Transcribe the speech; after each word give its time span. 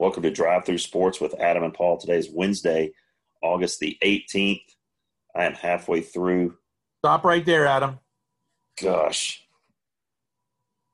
Welcome 0.00 0.24
to 0.24 0.30
Drive 0.30 0.66
Through 0.66 0.78
Sports 0.78 1.20
with 1.20 1.38
Adam 1.38 1.62
and 1.62 1.72
Paul. 1.72 1.98
Today 1.98 2.18
is 2.18 2.28
Wednesday, 2.28 2.90
August 3.42 3.78
the 3.78 3.96
18th. 4.02 4.64
I 5.36 5.44
am 5.44 5.54
halfway 5.54 6.00
through. 6.00 6.56
Stop 6.98 7.24
right 7.24 7.46
there, 7.46 7.64
Adam. 7.64 8.00
Gosh. 8.80 9.46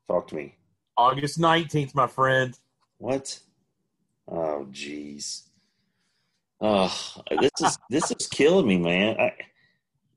Talk 0.07 0.27
to 0.27 0.35
me. 0.35 0.55
August 0.95 1.39
19th, 1.39 1.95
my 1.95 2.05
friend. 2.05 2.55
What? 2.99 3.39
Oh, 4.27 4.67
jeez. 4.69 5.47
Oh, 6.61 6.95
this 7.39 7.51
is 7.59 7.77
this 7.89 8.11
is 8.11 8.27
killing 8.27 8.67
me, 8.67 8.77
man. 8.77 9.19
I, 9.19 9.33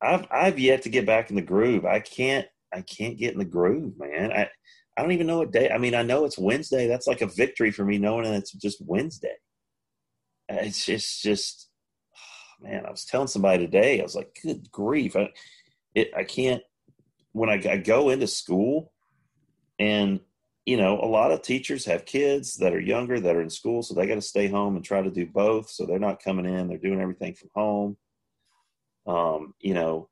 I've 0.03 0.27
I've 0.31 0.59
yet 0.59 0.83
to 0.83 0.91
get 0.91 1.07
back 1.07 1.31
in 1.31 1.37
the 1.37 1.43
groove. 1.43 1.87
I 1.87 2.01
can't 2.01 2.47
I 2.71 2.83
can't 2.83 3.17
get 3.17 3.33
in 3.33 3.39
the 3.39 3.47
groove, 3.47 3.99
man. 3.99 4.31
I 4.31 4.51
I 4.97 5.03
don't 5.03 5.13
even 5.13 5.27
know 5.27 5.39
what 5.39 5.53
day. 5.53 5.71
I 5.71 5.79
mean, 5.79 5.95
I 5.95 6.03
know 6.03 6.25
it's 6.25 6.39
Wednesday. 6.39 6.87
That's 6.87 7.07
like 7.07 7.21
a 7.21 7.27
victory 7.27 7.71
for 7.71 7.85
me, 7.85 7.99
knowing 7.99 8.25
that 8.25 8.35
it's 8.35 8.53
just 8.53 8.81
Wednesday. 8.81 9.35
It's 10.49 10.87
just, 10.87 11.23
just, 11.23 11.69
oh, 12.15 12.69
man. 12.69 12.87
I 12.87 12.91
was 12.91 13.05
telling 13.05 13.27
somebody 13.27 13.65
today. 13.65 13.99
I 13.99 14.03
was 14.03 14.15
like, 14.15 14.39
"Good 14.43 14.71
grief!" 14.71 15.17
I, 15.17 15.31
it, 15.95 16.11
I 16.17 16.25
can't. 16.25 16.63
When 17.33 17.51
I, 17.51 17.61
I 17.69 17.79
go 17.79 18.11
into 18.11 18.29
school, 18.29 18.93
and 19.81 20.21
you 20.65 20.77
know, 20.77 21.01
a 21.01 21.07
lot 21.07 21.33
of 21.33 21.43
teachers 21.43 21.85
have 21.87 22.07
kids 22.07 22.57
that 22.59 22.73
are 22.73 22.81
younger 22.81 23.19
that 23.19 23.35
are 23.35 23.43
in 23.43 23.51
school, 23.51 23.83
so 23.83 23.95
they 23.95 24.07
got 24.07 24.15
to 24.15 24.23
stay 24.23 24.47
home 24.47 24.77
and 24.77 24.85
try 24.85 25.03
to 25.03 25.11
do 25.11 25.27
both. 25.27 25.71
So 25.71 25.87
they're 25.87 25.99
not 25.99 26.23
coming 26.23 26.47
in; 26.47 26.69
they're 26.69 26.79
doing 26.79 27.01
everything 27.01 27.35
from 27.35 27.51
home. 27.55 27.97
Um, 29.07 29.55
you 29.61 29.75
know, 29.75 30.09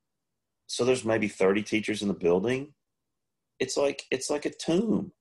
so 0.66 0.84
there's 0.84 1.04
maybe 1.04 1.28
30 1.28 1.62
teachers 1.62 2.02
in 2.02 2.08
the 2.08 2.14
building 2.14 2.74
it's 3.58 3.76
like 3.76 4.04
it's 4.10 4.30
like 4.30 4.46
a 4.46 4.50
tomb. 4.50 5.12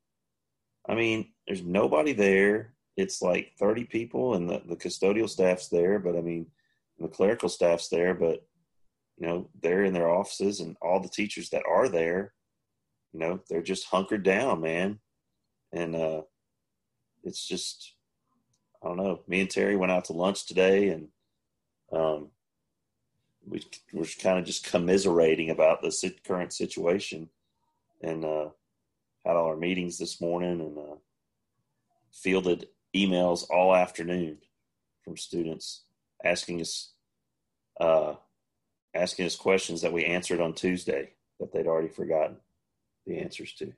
I 0.87 0.95
mean, 0.95 1.31
there's 1.45 1.63
nobody 1.63 2.13
there. 2.13 2.73
It's 2.97 3.21
like 3.21 3.53
30 3.57 3.85
people, 3.85 4.35
and 4.35 4.49
the, 4.49 4.61
the 4.67 4.75
custodial 4.75 5.29
staff's 5.29 5.69
there, 5.69 5.99
but 5.99 6.15
I 6.15 6.21
mean, 6.21 6.47
the 6.99 7.07
clerical 7.07 7.49
staff's 7.49 7.87
there, 7.87 8.13
but 8.13 8.45
you 9.17 9.27
know, 9.27 9.49
they're 9.61 9.83
in 9.83 9.93
their 9.93 10.09
offices, 10.09 10.59
and 10.59 10.75
all 10.81 10.99
the 10.99 11.09
teachers 11.09 11.49
that 11.51 11.63
are 11.69 11.87
there, 11.87 12.33
you 13.13 13.19
know, 13.19 13.39
they're 13.49 13.61
just 13.61 13.85
hunkered 13.85 14.23
down, 14.23 14.61
man. 14.61 14.99
And 15.71 15.95
uh, 15.95 16.21
it's 17.23 17.47
just, 17.47 17.93
I 18.83 18.87
don't 18.87 18.97
know. 18.97 19.21
Me 19.27 19.41
and 19.41 19.49
Terry 19.49 19.75
went 19.75 19.91
out 19.91 20.05
to 20.05 20.13
lunch 20.13 20.45
today, 20.45 20.89
and 20.89 21.07
um, 21.91 22.29
we 23.47 23.63
were 23.93 24.05
kind 24.21 24.39
of 24.39 24.45
just 24.45 24.65
commiserating 24.69 25.49
about 25.49 25.81
the 25.81 26.13
current 26.25 26.53
situation 26.53 27.29
and 28.01 28.25
uh, 28.25 28.49
had 29.25 29.35
all 29.35 29.47
our 29.47 29.57
meetings 29.57 29.97
this 29.97 30.19
morning 30.21 30.61
and 30.61 30.77
uh, 30.77 30.95
fielded 32.11 32.67
emails 32.95 33.49
all 33.49 33.75
afternoon 33.75 34.37
from 35.03 35.17
students 35.17 35.83
asking 36.23 36.61
us 36.61 36.91
uh, 37.79 38.13
asking 38.93 39.25
us 39.25 39.35
questions 39.35 39.81
that 39.81 39.93
we 39.93 40.05
answered 40.05 40.41
on 40.41 40.53
Tuesday 40.53 41.11
that 41.39 41.51
they'd 41.51 41.67
already 41.67 41.87
forgotten 41.87 42.37
the 43.07 43.17
answers 43.17 43.53
to. 43.53 43.73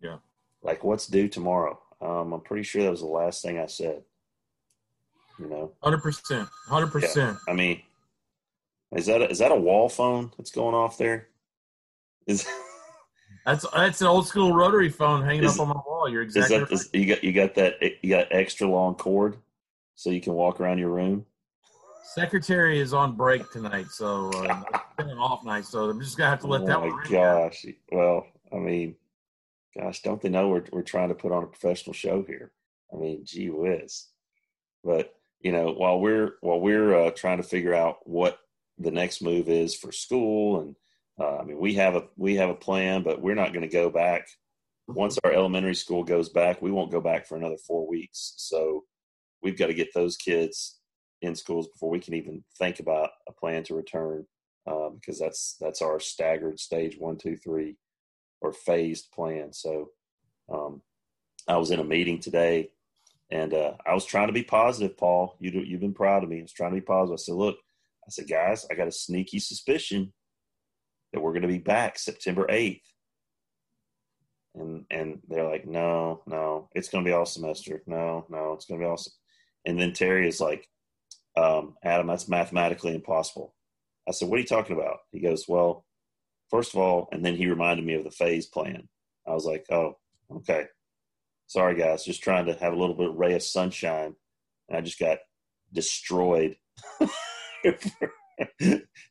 Yeah. 0.00 0.16
Like 0.62 0.84
what's 0.84 1.06
due 1.06 1.28
tomorrow? 1.28 1.78
Um, 2.00 2.32
I'm 2.32 2.40
pretty 2.40 2.62
sure 2.62 2.82
that 2.82 2.90
was 2.90 3.00
the 3.00 3.06
last 3.06 3.42
thing 3.42 3.58
I 3.58 3.66
said. 3.66 4.02
You 5.38 5.48
know, 5.48 5.72
hundred 5.82 6.02
percent, 6.02 6.48
hundred 6.66 6.88
percent. 6.88 7.38
I 7.48 7.54
mean, 7.54 7.80
is 8.94 9.06
that 9.06 9.22
a, 9.22 9.30
is 9.30 9.38
that 9.38 9.52
a 9.52 9.56
wall 9.56 9.88
phone 9.88 10.32
that's 10.36 10.50
going 10.50 10.74
off 10.74 10.98
there? 10.98 11.28
Is 12.26 12.46
That's 13.46 13.66
that's 13.74 14.00
an 14.00 14.06
old 14.06 14.26
school 14.26 14.54
rotary 14.54 14.90
phone 14.90 15.24
hanging 15.24 15.44
is, 15.44 15.54
up 15.54 15.60
on 15.60 15.68
my 15.68 15.80
wall. 15.86 16.08
You're 16.08 16.22
exactly 16.22 16.56
is 16.56 16.60
that, 16.60 16.70
right. 16.70 16.72
Is, 16.72 16.90
you 16.92 17.06
got 17.06 17.24
you 17.24 17.32
got 17.32 17.54
that 17.54 17.74
you 18.02 18.10
got 18.10 18.28
extra 18.30 18.68
long 18.68 18.94
cord, 18.94 19.36
so 19.94 20.10
you 20.10 20.20
can 20.20 20.34
walk 20.34 20.60
around 20.60 20.78
your 20.78 20.90
room. 20.90 21.24
Secretary 22.02 22.80
is 22.80 22.92
on 22.92 23.16
break 23.16 23.50
tonight, 23.50 23.86
so 23.90 24.30
uh, 24.30 24.62
it's 24.74 24.82
been 24.96 25.08
an 25.08 25.18
off 25.18 25.44
night. 25.44 25.64
So 25.64 25.88
I'm 25.88 26.00
just 26.00 26.18
gonna 26.18 26.30
have 26.30 26.40
to 26.40 26.48
let 26.48 26.62
oh 26.62 26.66
that 26.66 26.80
one. 26.80 26.90
My 26.90 27.08
gosh, 27.08 27.64
out. 27.66 27.74
well, 27.92 28.26
I 28.52 28.56
mean, 28.56 28.96
gosh, 29.78 30.02
don't 30.02 30.20
they 30.20 30.28
know 30.28 30.48
we're 30.48 30.64
we're 30.72 30.82
trying 30.82 31.08
to 31.08 31.14
put 31.14 31.32
on 31.32 31.44
a 31.44 31.46
professional 31.46 31.94
show 31.94 32.22
here? 32.26 32.52
I 32.92 32.96
mean, 32.96 33.24
gee 33.24 33.48
whiz. 33.48 34.08
But 34.84 35.14
you 35.40 35.52
know, 35.52 35.72
while 35.72 36.00
we're 36.00 36.34
while 36.40 36.60
we're 36.60 36.94
uh, 36.94 37.10
trying 37.12 37.38
to 37.38 37.42
figure 37.42 37.74
out 37.74 38.06
what 38.06 38.38
the 38.78 38.90
next 38.90 39.22
move 39.22 39.48
is 39.48 39.74
for 39.74 39.92
school 39.92 40.60
and 40.60 40.74
uh, 41.20 41.36
I 41.36 41.44
mean, 41.44 41.58
we 41.58 41.74
have 41.74 41.96
a 41.96 42.04
we 42.16 42.36
have 42.36 42.48
a 42.48 42.54
plan, 42.54 43.02
but 43.02 43.20
we're 43.20 43.34
not 43.34 43.52
going 43.52 43.62
to 43.62 43.68
go 43.68 43.90
back. 43.90 44.28
Once 44.88 45.18
our 45.22 45.32
elementary 45.32 45.74
school 45.74 46.02
goes 46.02 46.28
back, 46.28 46.62
we 46.62 46.70
won't 46.70 46.90
go 46.90 47.00
back 47.00 47.26
for 47.26 47.36
another 47.36 47.58
four 47.58 47.86
weeks. 47.86 48.34
So 48.38 48.84
we've 49.42 49.58
got 49.58 49.66
to 49.66 49.74
get 49.74 49.94
those 49.94 50.16
kids 50.16 50.80
in 51.22 51.34
schools 51.34 51.68
before 51.68 51.90
we 51.90 52.00
can 52.00 52.14
even 52.14 52.42
think 52.58 52.80
about 52.80 53.10
a 53.28 53.32
plan 53.32 53.62
to 53.64 53.74
return, 53.74 54.26
uh, 54.66 54.88
because 54.88 55.18
that's 55.18 55.56
that's 55.60 55.82
our 55.82 56.00
staggered 56.00 56.58
stage 56.58 56.96
one, 56.98 57.18
two, 57.18 57.36
three, 57.36 57.76
or 58.40 58.52
phased 58.52 59.12
plan. 59.12 59.52
So 59.52 59.90
um, 60.50 60.80
I 61.46 61.58
was 61.58 61.70
in 61.70 61.80
a 61.80 61.84
meeting 61.84 62.18
today, 62.18 62.70
and 63.30 63.52
uh, 63.52 63.74
I 63.86 63.92
was 63.92 64.06
trying 64.06 64.28
to 64.28 64.32
be 64.32 64.42
positive. 64.42 64.96
Paul, 64.96 65.36
you 65.38 65.50
do, 65.50 65.60
you've 65.60 65.80
been 65.80 65.92
proud 65.92 66.24
of 66.24 66.30
me. 66.30 66.38
I 66.38 66.42
was 66.42 66.52
trying 66.52 66.70
to 66.70 66.80
be 66.80 66.86
positive. 66.86 67.18
I 67.18 67.22
said, 67.22 67.34
look, 67.34 67.58
I 68.06 68.10
said, 68.10 68.28
guys, 68.28 68.66
I 68.70 68.74
got 68.74 68.88
a 68.88 68.92
sneaky 68.92 69.38
suspicion 69.38 70.14
that 71.12 71.20
we're 71.20 71.32
going 71.32 71.42
to 71.42 71.48
be 71.48 71.58
back 71.58 71.98
September 71.98 72.46
8th. 72.48 72.82
And 74.54 74.84
and 74.90 75.20
they're 75.28 75.48
like, 75.48 75.66
no, 75.66 76.22
no, 76.26 76.68
it's 76.74 76.88
going 76.88 77.04
to 77.04 77.08
be 77.08 77.14
all 77.14 77.26
semester. 77.26 77.82
No, 77.86 78.26
no, 78.28 78.54
it's 78.54 78.64
going 78.64 78.80
to 78.80 78.84
be 78.84 78.88
all. 78.88 79.00
And 79.64 79.78
then 79.78 79.92
Terry 79.92 80.26
is 80.26 80.40
like, 80.40 80.68
um, 81.36 81.76
Adam, 81.84 82.08
that's 82.08 82.28
mathematically 82.28 82.94
impossible. 82.94 83.54
I 84.08 84.12
said, 84.12 84.28
what 84.28 84.36
are 84.38 84.40
you 84.40 84.46
talking 84.46 84.76
about? 84.76 84.98
He 85.12 85.20
goes, 85.20 85.44
well, 85.46 85.84
first 86.50 86.74
of 86.74 86.80
all, 86.80 87.08
and 87.12 87.24
then 87.24 87.36
he 87.36 87.46
reminded 87.46 87.86
me 87.86 87.94
of 87.94 88.04
the 88.04 88.10
phase 88.10 88.46
plan. 88.46 88.88
I 89.26 89.32
was 89.32 89.44
like, 89.44 89.66
oh, 89.70 89.98
okay. 90.32 90.64
Sorry, 91.46 91.76
guys, 91.76 92.04
just 92.04 92.22
trying 92.22 92.46
to 92.46 92.54
have 92.54 92.72
a 92.72 92.76
little 92.76 92.94
bit 92.94 93.10
of 93.10 93.16
ray 93.16 93.34
of 93.34 93.42
sunshine. 93.42 94.14
And 94.68 94.78
I 94.78 94.80
just 94.80 94.98
got 94.98 95.18
destroyed. 95.72 96.56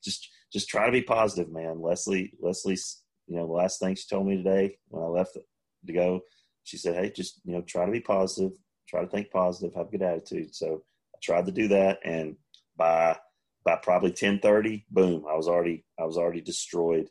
just 0.03 0.29
just 0.51 0.69
try 0.69 0.85
to 0.85 0.91
be 0.91 1.01
positive, 1.01 1.51
man. 1.51 1.81
Leslie, 1.81 2.33
Leslie's, 2.39 3.01
you 3.27 3.35
know, 3.35 3.45
the 3.45 3.53
last 3.53 3.79
thing 3.79 3.95
she 3.95 4.07
told 4.09 4.27
me 4.27 4.37
today 4.37 4.77
when 4.87 5.03
I 5.03 5.07
left 5.07 5.37
to 5.85 5.93
go, 5.93 6.21
she 6.63 6.77
said, 6.77 6.95
Hey, 6.95 7.11
just, 7.11 7.41
you 7.45 7.53
know, 7.53 7.61
try 7.61 7.85
to 7.85 7.91
be 7.91 8.01
positive, 8.01 8.53
try 8.87 9.01
to 9.01 9.07
think 9.07 9.29
positive, 9.31 9.75
have 9.75 9.87
a 9.87 9.91
good 9.91 10.01
attitude. 10.01 10.55
So 10.55 10.83
I 11.13 11.17
tried 11.21 11.45
to 11.45 11.51
do 11.51 11.67
that. 11.69 11.99
And 12.03 12.35
by, 12.75 13.17
by 13.63 13.75
probably 13.75 14.09
1030, 14.09 14.85
boom, 14.89 15.25
I 15.29 15.35
was 15.35 15.47
already, 15.47 15.85
I 15.99 16.05
was 16.05 16.17
already 16.17 16.41
destroyed 16.41 17.09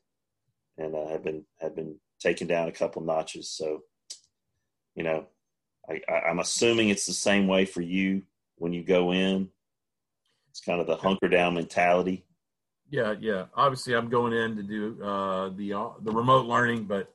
and 0.76 0.96
I 0.96 1.00
uh, 1.00 1.08
had 1.08 1.22
been, 1.22 1.44
had 1.60 1.74
been 1.74 1.98
taken 2.20 2.46
down 2.46 2.68
a 2.68 2.72
couple 2.72 3.02
notches. 3.02 3.50
So, 3.50 3.82
you 4.94 5.04
know, 5.04 5.26
I, 5.88 6.00
I, 6.08 6.20
I'm 6.28 6.40
assuming 6.40 6.88
it's 6.88 7.06
the 7.06 7.12
same 7.12 7.46
way 7.46 7.64
for 7.64 7.80
you 7.80 8.22
when 8.56 8.72
you 8.72 8.82
go 8.82 9.12
in. 9.12 9.48
It's 10.50 10.60
kind 10.60 10.80
of 10.80 10.88
the 10.88 10.96
hunker 10.96 11.28
down 11.28 11.54
mentality 11.54 12.24
yeah, 12.90 13.14
yeah. 13.20 13.46
Obviously, 13.54 13.94
I'm 13.94 14.08
going 14.08 14.32
in 14.32 14.56
to 14.56 14.62
do 14.62 15.02
uh, 15.02 15.50
the 15.50 15.74
uh, 15.74 15.88
the 16.00 16.12
remote 16.12 16.46
learning, 16.46 16.84
but 16.84 17.12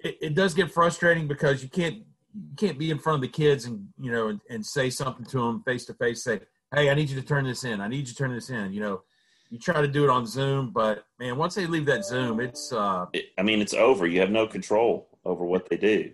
it, 0.00 0.18
it, 0.20 0.34
does 0.34 0.52
get 0.52 0.70
frustrating 0.70 1.26
because 1.26 1.62
you 1.62 1.68
can't 1.68 1.96
you 2.34 2.56
can't 2.56 2.78
be 2.78 2.90
in 2.90 2.98
front 2.98 3.16
of 3.16 3.22
the 3.22 3.28
kids 3.28 3.64
and 3.64 3.88
you 3.98 4.12
know 4.12 4.28
and, 4.28 4.40
and 4.50 4.64
say 4.64 4.90
something 4.90 5.24
to 5.26 5.38
them 5.38 5.62
face 5.62 5.86
to 5.86 5.94
face. 5.94 6.22
Say, 6.22 6.40
"Hey, 6.74 6.90
I 6.90 6.94
need 6.94 7.08
you 7.08 7.18
to 7.20 7.26
turn 7.26 7.44
this 7.44 7.64
in. 7.64 7.80
I 7.80 7.88
need 7.88 8.00
you 8.00 8.06
to 8.06 8.14
turn 8.14 8.34
this 8.34 8.50
in." 8.50 8.72
You 8.72 8.80
know, 8.80 9.02
you 9.50 9.58
try 9.58 9.80
to 9.80 9.88
do 9.88 10.04
it 10.04 10.10
on 10.10 10.26
Zoom, 10.26 10.70
but 10.70 11.06
man, 11.18 11.36
once 11.36 11.54
they 11.54 11.66
leave 11.66 11.86
that 11.86 12.04
Zoom, 12.04 12.40
it's. 12.40 12.72
Uh, 12.72 13.06
it, 13.14 13.26
I 13.38 13.42
mean, 13.42 13.60
it's 13.60 13.74
over. 13.74 14.06
You 14.06 14.20
have 14.20 14.30
no 14.30 14.46
control 14.46 15.08
over 15.24 15.44
what 15.44 15.68
they 15.68 15.78
do, 15.78 16.12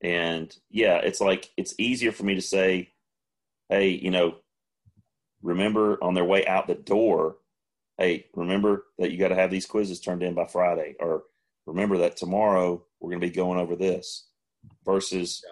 and 0.00 0.54
yeah, 0.70 0.96
it's 0.96 1.20
like 1.20 1.52
it's 1.56 1.74
easier 1.78 2.10
for 2.10 2.24
me 2.24 2.34
to 2.34 2.42
say, 2.42 2.90
"Hey, 3.68 3.90
you 3.90 4.10
know, 4.10 4.38
remember 5.40 6.02
on 6.02 6.14
their 6.14 6.24
way 6.24 6.44
out 6.46 6.66
the 6.66 6.74
door." 6.74 7.36
Hey, 7.98 8.26
remember 8.34 8.84
that 8.98 9.10
you 9.10 9.18
got 9.18 9.28
to 9.28 9.34
have 9.34 9.50
these 9.50 9.66
quizzes 9.66 10.00
turned 10.00 10.22
in 10.22 10.34
by 10.34 10.46
Friday, 10.46 10.96
or 11.00 11.24
remember 11.66 11.98
that 11.98 12.16
tomorrow 12.16 12.84
we're 13.00 13.10
going 13.10 13.20
to 13.20 13.26
be 13.26 13.32
going 13.32 13.58
over 13.58 13.76
this. 13.76 14.28
Versus, 14.84 15.42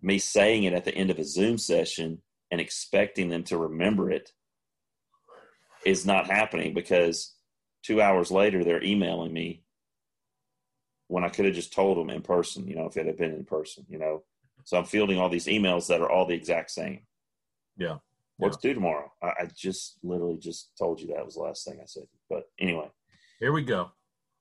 me 0.00 0.18
saying 0.18 0.64
it 0.64 0.72
at 0.72 0.84
the 0.84 0.94
end 0.94 1.10
of 1.10 1.18
a 1.18 1.24
Zoom 1.24 1.56
session 1.56 2.20
and 2.50 2.60
expecting 2.60 3.28
them 3.28 3.44
to 3.44 3.56
remember 3.56 4.10
it 4.10 4.30
is 5.86 6.04
not 6.04 6.26
happening 6.26 6.74
because 6.74 7.34
two 7.82 8.00
hours 8.00 8.30
later 8.30 8.62
they're 8.62 8.82
emailing 8.82 9.32
me 9.32 9.64
when 11.08 11.24
I 11.24 11.28
could 11.28 11.44
have 11.44 11.54
just 11.54 11.72
told 11.72 11.98
them 11.98 12.10
in 12.10 12.22
person, 12.22 12.66
you 12.66 12.74
know, 12.74 12.86
if 12.86 12.96
it 12.96 13.06
had 13.06 13.16
been 13.16 13.34
in 13.34 13.44
person, 13.44 13.84
you 13.88 13.98
know. 13.98 14.22
So 14.64 14.78
I'm 14.78 14.84
fielding 14.84 15.18
all 15.18 15.28
these 15.28 15.46
emails 15.46 15.88
that 15.88 16.00
are 16.00 16.10
all 16.10 16.26
the 16.26 16.34
exact 16.34 16.70
same. 16.70 17.00
Yeah. 17.76 17.98
What's 18.38 18.58
yeah. 18.62 18.70
due 18.70 18.74
tomorrow? 18.74 19.12
I, 19.22 19.26
I, 19.26 19.48
just 19.56 19.98
literally 20.02 20.38
just 20.38 20.70
told 20.78 21.00
you 21.00 21.08
that 21.08 21.24
was 21.24 21.34
the 21.34 21.42
last 21.42 21.64
thing 21.64 21.78
I 21.80 21.86
said. 21.86 22.04
But 22.28 22.44
anyway. 22.58 22.90
Here 23.38 23.52
we 23.52 23.62
go. 23.62 23.90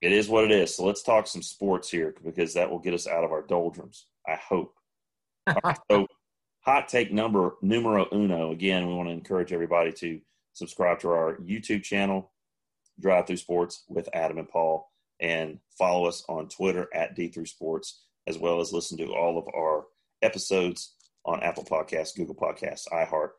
It 0.01 0.11
is 0.11 0.29
what 0.29 0.45
it 0.45 0.51
is. 0.51 0.75
So 0.75 0.85
let's 0.85 1.03
talk 1.03 1.27
some 1.27 1.43
sports 1.43 1.89
here 1.89 2.15
because 2.23 2.53
that 2.55 2.69
will 2.69 2.79
get 2.79 2.93
us 2.93 3.07
out 3.07 3.23
of 3.23 3.31
our 3.31 3.43
doldrums. 3.43 4.07
I 4.27 4.35
hope. 4.35 4.73
so 5.91 6.07
hot 6.61 6.87
take 6.87 7.11
number 7.11 7.55
numero 7.61 8.07
uno. 8.11 8.51
Again, 8.51 8.87
we 8.87 8.93
want 8.93 9.09
to 9.09 9.13
encourage 9.13 9.53
everybody 9.53 9.91
to 9.93 10.19
subscribe 10.53 10.99
to 10.99 11.09
our 11.09 11.37
YouTube 11.37 11.83
channel, 11.83 12.31
Drive 12.99 13.27
Through 13.27 13.37
Sports 13.37 13.83
with 13.87 14.09
Adam 14.13 14.37
and 14.37 14.49
Paul, 14.49 14.89
and 15.19 15.59
follow 15.77 16.05
us 16.07 16.23
on 16.27 16.49
Twitter 16.49 16.87
at 16.93 17.15
D 17.15 17.27
Through 17.27 17.45
Sports, 17.45 18.03
as 18.27 18.37
well 18.37 18.59
as 18.59 18.73
listen 18.73 18.97
to 18.97 19.13
all 19.13 19.37
of 19.37 19.47
our 19.55 19.85
episodes 20.21 20.95
on 21.25 21.41
Apple 21.41 21.63
Podcasts, 21.63 22.15
Google 22.15 22.35
Podcasts, 22.35 22.87
iHeart, 22.91 23.29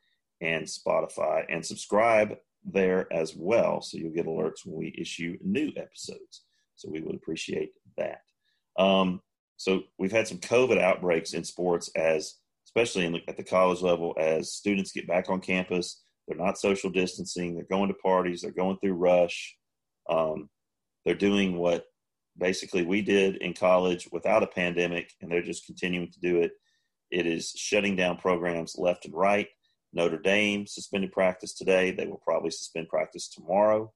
and 0.43 0.67
Spotify, 0.67 1.45
and 1.49 1.65
subscribe 1.65 2.37
there 2.65 3.11
as 3.13 3.35
well 3.35 3.81
so 3.81 3.97
you'll 3.97 4.13
get 4.13 4.27
alerts 4.27 4.67
when 4.67 4.79
we 4.79 4.95
issue 4.99 5.39
new 5.43 5.73
episodes. 5.77 6.43
So 6.77 6.91
we 6.91 7.01
would 7.01 7.15
appreciate 7.15 7.71
that. 7.97 8.21
Um, 8.79 9.21
so 9.57 9.83
we've 9.99 10.13
had 10.13 10.29
some 10.29 10.39
COVID 10.39 10.79
outbreaks 10.79 11.33
in 11.33 11.45
sports 11.45 11.91
as 11.97 12.35
especially 12.67 13.09
the, 13.09 13.21
at 13.29 13.37
the 13.37 13.45
college 13.45 13.83
level 13.83 14.15
as 14.19 14.53
students 14.53 14.93
get 14.93 15.07
back 15.07 15.29
on 15.29 15.41
campus. 15.41 16.03
They're 16.27 16.39
not 16.39 16.59
social 16.59 16.91
distancing. 16.91 17.55
They're 17.55 17.65
going 17.65 17.89
to 17.89 17.95
parties. 17.95 18.43
They're 18.43 18.51
going 18.51 18.79
through 18.79 18.95
rush. 18.95 19.57
Um, 20.09 20.49
they're 21.05 21.15
doing 21.15 21.57
what 21.57 21.85
basically 22.39 22.85
we 22.85 23.03
did 23.03 23.37
in 23.37 23.53
college 23.53 24.09
without 24.13 24.43
a 24.43 24.47
pandemic, 24.47 25.13
and 25.21 25.31
they're 25.31 25.43
just 25.43 25.67
continuing 25.67 26.11
to 26.11 26.21
do 26.21 26.41
it. 26.41 26.53
It 27.11 27.27
is 27.27 27.53
shutting 27.57 27.97
down 27.97 28.17
programs 28.17 28.77
left 28.79 29.05
and 29.05 29.15
right. 29.15 29.49
Notre 29.93 30.19
Dame 30.19 30.67
suspended 30.67 31.13
practice 31.13 31.55
today. 31.55 31.91
They 31.91 32.07
will 32.07 32.23
probably 32.25 32.51
suspend 32.51 32.89
practice 32.89 33.29
tomorrow. 33.29 33.93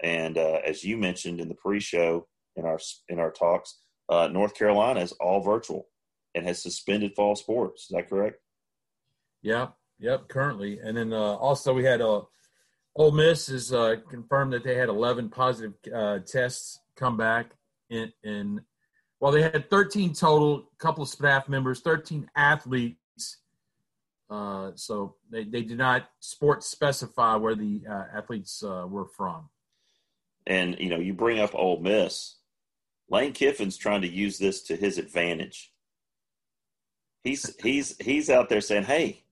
And 0.00 0.38
uh, 0.38 0.60
as 0.64 0.84
you 0.84 0.96
mentioned 0.96 1.40
in 1.40 1.48
the 1.48 1.54
pre-show 1.54 2.26
in 2.56 2.64
our 2.64 2.78
in 3.08 3.18
our 3.18 3.30
talks, 3.30 3.78
uh, 4.08 4.28
North 4.28 4.54
Carolina 4.54 5.00
is 5.00 5.12
all 5.12 5.40
virtual 5.40 5.86
and 6.34 6.46
has 6.46 6.62
suspended 6.62 7.14
fall 7.14 7.36
sports. 7.36 7.82
Is 7.82 7.96
that 7.96 8.08
correct? 8.08 8.36
Yeah. 9.42 9.68
Yep. 10.00 10.28
Currently, 10.28 10.78
and 10.80 10.96
then 10.96 11.12
uh, 11.12 11.16
also 11.16 11.74
we 11.74 11.84
had 11.84 12.00
a 12.00 12.08
uh, 12.08 12.22
Ole 12.98 13.12
Miss 13.12 13.46
has 13.46 13.72
uh, 13.72 13.96
confirmed 14.10 14.52
that 14.52 14.64
they 14.64 14.74
had 14.74 14.88
11 14.88 15.28
positive 15.30 15.72
uh, 15.94 16.18
tests 16.26 16.80
come 16.96 17.16
back 17.16 17.52
in, 17.90 18.12
in 18.24 18.60
well, 19.20 19.32
they 19.32 19.42
had 19.42 19.70
13 19.70 20.12
total, 20.14 20.70
couple 20.78 21.02
of 21.02 21.08
staff 21.08 21.48
members, 21.48 21.80
13 21.80 22.28
athletes. 22.36 23.38
Uh, 24.30 24.72
so 24.74 25.16
they, 25.30 25.44
they 25.44 25.62
did 25.62 25.78
not 25.78 26.10
sport 26.20 26.62
specify 26.62 27.36
where 27.36 27.54
the 27.54 27.82
uh, 27.88 28.04
athletes 28.14 28.62
uh, 28.62 28.86
were 28.88 29.06
from. 29.06 29.48
And 30.46 30.76
you 30.78 30.88
know, 30.88 30.98
you 30.98 31.14
bring 31.14 31.38
up 31.38 31.54
Ole 31.54 31.80
Miss. 31.80 32.36
Lane 33.10 33.32
Kiffin's 33.32 33.78
trying 33.78 34.02
to 34.02 34.08
use 34.08 34.38
this 34.38 34.62
to 34.64 34.76
his 34.76 34.98
advantage. 34.98 35.72
He's 37.24 37.54
he's 37.62 37.96
he's 38.00 38.28
out 38.28 38.48
there 38.48 38.60
saying, 38.60 38.84
"Hey, 38.84 39.24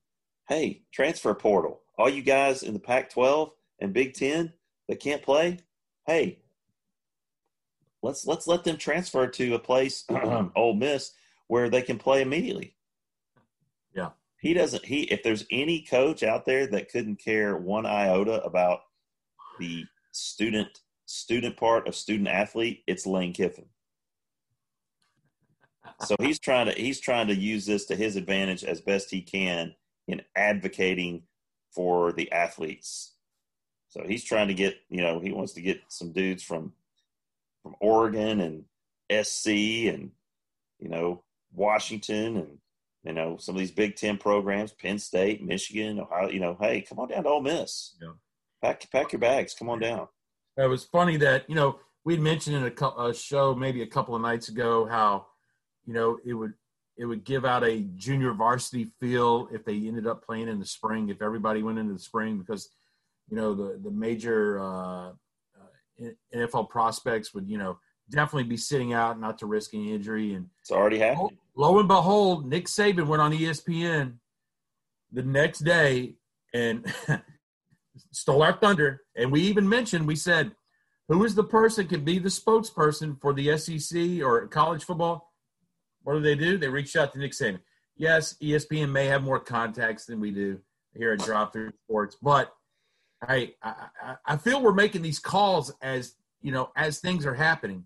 hey, 0.49 0.83
transfer 0.93 1.35
portal. 1.35 1.83
All 1.99 2.09
you 2.09 2.23
guys 2.23 2.63
in 2.63 2.75
the 2.75 2.79
Pac-12 2.81 3.51
and 3.81 3.93
Big 3.93 4.15
Ten 4.15 4.53
that 4.89 5.01
can't 5.01 5.23
play, 5.23 5.59
hey, 6.07 6.41
let's 8.03 8.27
let's 8.27 8.47
let 8.47 8.65
them 8.65 8.77
transfer 8.77 9.27
to 9.27 9.55
a 9.55 9.59
place, 9.59 10.05
Ole 10.57 10.75
Miss, 10.75 11.13
where 11.49 11.69
they 11.69 11.83
can 11.83 11.99
play 11.99 12.23
immediately." 12.23 12.76
He 14.41 14.55
doesn't. 14.55 14.85
He 14.85 15.03
if 15.05 15.23
there's 15.23 15.47
any 15.51 15.83
coach 15.83 16.23
out 16.23 16.45
there 16.45 16.67
that 16.69 16.91
couldn't 16.91 17.17
care 17.17 17.57
one 17.57 17.87
iota 17.87 18.43
about 18.43 18.81
the 19.59 19.85
student 20.13 20.81
student 21.07 21.57
part 21.57 21.89
of 21.89 21.95
student 21.95 22.29
athlete, 22.29 22.83
it's 22.87 23.07
Lane 23.07 23.33
Kiffin. 23.33 23.67
so 26.05 26.17
he's 26.21 26.39
trying 26.39 26.67
to 26.67 26.73
he's 26.73 27.01
trying 27.01 27.29
to 27.29 27.35
use 27.35 27.67
this 27.67 27.87
to 27.87 27.97
his 27.97 28.17
advantage 28.17 28.65
as 28.65 28.81
best 28.81 29.11
he 29.11 29.23
can 29.23 29.75
in 30.07 30.23
advocating 30.37 31.23
for 31.75 32.13
the 32.13 32.31
athletes. 32.33 33.15
So 33.89 34.05
he's 34.07 34.25
trying 34.25 34.49
to 34.49 34.55
get, 34.55 34.77
you 34.91 35.03
know, 35.03 35.21
he 35.21 35.33
wants 35.33 35.53
to 35.55 35.63
get 35.63 35.81
some 35.89 36.13
dudes 36.13 36.43
from 36.43 36.73
from 37.63 37.75
Oregon 37.81 38.41
and 38.41 38.65
SC 39.25 39.49
and 39.87 40.11
you 40.79 40.89
know 40.89 41.23
Washington 41.53 42.37
and 42.37 42.59
you 43.07 43.13
know 43.13 43.37
some 43.37 43.55
of 43.55 43.61
these 43.61 43.71
Big 43.71 43.97
Ten 43.97 44.19
programs, 44.19 44.73
Penn 44.73 44.99
State, 44.99 45.43
Michigan, 45.43 46.01
Ohio. 46.01 46.29
You 46.29 46.41
know, 46.41 46.57
hey, 46.61 46.83
come 46.83 46.99
on 46.99 47.09
down 47.09 47.25
to 47.25 47.29
Ole 47.29 47.43
Miss. 47.43 47.95
Yeah. 48.01 48.13
Pack 48.63 48.91
pack 48.91 49.13
your 49.13 49.21
bags. 49.21 49.55
Come 49.55 49.69
on 49.69 49.79
down. 49.81 50.09
It 50.57 50.67
was 50.67 50.85
funny 50.85 51.17
that 51.19 51.49
you 51.49 51.55
know 51.55 51.79
we'd 52.05 52.21
mentioned 52.21 52.57
in 52.57 52.65
a, 52.65 52.87
a 52.87 53.15
show 53.15 53.55
maybe 53.55 53.83
a 53.83 53.87
couple 53.87 54.15
of 54.15 54.23
nights 54.23 54.49
ago 54.49 54.87
how 54.87 55.27
you 55.85 55.93
know 55.93 56.19
it 56.25 56.35
would 56.35 56.55
it 56.97 57.05
would 57.05 57.25
give 57.25 57.45
out 57.45 57.63
a 57.63 57.83
junior 57.95 58.33
varsity 58.33 58.91
feel 58.99 59.49
if 59.53 59.65
they 59.65 59.75
ended 59.75 60.07
up 60.07 60.25
playing 60.25 60.49
in 60.49 60.59
the 60.59 60.67
spring 60.67 61.11
if 61.11 61.21
everybody 61.21 61.63
went 61.63 61.79
into 61.79 61.93
the 61.93 61.99
spring 61.99 62.39
because 62.39 62.71
you 63.29 63.37
know 63.37 63.55
the 63.55 63.79
the 63.83 63.91
major 63.91 64.61
uh, 64.61 65.11
uh 65.11 66.09
NFL 66.35 66.71
prospects 66.71 67.35
would 67.35 67.49
you 67.49 67.59
know 67.59 67.79
definitely 68.11 68.45
be 68.45 68.57
sitting 68.57 68.93
out 68.93 69.21
not 69.21 69.39
to 69.39 69.47
risk 69.47 69.75
any 69.75 69.93
injury 69.93 70.35
and 70.35 70.47
it's 70.61 70.71
already 70.71 70.99
happened. 70.99 71.37
Lo, 71.57 71.79
and 71.79 71.89
behold, 71.89 72.47
Nick 72.47 72.67
Saban 72.67 73.07
went 73.07 73.23
on 73.23 73.33
ESPN 73.33 74.17
the 75.11 75.23
next 75.23 75.61
day 75.61 76.15
and 76.53 76.85
stole 78.13 78.43
our 78.43 78.53
thunder. 78.53 79.03
And 79.17 79.33
we 79.33 79.41
even 79.43 79.69
mentioned, 79.69 80.07
we 80.07 80.17
said, 80.17 80.53
who 81.09 81.25
is 81.25 81.35
the 81.35 81.45
person 81.45 81.87
can 81.87 82.05
be 82.05 82.19
the 82.19 82.29
spokesperson 82.29 83.21
for 83.21 83.33
the 83.33 83.57
SEC 83.57 84.23
or 84.23 84.47
college 84.49 84.85
football? 84.85 85.33
What 86.03 86.15
do 86.15 86.21
they 86.21 86.35
do? 86.35 86.59
They 86.59 86.69
reached 86.69 86.97
out 86.97 87.13
to 87.13 87.19
Nick 87.19 87.33
Saban. 87.33 87.61
Yes, 87.97 88.35
ESPN 88.43 88.91
may 88.91 89.07
have 89.07 89.23
more 89.23 89.41
contacts 89.41 90.05
than 90.05 90.21
we 90.21 90.31
do 90.31 90.61
here 90.95 91.13
at 91.13 91.21
Drop 91.21 91.53
Through 91.53 91.73
Sports, 91.85 92.17
but 92.21 92.53
I, 93.23 93.55
I 93.63 94.17
I 94.27 94.37
feel 94.37 94.63
we're 94.63 94.75
making 94.75 95.03
these 95.03 95.19
calls 95.19 95.73
as 95.81 96.15
you 96.43 96.53
know 96.53 96.71
as 96.77 96.99
things 96.99 97.25
are 97.25 97.35
happening. 97.35 97.85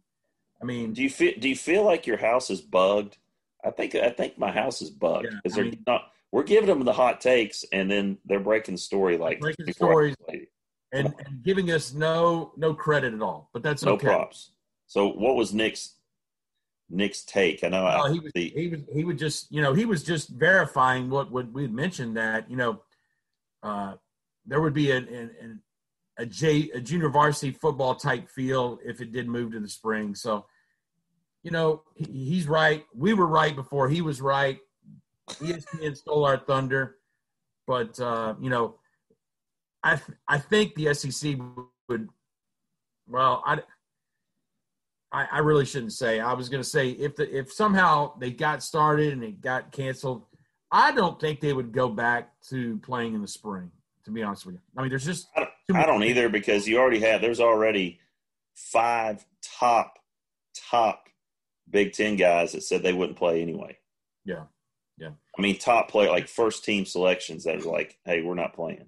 I 0.60 0.64
mean, 0.64 0.92
do 0.92 1.02
you 1.02 1.10
feel 1.10 1.34
do 1.38 1.48
you 1.48 1.56
feel 1.56 1.84
like 1.84 2.06
your 2.06 2.16
house 2.16 2.50
is 2.50 2.60
bugged? 2.60 3.18
I 3.64 3.70
think 3.70 3.94
I 3.94 4.10
think 4.10 4.38
my 4.38 4.50
house 4.50 4.82
is 4.82 4.90
bugged 4.90 5.28
because 5.42 5.56
yeah, 5.56 5.62
they're 5.62 5.72
mean, 5.72 5.84
not 5.86 6.12
we're 6.32 6.44
giving 6.44 6.68
them 6.68 6.84
the 6.84 6.92
hot 6.92 7.20
takes, 7.20 7.64
and 7.72 7.90
then 7.90 8.18
they're 8.24 8.40
breaking 8.40 8.76
story 8.76 9.18
like 9.18 9.40
breaking 9.40 9.72
stories 9.72 10.14
and, 10.28 10.46
and, 10.92 11.42
giving 11.42 11.70
us 11.70 11.92
no 11.92 12.52
no 12.56 12.74
credit 12.74 13.14
at 13.14 13.22
all. 13.22 13.50
But 13.52 13.62
that's 13.62 13.82
no 13.82 13.92
okay. 13.92 14.06
props. 14.06 14.52
So, 14.86 15.08
what 15.08 15.36
was 15.36 15.52
Nick's 15.52 15.96
Nick's 16.88 17.22
take? 17.22 17.64
I 17.64 17.68
know 17.68 17.84
I, 17.84 18.00
oh, 18.00 18.12
he 18.12 18.20
was 18.20 18.32
the, 18.34 18.52
he 18.54 18.68
was 18.68 18.80
he 18.92 19.04
would 19.04 19.18
just 19.18 19.50
you 19.50 19.62
know 19.62 19.72
he 19.72 19.84
was 19.84 20.02
just 20.02 20.30
verifying 20.30 21.10
what 21.10 21.30
what 21.30 21.52
we 21.52 21.62
had 21.62 21.72
mentioned 21.72 22.16
that 22.16 22.50
you 22.50 22.56
know 22.56 22.82
uh, 23.62 23.94
there 24.46 24.60
would 24.60 24.74
be 24.74 24.90
an, 24.90 25.08
an, 25.08 25.62
a 26.18 26.26
J 26.26 26.70
a 26.74 26.80
junior 26.80 27.08
varsity 27.08 27.52
football 27.52 27.94
type 27.94 28.28
feel 28.28 28.78
if 28.84 29.00
it 29.00 29.12
did 29.12 29.28
move 29.28 29.52
to 29.52 29.60
the 29.60 29.68
spring. 29.68 30.14
So, 30.14 30.46
you 31.42 31.50
know, 31.50 31.82
he, 31.94 32.04
he's 32.04 32.46
right. 32.46 32.84
We 32.94 33.14
were 33.14 33.26
right 33.26 33.54
before 33.54 33.88
he 33.88 34.02
was 34.02 34.20
right. 34.20 34.58
ESPN 35.28 35.96
stole 35.96 36.24
our 36.24 36.38
thunder, 36.38 36.96
but 37.66 37.98
uh, 38.00 38.34
you 38.40 38.50
know, 38.50 38.76
I 39.82 39.96
th- 39.96 40.18
I 40.28 40.38
think 40.38 40.74
the 40.74 40.92
SEC 40.94 41.36
would. 41.88 42.08
Well, 43.08 43.42
I, 43.46 43.60
I, 45.12 45.26
I 45.32 45.38
really 45.38 45.64
shouldn't 45.64 45.92
say. 45.92 46.20
I 46.20 46.32
was 46.32 46.48
going 46.48 46.62
to 46.62 46.68
say 46.68 46.90
if 46.90 47.16
the 47.16 47.36
if 47.36 47.52
somehow 47.52 48.18
they 48.18 48.30
got 48.30 48.62
started 48.62 49.12
and 49.12 49.22
it 49.22 49.40
got 49.40 49.72
canceled, 49.72 50.24
I 50.70 50.92
don't 50.92 51.20
think 51.20 51.40
they 51.40 51.52
would 51.52 51.72
go 51.72 51.88
back 51.88 52.30
to 52.48 52.78
playing 52.78 53.14
in 53.14 53.22
the 53.22 53.28
spring. 53.28 53.70
To 54.06 54.10
be 54.10 54.22
honest 54.22 54.46
with 54.46 54.54
you, 54.54 54.60
I 54.76 54.80
mean, 54.80 54.90
there's 54.90 55.04
just 55.04 55.28
I 55.36 55.46
don't, 55.68 55.76
I 55.78 55.86
don't 55.86 56.02
either 56.04 56.28
because 56.28 56.66
you 56.66 56.78
already 56.78 57.00
have. 57.00 57.20
There's 57.20 57.40
already 57.40 58.00
five 58.54 59.24
top 59.58 59.98
top 60.70 61.09
Big 61.70 61.92
Ten 61.92 62.16
guys 62.16 62.52
that 62.52 62.62
said 62.62 62.82
they 62.82 62.92
wouldn't 62.92 63.18
play 63.18 63.42
anyway. 63.42 63.78
Yeah. 64.24 64.44
Yeah. 64.98 65.12
I 65.38 65.42
mean, 65.42 65.58
top 65.58 65.90
player, 65.90 66.10
like 66.10 66.28
first 66.28 66.64
team 66.64 66.84
selections 66.84 67.44
that 67.44 67.56
are 67.56 67.70
like, 67.70 67.98
hey, 68.04 68.22
we're 68.22 68.34
not 68.34 68.54
playing. 68.54 68.86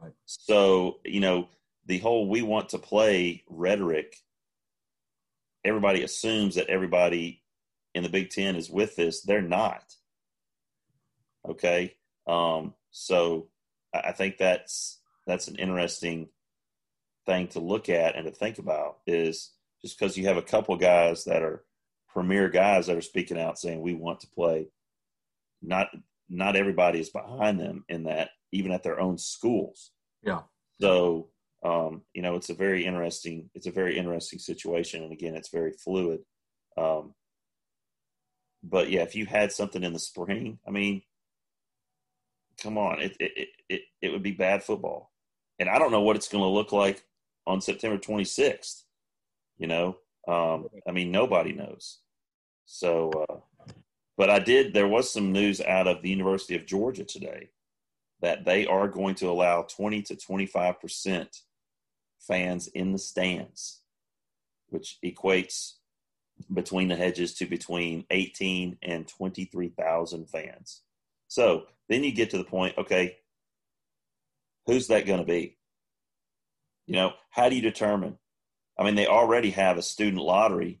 Right. 0.00 0.12
So, 0.24 1.00
you 1.04 1.20
know, 1.20 1.48
the 1.86 1.98
whole 1.98 2.28
we 2.28 2.42
want 2.42 2.70
to 2.70 2.78
play 2.78 3.44
rhetoric, 3.48 4.16
everybody 5.64 6.02
assumes 6.02 6.54
that 6.54 6.68
everybody 6.68 7.42
in 7.94 8.02
the 8.02 8.08
Big 8.08 8.30
Ten 8.30 8.56
is 8.56 8.70
with 8.70 8.96
this. 8.96 9.22
They're 9.22 9.42
not. 9.42 9.82
Okay, 11.46 11.94
um, 12.26 12.74
so 12.90 13.48
I 13.92 14.12
think 14.12 14.38
that's 14.38 15.00
that's 15.26 15.48
an 15.48 15.56
interesting 15.56 16.28
thing 17.26 17.48
to 17.48 17.60
look 17.60 17.88
at 17.88 18.16
and 18.16 18.26
to 18.26 18.32
think 18.32 18.58
about. 18.58 18.98
Is 19.06 19.52
just 19.82 19.98
because 19.98 20.16
you 20.16 20.26
have 20.26 20.38
a 20.38 20.42
couple 20.42 20.76
guys 20.76 21.24
that 21.24 21.42
are 21.42 21.64
premier 22.14 22.48
guys 22.48 22.86
that 22.86 22.96
are 22.96 23.02
speaking 23.02 23.38
out 23.38 23.58
saying 23.58 23.82
we 23.82 23.92
want 23.92 24.20
to 24.20 24.28
play, 24.28 24.68
not 25.60 25.88
not 26.30 26.56
everybody 26.56 27.00
is 27.00 27.10
behind 27.10 27.60
them 27.60 27.84
in 27.88 28.04
that, 28.04 28.30
even 28.52 28.72
at 28.72 28.82
their 28.82 28.98
own 29.00 29.18
schools. 29.18 29.90
Yeah. 30.22 30.42
So 30.80 31.28
um, 31.64 32.02
you 32.12 32.22
know, 32.22 32.36
it's 32.36 32.50
a 32.50 32.54
very 32.54 32.86
interesting 32.86 33.50
it's 33.54 33.66
a 33.66 33.72
very 33.72 33.98
interesting 33.98 34.38
situation, 34.38 35.02
and 35.02 35.12
again, 35.12 35.34
it's 35.34 35.50
very 35.50 35.72
fluid. 35.72 36.20
Um, 36.78 37.14
but 38.62 38.90
yeah, 38.90 39.02
if 39.02 39.14
you 39.14 39.26
had 39.26 39.52
something 39.52 39.82
in 39.82 39.92
the 39.92 39.98
spring, 39.98 40.58
I 40.66 40.70
mean, 40.70 41.02
come 42.62 42.78
on, 42.78 43.00
it 43.00 43.16
it 43.18 43.48
it, 43.68 43.80
it 44.00 44.12
would 44.12 44.22
be 44.22 44.32
bad 44.32 44.62
football, 44.62 45.10
and 45.58 45.68
I 45.68 45.78
don't 45.78 45.90
know 45.92 46.02
what 46.02 46.16
it's 46.16 46.28
going 46.28 46.44
to 46.44 46.48
look 46.48 46.70
like 46.70 47.02
on 47.46 47.60
September 47.60 47.98
26th. 47.98 48.82
You 49.58 49.66
know, 49.66 49.96
um, 50.28 50.68
I 50.86 50.92
mean, 50.92 51.10
nobody 51.10 51.52
knows. 51.52 52.00
So, 52.66 53.10
uh, 53.28 53.36
but 54.16 54.30
I 54.30 54.38
did. 54.38 54.72
There 54.72 54.88
was 54.88 55.10
some 55.10 55.32
news 55.32 55.60
out 55.60 55.86
of 55.86 56.02
the 56.02 56.10
University 56.10 56.56
of 56.56 56.66
Georgia 56.66 57.04
today 57.04 57.50
that 58.20 58.44
they 58.44 58.66
are 58.66 58.88
going 58.88 59.14
to 59.16 59.28
allow 59.28 59.62
20 59.62 60.02
to 60.02 60.16
25 60.16 60.80
percent 60.80 61.42
fans 62.20 62.68
in 62.68 62.92
the 62.92 62.98
stands, 62.98 63.80
which 64.68 64.98
equates 65.04 65.74
between 66.52 66.88
the 66.88 66.96
hedges 66.96 67.34
to 67.34 67.46
between 67.46 68.04
18 68.10 68.78
and 68.82 69.06
23,000 69.06 70.28
fans. 70.28 70.82
So 71.28 71.64
then 71.88 72.02
you 72.04 72.12
get 72.12 72.30
to 72.30 72.38
the 72.38 72.44
point, 72.44 72.76
okay, 72.78 73.18
who's 74.66 74.88
that 74.88 75.06
going 75.06 75.20
to 75.20 75.26
be? 75.26 75.56
You 76.86 76.94
know, 76.94 77.12
how 77.30 77.48
do 77.48 77.56
you 77.56 77.62
determine? 77.62 78.18
I 78.78 78.84
mean, 78.84 78.94
they 78.94 79.06
already 79.06 79.50
have 79.50 79.78
a 79.78 79.82
student 79.82 80.22
lottery 80.22 80.80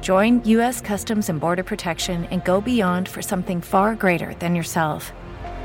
Join 0.00 0.42
U.S. 0.44 0.80
Customs 0.80 1.28
and 1.28 1.38
Border 1.38 1.62
Protection 1.62 2.24
and 2.26 2.42
go 2.44 2.62
beyond 2.62 3.06
for 3.06 3.20
something 3.20 3.60
far 3.60 3.94
greater 3.94 4.32
than 4.34 4.54
yourself. 4.54 5.12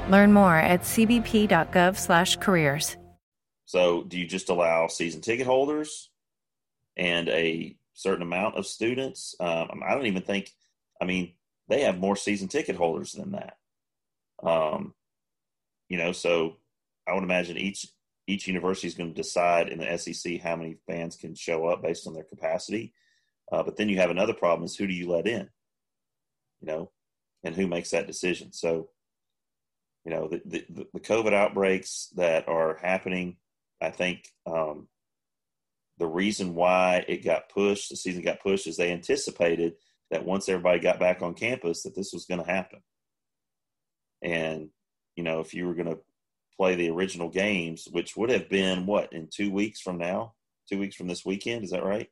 Learn 0.10 0.34
more 0.34 0.58
at 0.58 0.82
cbp.gov/careers. 0.82 2.98
So, 3.68 4.04
do 4.04 4.20
you 4.20 4.28
just 4.28 4.50
allow 4.50 4.88
season 4.88 5.22
ticket 5.22 5.48
holders 5.48 6.12
and 6.98 7.30
a 7.30 7.78
certain 7.94 8.22
amount 8.22 8.56
of 8.56 8.68
students? 8.68 9.34
Um, 9.40 9.82
I 9.88 9.96
don't 9.96 10.08
even 10.08 10.22
think. 10.22 10.52
I 11.02 11.06
mean, 11.06 11.34
they 11.68 11.82
have 11.82 11.98
more 11.98 12.16
season 12.16 12.48
ticket 12.48 12.76
holders 12.76 13.14
than 13.14 13.32
that. 13.32 13.58
Um, 14.44 14.94
you 15.90 15.98
know, 15.98 16.12
so 16.12 16.58
I 17.08 17.14
would 17.14 17.24
imagine 17.24 17.58
each 17.58 17.88
each 18.28 18.48
university 18.48 18.88
is 18.88 18.96
going 18.96 19.14
to 19.14 19.22
decide 19.22 19.70
in 19.70 19.80
the 19.80 19.98
SEC 19.98 20.42
how 20.42 20.56
many 20.56 20.78
fans 20.88 21.16
can 21.16 21.36
show 21.36 21.68
up 21.68 21.82
based 21.82 22.08
on 22.08 22.14
their 22.14 22.24
capacity. 22.24 22.94
Uh, 23.52 23.64
but 23.64 23.78
then 23.78 23.90
you 23.90 23.98
have 23.98 24.10
another 24.10 24.34
problem: 24.34 24.66
is 24.66 24.76
who 24.76 24.88
do 24.88 24.94
you 24.94 25.10
let 25.10 25.28
in? 25.28 25.50
You 26.62 26.68
know, 26.68 26.92
and 27.44 27.56
who 27.56 27.68
makes 27.68 27.92
that 27.92 28.08
decision? 28.08 28.54
So, 28.54 28.90
you 30.04 30.12
know, 30.12 30.28
the 30.28 30.42
the, 30.46 30.88
the 30.94 31.00
COVID 31.00 31.34
outbreaks 31.34 32.10
that 32.16 32.48
are 32.48 32.78
happening, 32.82 33.38
I 33.82 33.92
think 33.92 34.28
um, 34.46 34.88
the 35.98 36.08
reason 36.08 36.56
why 36.56 37.06
it 37.08 37.24
got 37.24 37.50
pushed, 37.50 37.90
the 37.90 37.96
season 37.96 38.24
got 38.24 38.42
pushed, 38.42 38.68
is 38.68 38.78
they 38.78 38.92
anticipated 38.92 39.74
that 40.12 40.26
once 40.26 40.50
everybody 40.50 40.80
got 40.80 41.00
back 41.00 41.22
on 41.22 41.34
campus, 41.34 41.84
that 41.84 41.96
this 41.96 42.14
was 42.14 42.26
going 42.26 42.44
to 42.44 42.52
happen. 42.52 42.80
And 44.22 44.70
you 45.16 45.24
know, 45.24 45.40
if 45.40 45.54
you 45.54 45.68
were 45.68 45.76
going 45.76 45.90
to 45.90 46.00
play 46.58 46.76
the 46.76 46.90
original 46.90 47.30
games, 47.30 47.88
which 47.92 48.16
would 48.16 48.30
have 48.30 48.50
been 48.50 48.86
what 48.86 49.12
in 49.14 49.28
two 49.32 49.52
weeks 49.52 49.82
from 49.82 49.98
now, 49.98 50.34
two 50.70 50.80
weeks 50.80 50.96
from 50.96 51.08
this 51.08 51.26
weekend. 51.26 51.64
Is 51.64 51.72
that 51.72 51.84
right? 51.84 52.10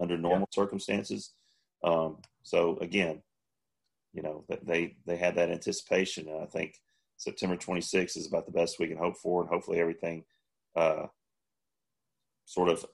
Under 0.00 0.18
normal 0.18 0.48
yeah. 0.50 0.62
circumstances. 0.62 1.32
Um, 1.82 2.18
so 2.42 2.78
again, 2.78 3.22
you 4.12 4.22
know 4.22 4.44
they 4.62 4.96
they 5.06 5.16
had 5.16 5.36
that 5.36 5.50
anticipation, 5.50 6.28
and 6.28 6.42
I 6.42 6.46
think 6.46 6.80
September 7.16 7.56
26th 7.56 8.16
is 8.16 8.26
about 8.26 8.46
the 8.46 8.52
best 8.52 8.78
we 8.78 8.88
can 8.88 8.96
hope 8.96 9.16
for, 9.16 9.40
and 9.40 9.50
hopefully 9.50 9.80
everything 9.80 10.24
uh, 10.76 11.06
sort 12.44 12.68
of 12.68 12.84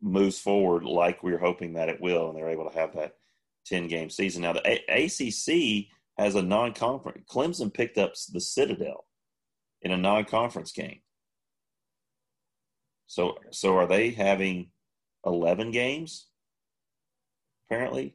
moves 0.00 0.38
forward 0.38 0.84
like 0.84 1.22
we 1.22 1.32
are 1.32 1.38
hoping 1.38 1.74
that 1.74 1.88
it 1.88 2.00
will, 2.00 2.28
and 2.28 2.36
they're 2.36 2.50
able 2.50 2.68
to 2.68 2.78
have 2.78 2.94
that 2.94 3.16
10 3.66 3.88
game 3.88 4.10
season. 4.10 4.42
Now 4.42 4.54
the 4.54 4.62
a- 4.66 5.04
ACC 5.04 5.88
has 6.16 6.34
a 6.34 6.42
non-conference. 6.42 7.24
Clemson 7.30 7.72
picked 7.72 7.98
up 7.98 8.14
the 8.32 8.40
Citadel 8.40 9.06
in 9.82 9.90
a 9.90 9.96
non-conference 9.96 10.72
game. 10.72 11.00
So 13.06 13.36
so 13.50 13.76
are 13.76 13.86
they 13.86 14.10
having 14.10 14.70
11 15.26 15.70
games 15.70 16.26
apparently 17.66 18.14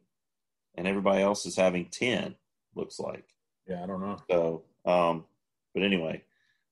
and 0.76 0.88
everybody 0.88 1.22
else 1.22 1.46
is 1.46 1.56
having 1.56 1.86
10 1.86 2.36
looks 2.76 3.00
like. 3.00 3.26
Yeah, 3.68 3.84
I 3.84 3.88
don't 3.88 4.02
know. 4.02 4.18
So 4.30 4.64
um 4.90 5.26
but 5.74 5.84
anyway, 5.84 6.24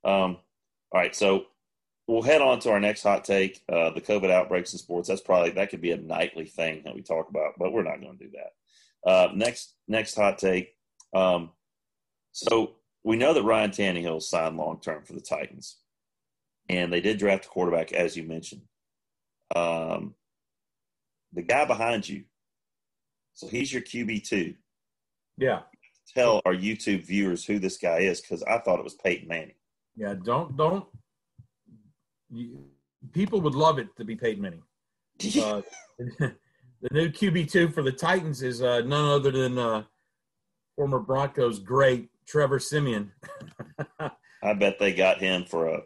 um 0.04 0.38
all 0.92 1.02
right, 1.02 1.16
so 1.16 1.46
we'll 2.08 2.22
head 2.22 2.42
on 2.42 2.60
to 2.60 2.72
our 2.72 2.80
next 2.80 3.04
hot 3.04 3.24
take, 3.24 3.62
uh 3.72 3.92
the 3.92 4.02
COVID 4.02 4.30
outbreaks 4.32 4.74
in 4.74 4.80
sports. 4.80 5.08
That's 5.08 5.22
probably 5.22 5.52
that 5.52 5.70
could 5.70 5.82
be 5.82 5.92
a 5.92 5.98
nightly 5.98 6.46
thing 6.46 6.82
that 6.86 6.96
we 6.96 7.02
talk 7.02 7.30
about, 7.30 7.54
but 7.58 7.72
we're 7.72 7.84
not 7.84 8.02
going 8.02 8.18
to 8.18 8.26
do 8.26 8.32
that. 8.32 9.10
Uh 9.10 9.32
next 9.34 9.76
next 9.88 10.16
hot 10.16 10.38
take 10.38 10.76
um 11.14 11.52
so 12.34 12.76
we 13.04 13.18
know 13.18 13.34
that 13.34 13.44
Ryan 13.44 13.72
Tannehill 13.72 14.22
signed 14.22 14.58
long 14.58 14.80
term 14.80 15.04
for 15.04 15.14
the 15.14 15.22
Titans, 15.22 15.78
and 16.70 16.92
they 16.92 17.02
did 17.02 17.20
draft 17.20 17.46
a 17.46 17.50
quarterback, 17.50 17.94
as 17.94 18.18
you 18.18 18.24
mentioned. 18.24 18.62
Um, 19.56 20.16
the 21.34 21.42
guy 21.42 21.66
behind 21.66 22.08
you, 22.08 22.24
so 23.34 23.48
he's 23.48 23.72
your 23.74 23.82
QB 23.82 24.28
two. 24.28 24.56
Yeah. 25.38 25.62
Tell 26.14 26.42
our 26.46 26.54
YouTube 26.54 27.06
viewers 27.06 27.46
who 27.46 27.60
this 27.60 27.78
guy 27.78 28.00
is 28.00 28.22
because 28.22 28.44
I 28.44 28.60
thought 28.60 28.80
it 28.80 28.84
was 28.84 28.96
Peyton 28.96 29.28
Manning. 29.28 29.56
Yeah, 29.96 30.14
don't 30.14 30.56
don't. 30.58 30.86
You, 32.30 32.66
people 33.14 33.42
would 33.42 33.56
love 33.56 33.80
it 33.80 33.96
to 33.98 34.06
be 34.06 34.16
Peyton 34.16 34.42
Manning. 34.42 34.64
Uh, 35.42 35.62
the 36.20 36.90
new 36.92 37.08
QB 37.08 37.50
two 37.50 37.70
for 37.70 37.82
the 37.82 37.92
Titans 37.92 38.42
is 38.42 38.62
uh, 38.62 38.82
none 38.82 39.06
other 39.06 39.32
than 39.32 39.58
uh, 39.58 39.84
former 40.76 41.00
Broncos 41.00 41.60
great 41.60 42.10
Trevor 42.28 42.60
Siemian. 42.60 43.12
I 44.44 44.54
bet 44.54 44.80
they 44.80 44.94
got 44.94 45.20
him 45.20 45.46
for 45.46 45.68
a. 45.68 45.82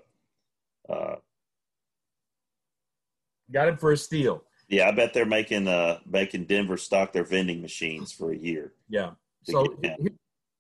Uh, 0.91 1.15
got 3.51 3.67
him 3.67 3.77
for 3.77 3.91
a 3.91 3.97
steal. 3.97 4.43
Yeah, 4.69 4.88
I 4.88 4.91
bet 4.91 5.13
they're 5.13 5.25
making 5.25 5.67
uh 5.67 6.00
making 6.05 6.45
Denver 6.45 6.77
stock 6.77 7.13
their 7.13 7.24
vending 7.24 7.62
machines 7.62 8.12
for 8.12 8.31
a 8.31 8.38
year. 8.38 8.74
Yeah. 8.89 9.12
So 9.43 9.77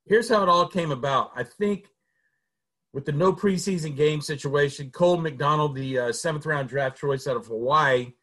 here's 0.05 0.29
how 0.29 0.43
it 0.43 0.49
all 0.49 0.67
came 0.67 0.91
about. 0.91 1.31
I 1.35 1.43
think 1.43 1.87
with 2.93 3.05
the 3.05 3.11
no 3.11 3.33
preseason 3.33 3.95
game 3.95 4.21
situation, 4.21 4.89
Cole 4.91 5.17
McDonald, 5.17 5.75
the 5.75 5.99
uh, 5.99 6.11
seventh 6.11 6.45
round 6.45 6.69
draft 6.69 6.97
choice 6.97 7.27
out 7.27 7.35
of 7.35 7.45
Hawaii, 7.47 8.13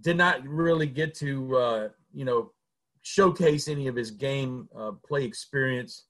did 0.00 0.16
not 0.16 0.46
really 0.46 0.86
get 0.86 1.14
to 1.16 1.56
uh, 1.56 1.88
you 2.12 2.24
know 2.24 2.52
showcase 3.02 3.68
any 3.68 3.86
of 3.86 3.94
his 3.94 4.10
game 4.10 4.68
uh, 4.76 4.92
play 5.06 5.24
experience. 5.24 6.04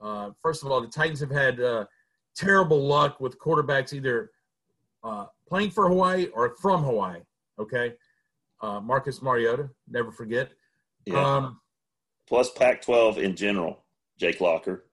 Uh, 0.00 0.30
first 0.42 0.62
of 0.62 0.70
all, 0.70 0.80
the 0.80 0.86
Titans 0.86 1.20
have 1.20 1.30
had 1.30 1.60
uh, 1.60 1.84
terrible 2.36 2.86
luck 2.86 3.20
with 3.20 3.38
quarterbacks 3.38 3.92
either 3.92 4.30
uh, 5.02 5.26
playing 5.48 5.70
for 5.70 5.88
Hawaii 5.88 6.26
or 6.26 6.54
from 6.60 6.84
Hawaii. 6.84 7.20
Okay, 7.58 7.94
uh, 8.60 8.80
Marcus 8.80 9.22
Mariota, 9.22 9.70
never 9.88 10.10
forget. 10.10 10.50
Yeah. 11.04 11.36
Um, 11.36 11.60
Plus 12.26 12.50
Pac-12 12.50 13.18
in 13.18 13.36
general. 13.36 13.84
Jake 14.18 14.40
Locker. 14.40 14.86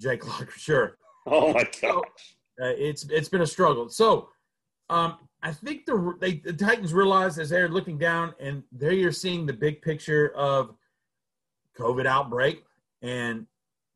Jake 0.00 0.26
Locker, 0.26 0.52
sure. 0.56 0.98
Oh 1.26 1.54
my 1.54 1.62
gosh. 1.62 1.72
So, 1.80 2.02
uh, 2.60 2.74
it's 2.76 3.04
it's 3.04 3.30
been 3.30 3.40
a 3.40 3.46
struggle. 3.46 3.88
So 3.88 4.28
um, 4.90 5.16
I 5.42 5.52
think 5.52 5.86
the 5.86 6.12
they, 6.20 6.34
the 6.34 6.52
Titans 6.52 6.92
realize 6.92 7.38
as 7.38 7.48
they're 7.48 7.70
looking 7.70 7.96
down 7.96 8.34
and 8.38 8.62
they 8.70 9.02
are 9.04 9.10
seeing 9.10 9.46
the 9.46 9.54
big 9.54 9.80
picture 9.80 10.34
of 10.36 10.74
COVID 11.78 12.04
outbreak 12.04 12.62
and 13.00 13.46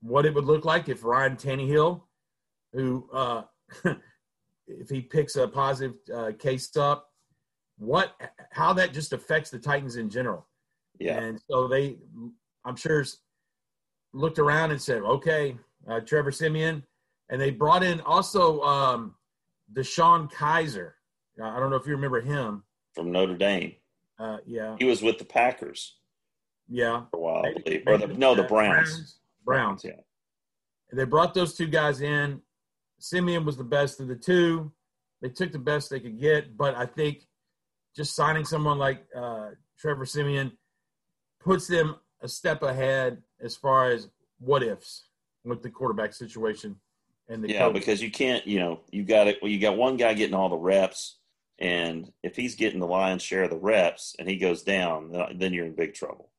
what 0.01 0.25
it 0.25 0.33
would 0.35 0.47
look 0.47 0.65
like 0.65 0.89
if 0.89 1.05
Ryan 1.05 1.37
Tannehill 1.37 2.01
who, 2.73 3.09
uh, 3.13 3.43
if 4.67 4.89
he 4.89 5.01
picks 5.01 5.37
a 5.37 5.49
positive 5.49 5.97
uh, 6.15 6.33
case 6.39 6.77
up, 6.77 7.08
what 7.79 8.13
how 8.51 8.73
that 8.75 8.93
just 8.93 9.13
affects 9.13 9.51
the 9.51 9.59
Titans 9.59 9.97
in 9.97 10.11
general. 10.11 10.47
Yeah. 10.99 11.19
And 11.19 11.41
so 11.49 11.69
they, 11.69 11.97
I'm 12.65 12.77
sure, 12.77 13.05
looked 14.13 14.39
around 14.39 14.73
and 14.73 14.81
said, 14.83 15.03
okay, 15.03 15.57
uh, 15.89 16.01
Trevor 16.01 16.33
Siemian, 16.33 16.83
And 17.31 17.41
they 17.41 17.51
brought 17.51 17.83
in 17.83 18.01
also 18.01 18.61
um, 18.63 19.15
DeShone 19.75 20.31
Kizer. 20.33 20.93
I 21.43 21.61
don't 21.61 21.71
know 21.71 21.77
if 21.77 21.87
you 21.87 21.93
remember 21.93 22.21
him. 22.21 22.65
From 22.95 23.13
Notre 23.13 23.37
Dame. 23.37 23.75
Uh, 24.19 24.39
yeah. 24.45 24.75
He 24.79 24.85
was 24.85 25.03
with 25.03 25.19
the 25.19 25.25
Packers. 25.25 25.99
Yeah. 26.69 27.05
For 27.13 27.17
a 27.17 27.21
while, 27.21 27.47
I 27.47 27.55
believe. 27.63 27.85
Or 27.87 27.97
the, 27.97 28.09
no, 28.09 28.35
the 28.35 28.43
Browns. 28.43 28.91
Browns. 28.91 29.19
Browns. 29.45 29.85
Yeah. 29.85 30.01
And 30.91 30.99
they 30.99 31.05
brought 31.05 31.33
those 31.33 31.55
two 31.55 31.69
guys 31.69 32.01
in. 32.01 32.41
Siemian 32.99 33.45
was 33.45 33.57
the 33.57 33.65
best 33.65 34.01
of 34.01 34.09
the 34.09 34.17
two. 34.17 34.73
They 35.23 35.29
took 35.29 35.53
the 35.53 35.59
best 35.59 35.91
they 35.91 36.01
could 36.01 36.21
get, 36.21 36.57
but 36.57 36.75
I 36.75 36.87
think 36.87 37.27
just 37.99 38.15
signing 38.15 38.45
someone 38.47 38.79
like 38.79 39.05
uh, 39.15 39.49
Trevor 39.79 40.07
Siemian 40.07 40.53
puts 41.41 41.67
them 41.67 41.97
a 42.23 42.29
step 42.29 42.63
ahead 42.63 43.21
as 43.41 43.57
far 43.57 43.91
as 43.91 44.09
what 44.39 44.63
ifs 44.63 45.09
with 45.45 45.63
the 45.63 45.69
quarterback 45.71 46.15
situation 46.15 46.77
and 47.29 47.43
the 47.45 47.49
yeah 47.51 47.65
coach. 47.67 47.75
because 47.75 48.01
you 48.01 48.11
can't 48.11 48.47
you 48.47 48.59
know 48.61 48.81
you 48.93 49.03
got 49.05 49.27
it 49.27 49.39
well 49.43 49.51
you 49.51 49.59
got 49.61 49.77
one 49.77 49.97
guy 49.97 50.15
getting 50.15 50.35
all 50.35 50.49
the 50.49 50.57
reps 50.57 51.19
and 51.59 52.11
if 52.23 52.37
he's 52.37 52.55
getting 52.55 52.79
the 52.79 52.87
lion's 52.87 53.23
share 53.23 53.43
of 53.43 53.51
the 53.51 53.57
reps 53.59 54.15
and 54.19 54.29
he 54.29 54.37
goes 54.37 54.63
down 54.63 55.13
then 55.37 55.53
you're 55.53 55.67
in 55.67 55.75
big 55.75 55.93
trouble 55.95 56.31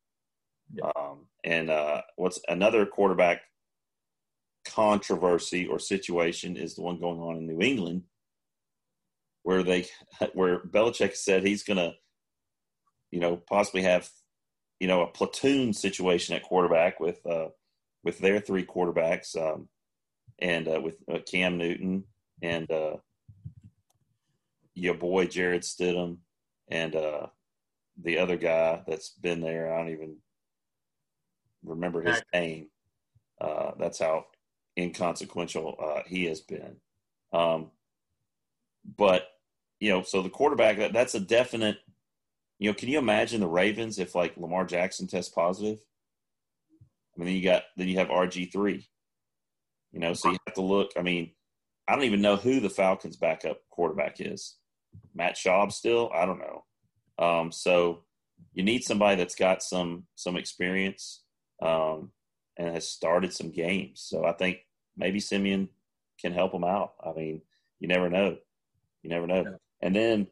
Yeah. 0.74 0.92
um, 0.96 1.26
and 1.44 1.70
uh, 1.70 2.02
what's 2.16 2.40
another 2.48 2.86
quarterback 2.86 3.42
controversy 4.66 5.68
or 5.68 5.80
situation 5.80 6.56
is 6.56 6.76
the 6.76 6.82
one 6.82 7.00
going 7.00 7.20
on 7.20 7.38
in 7.38 7.48
New 7.48 7.62
England 7.62 8.04
where 9.44 9.64
they 9.64 9.88
where 10.34 10.60
Belichick 10.60 11.16
said 11.16 11.46
he's 11.46 11.64
gonna 11.64 11.94
you 13.12 13.20
know 13.20 13.38
possibly 13.38 13.84
have 13.84 14.10
you 14.80 14.88
know 14.88 15.02
a 15.02 15.08
platoon 15.08 15.74
situation 15.74 16.36
at 16.36 16.44
quarterback 16.44 17.00
with 17.00 17.26
uh, 17.26 17.48
with 18.04 18.20
their 18.20 18.40
three 18.40 18.66
quarterbacks 18.66 19.36
um, 19.36 19.68
and 20.40 20.68
uh, 20.68 20.80
with 20.82 20.96
uh, 21.12 21.20
Cam 21.30 21.58
Newton 21.58 22.06
and 22.42 22.70
uh, 22.72 22.98
your 24.76 24.94
boy 24.94 25.26
Jarrett 25.26 25.64
Stidham 25.64 26.18
and 26.70 26.96
uh, 26.96 27.28
the 28.02 28.18
other 28.18 28.38
guy 28.38 28.82
that's 28.88 29.10
been 29.10 29.42
there. 29.42 29.74
I 29.74 29.78
don't 29.78 29.92
even 29.92 30.18
remember 31.64 32.02
his 32.02 32.22
name. 32.34 32.68
Uh, 33.42 33.72
that's 33.78 34.00
how 34.00 34.26
inconsequential 34.78 35.76
uh, 35.82 36.02
he 36.08 36.26
has 36.26 36.42
been. 36.42 36.78
Um, 37.34 37.72
but 38.98 39.28
you 39.80 39.90
know, 39.90 40.04
so 40.04 40.22
the 40.22 40.30
quarterback 40.30 40.78
that, 40.78 40.94
that's 40.94 41.16
a 41.16 41.20
definite. 41.20 41.78
You 42.58 42.70
know, 42.70 42.74
can 42.74 42.90
you 42.90 43.00
imagine 43.00 43.40
the 43.40 43.48
Ravens 43.48 44.00
if 44.00 44.16
like 44.16 44.36
Lamar 44.38 44.66
Jackson 44.66 45.08
tests 45.08 45.32
positive? 45.34 45.80
I 47.16 47.20
mean, 47.20 47.28
then 47.28 47.36
you 47.36 47.44
got 47.44 47.64
then 47.78 47.88
you 47.88 47.98
have 47.98 48.10
RG 48.10 48.52
three. 48.52 48.88
You 49.92 50.00
know, 50.00 50.14
so 50.14 50.30
you 50.30 50.38
have 50.46 50.56
to 50.56 50.62
look. 50.62 50.92
I 50.98 51.02
mean, 51.02 51.32
I 51.88 51.96
don't 51.96 52.04
even 52.04 52.22
know 52.22 52.36
who 52.36 52.60
the 52.60 52.70
Falcons' 52.70 53.18
backup 53.18 53.62
quarterback 53.72 54.20
is. 54.20 54.58
Matt 55.16 55.36
Schaub 55.36 55.72
still? 55.72 56.12
I 56.14 56.26
don't 56.26 56.40
know. 56.40 56.64
Um, 57.18 57.52
so 57.52 58.04
you 58.54 58.64
need 58.64 58.84
somebody 58.84 59.16
that's 59.16 59.36
got 59.36 59.64
some 59.64 60.06
some 60.16 60.36
experience 60.36 61.24
um, 61.62 62.12
and 62.58 62.74
has 62.74 62.88
started 62.88 63.34
some 63.34 63.52
games. 63.52 64.02
So 64.06 64.26
I 64.26 64.34
think 64.34 64.60
maybe 64.96 65.20
Siemian 65.20 65.70
can 66.20 66.34
help 66.34 66.52
them 66.52 66.64
out. 66.64 66.94
I 67.04 67.14
mean, 67.14 67.42
you 67.80 67.88
never 67.88 68.10
know. 68.10 68.38
You 69.04 69.10
never 69.10 69.28
know. 69.28 69.44
Yeah. 69.44 69.56
And 69.82 69.96
then 69.96 70.28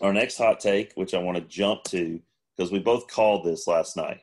our 0.00 0.12
next 0.12 0.38
hot 0.38 0.60
take, 0.60 0.92
which 0.94 1.14
I 1.14 1.18
want 1.18 1.36
to 1.38 1.44
jump 1.44 1.84
to, 1.84 2.20
because 2.56 2.70
we 2.70 2.78
both 2.78 3.08
called 3.08 3.44
this 3.44 3.66
last 3.66 3.96
night, 3.96 4.20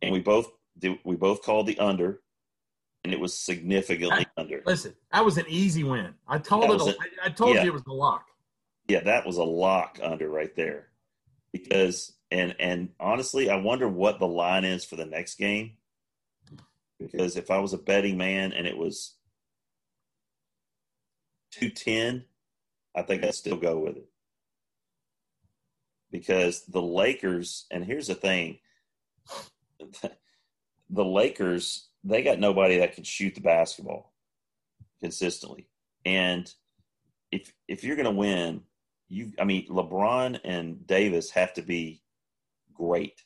and 0.00 0.12
we 0.12 0.20
both 0.20 0.50
we 1.04 1.16
both 1.16 1.42
called 1.42 1.66
the 1.66 1.78
under, 1.78 2.20
and 3.04 3.12
it 3.12 3.20
was 3.20 3.36
significantly 3.36 4.26
under. 4.36 4.62
Listen, 4.66 4.94
that 5.12 5.24
was 5.24 5.38
an 5.38 5.46
easy 5.48 5.84
win. 5.84 6.14
I 6.26 6.38
told 6.38 6.64
That 6.64 6.88
it. 6.88 6.96
a-. 6.96 6.98
I 7.22 7.26
I 7.26 7.28
told 7.30 7.56
Yeah. 7.56 7.64
you 7.64 7.70
it 7.70 7.74
was 7.74 7.86
a 7.88 7.92
lock. 7.92 8.26
Yeah, 8.88 9.00
that 9.00 9.26
was 9.26 9.36
a 9.36 9.44
lock 9.44 9.98
under 10.02 10.28
right 10.28 10.54
there, 10.56 10.88
because 11.52 12.12
and 12.30 12.54
and 12.58 12.90
honestly, 13.00 13.50
I 13.50 13.56
wonder 13.56 13.88
what 13.88 14.18
the 14.18 14.26
line 14.26 14.64
is 14.64 14.84
for 14.84 14.96
the 14.96 15.06
next 15.06 15.36
game, 15.36 15.76
because 16.98 17.36
if 17.36 17.50
I 17.50 17.58
was 17.58 17.72
a 17.72 17.78
betting 17.78 18.16
man 18.16 18.52
and 18.52 18.66
it 18.66 18.76
was 18.76 19.16
two 21.52 21.70
ten, 21.70 22.24
I 22.94 23.02
think 23.02 23.24
I'd 23.24 23.34
still 23.34 23.56
go 23.56 23.78
with 23.78 23.96
it. 23.96 24.08
Because 26.10 26.64
the 26.66 26.82
Lakers, 26.82 27.66
and 27.70 27.84
here's 27.84 28.08
the 28.08 28.14
thing, 28.14 28.58
the 30.90 31.04
Lakers, 31.04 31.88
they 32.04 32.22
got 32.22 32.38
nobody 32.38 32.78
that 32.78 32.94
can 32.94 33.04
shoot 33.04 33.34
the 33.34 33.40
basketball 33.40 34.12
consistently. 35.00 35.68
And 36.04 36.52
if 37.30 37.52
if 37.68 37.84
you're 37.84 37.96
going 37.96 38.04
to 38.04 38.10
win, 38.10 38.62
you 39.08 39.32
I 39.38 39.44
mean 39.44 39.68
LeBron 39.68 40.40
and 40.44 40.86
Davis 40.86 41.30
have 41.30 41.54
to 41.54 41.62
be 41.62 42.02
great. 42.74 43.22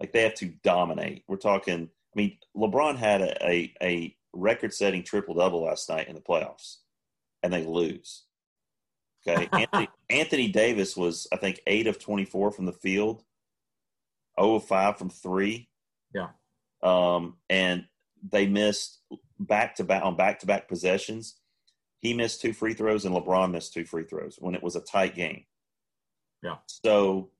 Like 0.00 0.12
they 0.12 0.22
have 0.22 0.34
to 0.34 0.52
dominate. 0.62 1.24
We're 1.26 1.36
talking 1.36 1.88
I 2.14 2.16
mean 2.16 2.38
LeBron 2.56 2.96
had 2.96 3.22
a 3.22 3.46
a, 3.48 3.74
a 3.82 4.16
record-setting 4.34 5.02
triple-double 5.02 5.62
last 5.64 5.88
night 5.88 6.08
in 6.08 6.14
the 6.14 6.20
playoffs 6.20 6.76
and 7.46 7.54
they 7.54 7.64
lose. 7.64 8.24
Okay. 9.26 9.48
Anthony, 9.52 9.88
Anthony 10.10 10.48
Davis 10.48 10.96
was 10.96 11.28
I 11.32 11.36
think 11.36 11.60
8 11.66 11.86
of 11.86 11.98
24 11.98 12.50
from 12.50 12.66
the 12.66 12.72
field. 12.72 13.22
0 14.38 14.56
of 14.56 14.64
5 14.64 14.98
from 14.98 15.10
3. 15.10 15.68
Yeah. 16.14 16.28
Um 16.82 17.36
and 17.48 17.86
they 18.28 18.46
missed 18.46 19.00
back 19.38 19.76
to 19.76 19.84
back 19.84 20.04
on 20.04 20.16
back 20.16 20.40
to 20.40 20.46
back 20.46 20.68
possessions. 20.68 21.36
He 22.00 22.14
missed 22.14 22.40
two 22.40 22.52
free 22.52 22.74
throws 22.74 23.04
and 23.04 23.14
LeBron 23.14 23.52
missed 23.52 23.72
two 23.72 23.84
free 23.84 24.04
throws 24.04 24.36
when 24.38 24.54
it 24.54 24.62
was 24.62 24.76
a 24.76 24.80
tight 24.80 25.14
game. 25.14 25.44
Yeah. 26.42 26.56
So, 26.66 27.30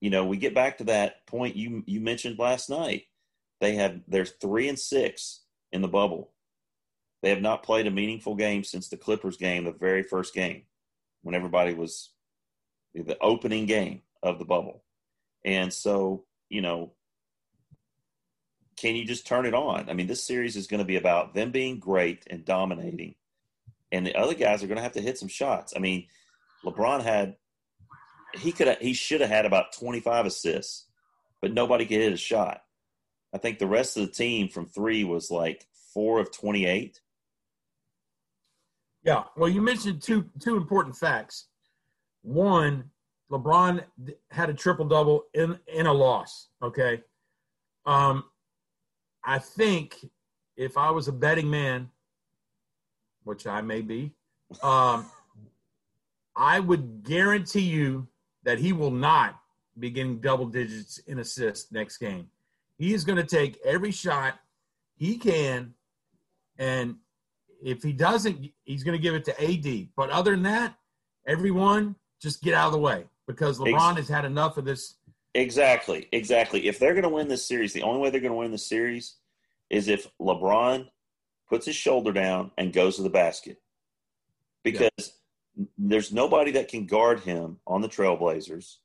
you 0.00 0.10
know, 0.10 0.26
we 0.26 0.36
get 0.36 0.54
back 0.54 0.78
to 0.78 0.84
that 0.84 1.26
point 1.26 1.56
you 1.56 1.84
you 1.86 2.00
mentioned 2.00 2.38
last 2.40 2.68
night. 2.68 3.04
They 3.60 3.76
have 3.76 4.00
they're 4.08 4.24
three 4.24 4.68
and 4.68 4.78
six 4.78 5.42
in 5.70 5.80
the 5.80 5.88
bubble. 5.88 6.32
They 7.22 7.30
have 7.30 7.42
not 7.42 7.62
played 7.62 7.86
a 7.86 7.90
meaningful 7.90 8.34
game 8.34 8.64
since 8.64 8.88
the 8.88 8.96
Clippers 8.96 9.36
game, 9.36 9.64
the 9.64 9.72
very 9.72 10.02
first 10.02 10.34
game, 10.34 10.62
when 11.22 11.34
everybody 11.34 11.74
was 11.74 12.10
the 12.94 13.18
opening 13.20 13.66
game 13.66 14.02
of 14.22 14.38
the 14.38 14.44
bubble. 14.44 14.84
And 15.44 15.72
so, 15.72 16.24
you 16.48 16.60
know, 16.60 16.92
can 18.76 18.96
you 18.96 19.04
just 19.04 19.26
turn 19.26 19.44
it 19.44 19.54
on? 19.54 19.90
I 19.90 19.92
mean, 19.92 20.06
this 20.06 20.24
series 20.24 20.56
is 20.56 20.66
going 20.66 20.78
to 20.78 20.86
be 20.86 20.96
about 20.96 21.34
them 21.34 21.50
being 21.50 21.78
great 21.78 22.24
and 22.30 22.44
dominating, 22.44 23.14
and 23.92 24.06
the 24.06 24.16
other 24.16 24.34
guys 24.34 24.62
are 24.62 24.66
going 24.66 24.76
to 24.76 24.82
have 24.82 24.92
to 24.92 25.02
hit 25.02 25.18
some 25.18 25.28
shots. 25.28 25.74
I 25.76 25.80
mean, 25.80 26.06
LeBron 26.64 27.02
had 27.02 27.36
he 28.34 28.52
could 28.52 28.78
he 28.80 28.94
should 28.94 29.20
have 29.20 29.30
had 29.30 29.44
about 29.44 29.72
twenty 29.72 30.00
five 30.00 30.24
assists, 30.24 30.86
but 31.42 31.52
nobody 31.52 31.84
could 31.84 32.00
hit 32.00 32.12
a 32.12 32.16
shot. 32.16 32.62
I 33.34 33.38
think 33.38 33.58
the 33.58 33.66
rest 33.66 33.96
of 33.96 34.06
the 34.06 34.12
team 34.12 34.48
from 34.48 34.66
three 34.66 35.04
was 35.04 35.30
like 35.30 35.66
four 35.92 36.18
of 36.20 36.32
twenty 36.32 36.64
eight. 36.64 37.00
Yeah. 39.02 39.24
Well, 39.36 39.48
you 39.48 39.62
mentioned 39.62 40.02
two 40.02 40.28
two 40.40 40.56
important 40.56 40.96
facts. 40.96 41.46
One, 42.22 42.90
LeBron 43.30 43.84
had 44.30 44.50
a 44.50 44.54
triple 44.54 44.86
double 44.86 45.24
in 45.34 45.58
in 45.66 45.86
a 45.86 45.92
loss. 45.92 46.48
Okay. 46.62 47.02
Um, 47.86 48.24
I 49.24 49.38
think 49.38 50.04
if 50.56 50.76
I 50.76 50.90
was 50.90 51.08
a 51.08 51.12
betting 51.12 51.48
man, 51.48 51.88
which 53.24 53.46
I 53.46 53.60
may 53.62 53.80
be, 53.80 54.12
um, 54.62 55.10
I 56.36 56.60
would 56.60 57.02
guarantee 57.02 57.60
you 57.60 58.08
that 58.44 58.58
he 58.58 58.72
will 58.72 58.90
not 58.90 59.40
be 59.78 59.90
getting 59.90 60.20
double 60.20 60.46
digits 60.46 60.98
in 61.06 61.18
assists 61.18 61.72
next 61.72 61.98
game. 61.98 62.28
He 62.76 62.94
is 62.94 63.04
going 63.04 63.16
to 63.16 63.24
take 63.24 63.58
every 63.64 63.90
shot 63.90 64.38
he 64.96 65.16
can, 65.16 65.74
and 66.58 66.96
if 67.62 67.82
he 67.82 67.92
doesn't, 67.92 68.50
he's 68.64 68.84
going 68.84 68.96
to 68.96 69.02
give 69.02 69.14
it 69.14 69.24
to 69.26 69.42
AD. 69.42 69.88
But 69.96 70.10
other 70.10 70.32
than 70.32 70.42
that, 70.44 70.74
everyone 71.26 71.96
just 72.20 72.42
get 72.42 72.54
out 72.54 72.66
of 72.66 72.72
the 72.72 72.78
way 72.78 73.04
because 73.26 73.58
LeBron 73.58 73.96
has 73.96 74.08
had 74.08 74.24
enough 74.24 74.56
of 74.56 74.64
this. 74.64 74.96
Exactly, 75.34 76.08
exactly. 76.12 76.66
If 76.66 76.78
they're 76.78 76.94
going 76.94 77.04
to 77.04 77.08
win 77.08 77.28
this 77.28 77.46
series, 77.46 77.72
the 77.72 77.82
only 77.82 78.00
way 78.00 78.10
they're 78.10 78.20
going 78.20 78.32
to 78.32 78.38
win 78.38 78.50
the 78.50 78.58
series 78.58 79.16
is 79.68 79.88
if 79.88 80.08
LeBron 80.20 80.88
puts 81.48 81.66
his 81.66 81.76
shoulder 81.76 82.12
down 82.12 82.50
and 82.58 82.72
goes 82.72 82.96
to 82.96 83.02
the 83.02 83.10
basket. 83.10 83.58
Because 84.62 85.14
there's 85.78 86.12
nobody 86.12 86.52
that 86.52 86.68
can 86.68 86.86
guard 86.86 87.20
him 87.20 87.58
on 87.66 87.80
the 87.80 87.88
Trailblazers. 87.88 88.76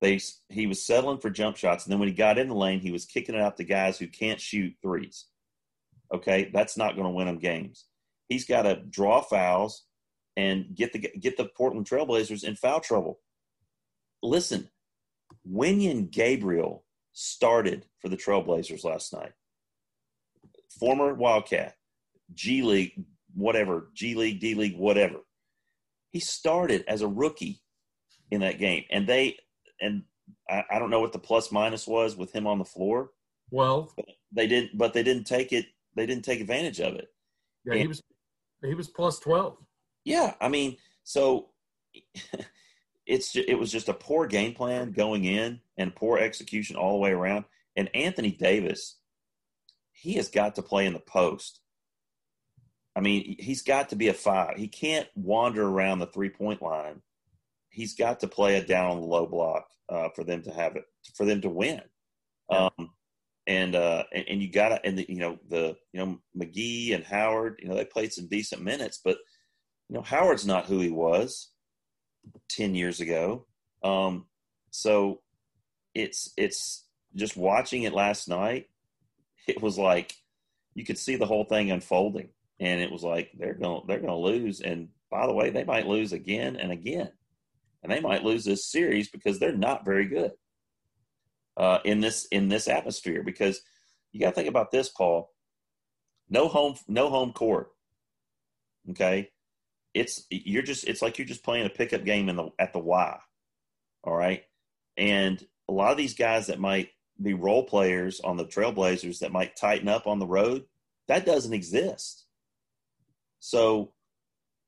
They 0.00 0.20
he 0.48 0.66
was 0.66 0.84
settling 0.84 1.18
for 1.18 1.30
jump 1.30 1.56
shots, 1.56 1.84
and 1.84 1.92
then 1.92 1.98
when 1.98 2.08
he 2.08 2.14
got 2.14 2.36
in 2.36 2.48
the 2.48 2.54
lane, 2.54 2.80
he 2.80 2.92
was 2.92 3.06
kicking 3.06 3.34
it 3.34 3.40
out 3.40 3.56
to 3.56 3.64
guys 3.64 3.98
who 3.98 4.06
can't 4.06 4.40
shoot 4.40 4.74
threes. 4.82 5.26
Okay, 6.12 6.50
that's 6.52 6.76
not 6.76 6.94
going 6.94 7.06
to 7.06 7.12
win 7.12 7.26
them 7.26 7.38
games. 7.38 7.86
He's 8.34 8.44
got 8.44 8.62
to 8.62 8.74
draw 8.90 9.20
fouls 9.20 9.84
and 10.36 10.74
get 10.74 10.92
the 10.92 10.98
get 10.98 11.36
the 11.36 11.44
Portland 11.44 11.86
Trailblazers 11.86 12.42
in 12.42 12.56
foul 12.56 12.80
trouble. 12.80 13.20
Listen, 14.24 14.68
Wenyen 15.48 16.10
Gabriel 16.10 16.84
started 17.12 17.86
for 18.00 18.08
the 18.08 18.16
Trailblazers 18.16 18.82
last 18.82 19.12
night. 19.12 19.30
Former 20.80 21.14
Wildcat, 21.14 21.76
G 22.34 22.62
League, 22.62 23.04
whatever, 23.36 23.90
G 23.94 24.16
League, 24.16 24.40
D 24.40 24.56
League, 24.56 24.76
whatever. 24.76 25.18
He 26.10 26.18
started 26.18 26.84
as 26.88 27.02
a 27.02 27.08
rookie 27.08 27.62
in 28.32 28.40
that 28.40 28.58
game, 28.58 28.82
and 28.90 29.06
they 29.06 29.38
and 29.80 30.02
I, 30.50 30.64
I 30.72 30.78
don't 30.80 30.90
know 30.90 30.98
what 30.98 31.12
the 31.12 31.20
plus 31.20 31.52
minus 31.52 31.86
was 31.86 32.16
with 32.16 32.32
him 32.32 32.48
on 32.48 32.58
the 32.58 32.64
floor. 32.64 33.10
Well, 33.52 33.94
they 34.32 34.48
didn't, 34.48 34.76
but 34.76 34.92
they 34.92 35.04
didn't 35.04 35.28
take 35.28 35.52
it. 35.52 35.66
They 35.94 36.06
didn't 36.06 36.24
take 36.24 36.40
advantage 36.40 36.80
of 36.80 36.94
it. 36.94 37.06
Yeah, 37.64 37.74
and, 37.74 37.82
he 37.82 37.86
was 37.86 38.02
he 38.64 38.74
was 38.74 38.88
plus 38.88 39.18
twelve. 39.18 39.56
Yeah, 40.04 40.34
I 40.40 40.48
mean, 40.48 40.76
so 41.02 41.50
it's 43.06 43.36
it 43.36 43.58
was 43.58 43.70
just 43.70 43.88
a 43.88 43.94
poor 43.94 44.26
game 44.26 44.54
plan 44.54 44.92
going 44.92 45.24
in 45.24 45.60
and 45.76 45.94
poor 45.94 46.18
execution 46.18 46.76
all 46.76 46.92
the 46.92 46.98
way 46.98 47.10
around. 47.10 47.44
And 47.76 47.94
Anthony 47.94 48.30
Davis, 48.30 48.96
he 49.92 50.14
has 50.14 50.28
got 50.28 50.54
to 50.56 50.62
play 50.62 50.86
in 50.86 50.92
the 50.92 51.00
post. 51.00 51.60
I 52.96 53.00
mean, 53.00 53.36
he's 53.40 53.62
got 53.62 53.88
to 53.88 53.96
be 53.96 54.08
a 54.08 54.14
five. 54.14 54.56
He 54.56 54.68
can't 54.68 55.08
wander 55.16 55.66
around 55.66 55.98
the 55.98 56.06
three 56.06 56.30
point 56.30 56.62
line. 56.62 57.02
He's 57.68 57.94
got 57.94 58.20
to 58.20 58.28
play 58.28 58.56
it 58.56 58.68
down 58.68 58.92
on 58.92 59.00
the 59.00 59.06
low 59.06 59.26
block 59.26 59.66
uh, 59.88 60.10
for 60.14 60.22
them 60.22 60.42
to 60.42 60.52
have 60.52 60.76
it 60.76 60.84
for 61.14 61.26
them 61.26 61.40
to 61.40 61.48
win. 61.48 61.82
Um, 62.48 62.90
and 63.46 63.74
uh, 63.74 64.04
and, 64.12 64.24
and 64.28 64.42
you 64.42 64.50
got 64.50 64.70
to 64.70 64.86
and 64.86 64.98
the, 64.98 65.06
you 65.08 65.18
know 65.18 65.38
the 65.48 65.76
you 65.92 66.00
know 66.00 66.18
McGee 66.36 66.94
and 66.94 67.04
Howard, 67.04 67.60
you 67.62 67.68
know 67.68 67.74
they 67.74 67.84
played 67.84 68.12
some 68.12 68.26
decent 68.28 68.62
minutes, 68.62 69.00
but 69.04 69.18
you 69.88 69.96
know 69.96 70.02
Howard's 70.02 70.46
not 70.46 70.66
who 70.66 70.80
he 70.80 70.90
was 70.90 71.50
ten 72.48 72.74
years 72.74 73.00
ago. 73.00 73.46
Um, 73.82 74.26
so 74.70 75.20
it's 75.94 76.32
it's 76.36 76.86
just 77.14 77.36
watching 77.36 77.82
it 77.82 77.92
last 77.92 78.28
night. 78.28 78.66
It 79.46 79.60
was 79.60 79.78
like 79.78 80.14
you 80.74 80.84
could 80.84 80.98
see 80.98 81.16
the 81.16 81.26
whole 81.26 81.44
thing 81.44 81.70
unfolding, 81.70 82.30
and 82.60 82.80
it 82.80 82.90
was 82.90 83.02
like 83.02 83.30
they're 83.38 83.54
going 83.54 83.82
they're 83.86 84.00
going 84.00 84.08
to 84.08 84.16
lose. 84.16 84.60
And 84.60 84.88
by 85.10 85.26
the 85.26 85.34
way, 85.34 85.50
they 85.50 85.64
might 85.64 85.86
lose 85.86 86.12
again 86.12 86.56
and 86.56 86.72
again, 86.72 87.10
and 87.82 87.92
they 87.92 88.00
might 88.00 88.24
lose 88.24 88.44
this 88.44 88.70
series 88.70 89.10
because 89.10 89.38
they're 89.38 89.56
not 89.56 89.84
very 89.84 90.06
good 90.06 90.32
uh, 91.56 91.78
in 91.84 92.00
this 92.00 92.26
in 92.26 92.48
this 92.48 92.68
atmosphere. 92.68 93.22
Because 93.22 93.60
you 94.12 94.20
got 94.20 94.30
to 94.30 94.34
think 94.34 94.48
about 94.48 94.70
this, 94.70 94.88
Paul. 94.88 95.30
No 96.28 96.48
home, 96.48 96.76
no 96.88 97.10
home 97.10 97.32
court. 97.32 97.70
Okay, 98.90 99.30
it's 99.92 100.26
you're 100.30 100.62
just 100.62 100.86
it's 100.86 101.02
like 101.02 101.18
you're 101.18 101.26
just 101.26 101.44
playing 101.44 101.66
a 101.66 101.70
pickup 101.70 102.04
game 102.04 102.28
in 102.28 102.36
the 102.36 102.50
at 102.58 102.72
the 102.72 102.78
Y. 102.78 103.18
All 104.02 104.14
right, 104.14 104.42
and 104.96 105.44
a 105.68 105.72
lot 105.72 105.92
of 105.92 105.96
these 105.96 106.14
guys 106.14 106.48
that 106.48 106.60
might 106.60 106.90
be 107.20 107.34
role 107.34 107.64
players 107.64 108.20
on 108.20 108.36
the 108.36 108.44
Trailblazers 108.44 109.20
that 109.20 109.32
might 109.32 109.56
tighten 109.56 109.88
up 109.88 110.06
on 110.06 110.18
the 110.18 110.26
road, 110.26 110.64
that 111.08 111.24
doesn't 111.24 111.54
exist. 111.54 112.24
So 113.38 113.92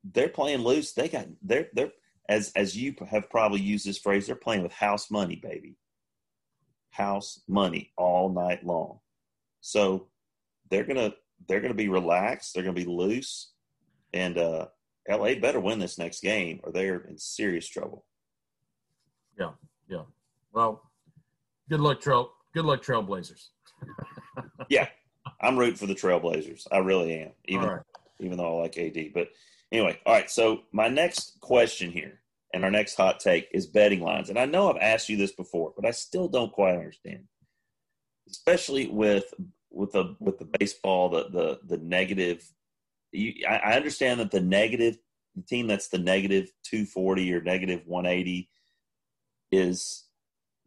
they're 0.04 0.28
playing 0.28 0.60
loose. 0.60 0.92
They 0.92 1.08
got 1.08 1.26
they're 1.42 1.68
they're 1.72 1.92
as 2.28 2.52
as 2.56 2.76
you 2.76 2.94
have 3.08 3.30
probably 3.30 3.60
used 3.60 3.86
this 3.86 3.98
phrase, 3.98 4.26
they're 4.26 4.36
playing 4.36 4.62
with 4.62 4.72
house 4.72 5.10
money, 5.10 5.36
baby. 5.36 5.76
House 6.96 7.42
money 7.48 7.92
all 7.96 8.32
night 8.32 8.64
long. 8.64 8.98
So 9.60 10.08
they're 10.70 10.84
gonna 10.84 11.12
they're 11.48 11.60
gonna 11.60 11.74
be 11.74 11.88
relaxed. 11.88 12.54
They're 12.54 12.62
gonna 12.62 12.74
be 12.74 12.84
loose, 12.84 13.52
and 14.12 14.38
uh, 14.38 14.66
LA 15.08 15.34
better 15.34 15.60
win 15.60 15.78
this 15.78 15.98
next 15.98 16.20
game, 16.20 16.60
or 16.62 16.72
they're 16.72 17.00
in 17.00 17.18
serious 17.18 17.68
trouble. 17.68 18.04
Yeah, 19.38 19.50
yeah. 19.88 20.02
Well, 20.52 20.82
good 21.68 21.80
luck, 21.80 22.00
Trail. 22.00 22.30
Good 22.54 22.64
luck, 22.64 22.82
Trailblazers. 22.82 23.48
yeah, 24.68 24.88
I'm 25.40 25.58
rooting 25.58 25.76
for 25.76 25.86
the 25.86 25.94
Trailblazers. 25.94 26.66
I 26.72 26.78
really 26.78 27.20
am. 27.20 27.32
Even 27.46 27.68
right. 27.68 27.82
even 28.20 28.38
though 28.38 28.58
I 28.58 28.62
like 28.62 28.78
AD, 28.78 29.12
but 29.14 29.28
anyway, 29.70 30.00
all 30.06 30.14
right. 30.14 30.30
So 30.30 30.62
my 30.72 30.88
next 30.88 31.38
question 31.40 31.90
here, 31.90 32.20
and 32.56 32.64
our 32.64 32.70
next 32.70 32.96
hot 32.96 33.20
take 33.20 33.48
is 33.52 33.66
betting 33.66 34.00
lines. 34.00 34.30
And 34.30 34.38
I 34.38 34.46
know 34.46 34.70
I've 34.70 34.80
asked 34.80 35.08
you 35.10 35.16
this 35.16 35.32
before, 35.32 35.72
but 35.76 35.86
I 35.86 35.90
still 35.90 36.26
don't 36.26 36.52
quite 36.52 36.74
understand, 36.74 37.24
especially 38.28 38.88
with 38.88 39.32
with 39.70 39.92
the 39.92 40.16
with 40.18 40.38
the 40.38 40.48
baseball, 40.58 41.10
the 41.10 41.28
the 41.28 41.60
the 41.66 41.76
negative. 41.76 42.50
You, 43.12 43.34
I, 43.48 43.56
I 43.56 43.72
understand 43.74 44.20
that 44.20 44.30
the 44.30 44.40
negative 44.40 44.96
the 45.36 45.42
team 45.42 45.66
that's 45.66 45.88
the 45.88 45.98
negative 45.98 46.50
240 46.64 47.34
or 47.34 47.42
negative 47.42 47.82
180 47.84 48.48
is 49.52 50.04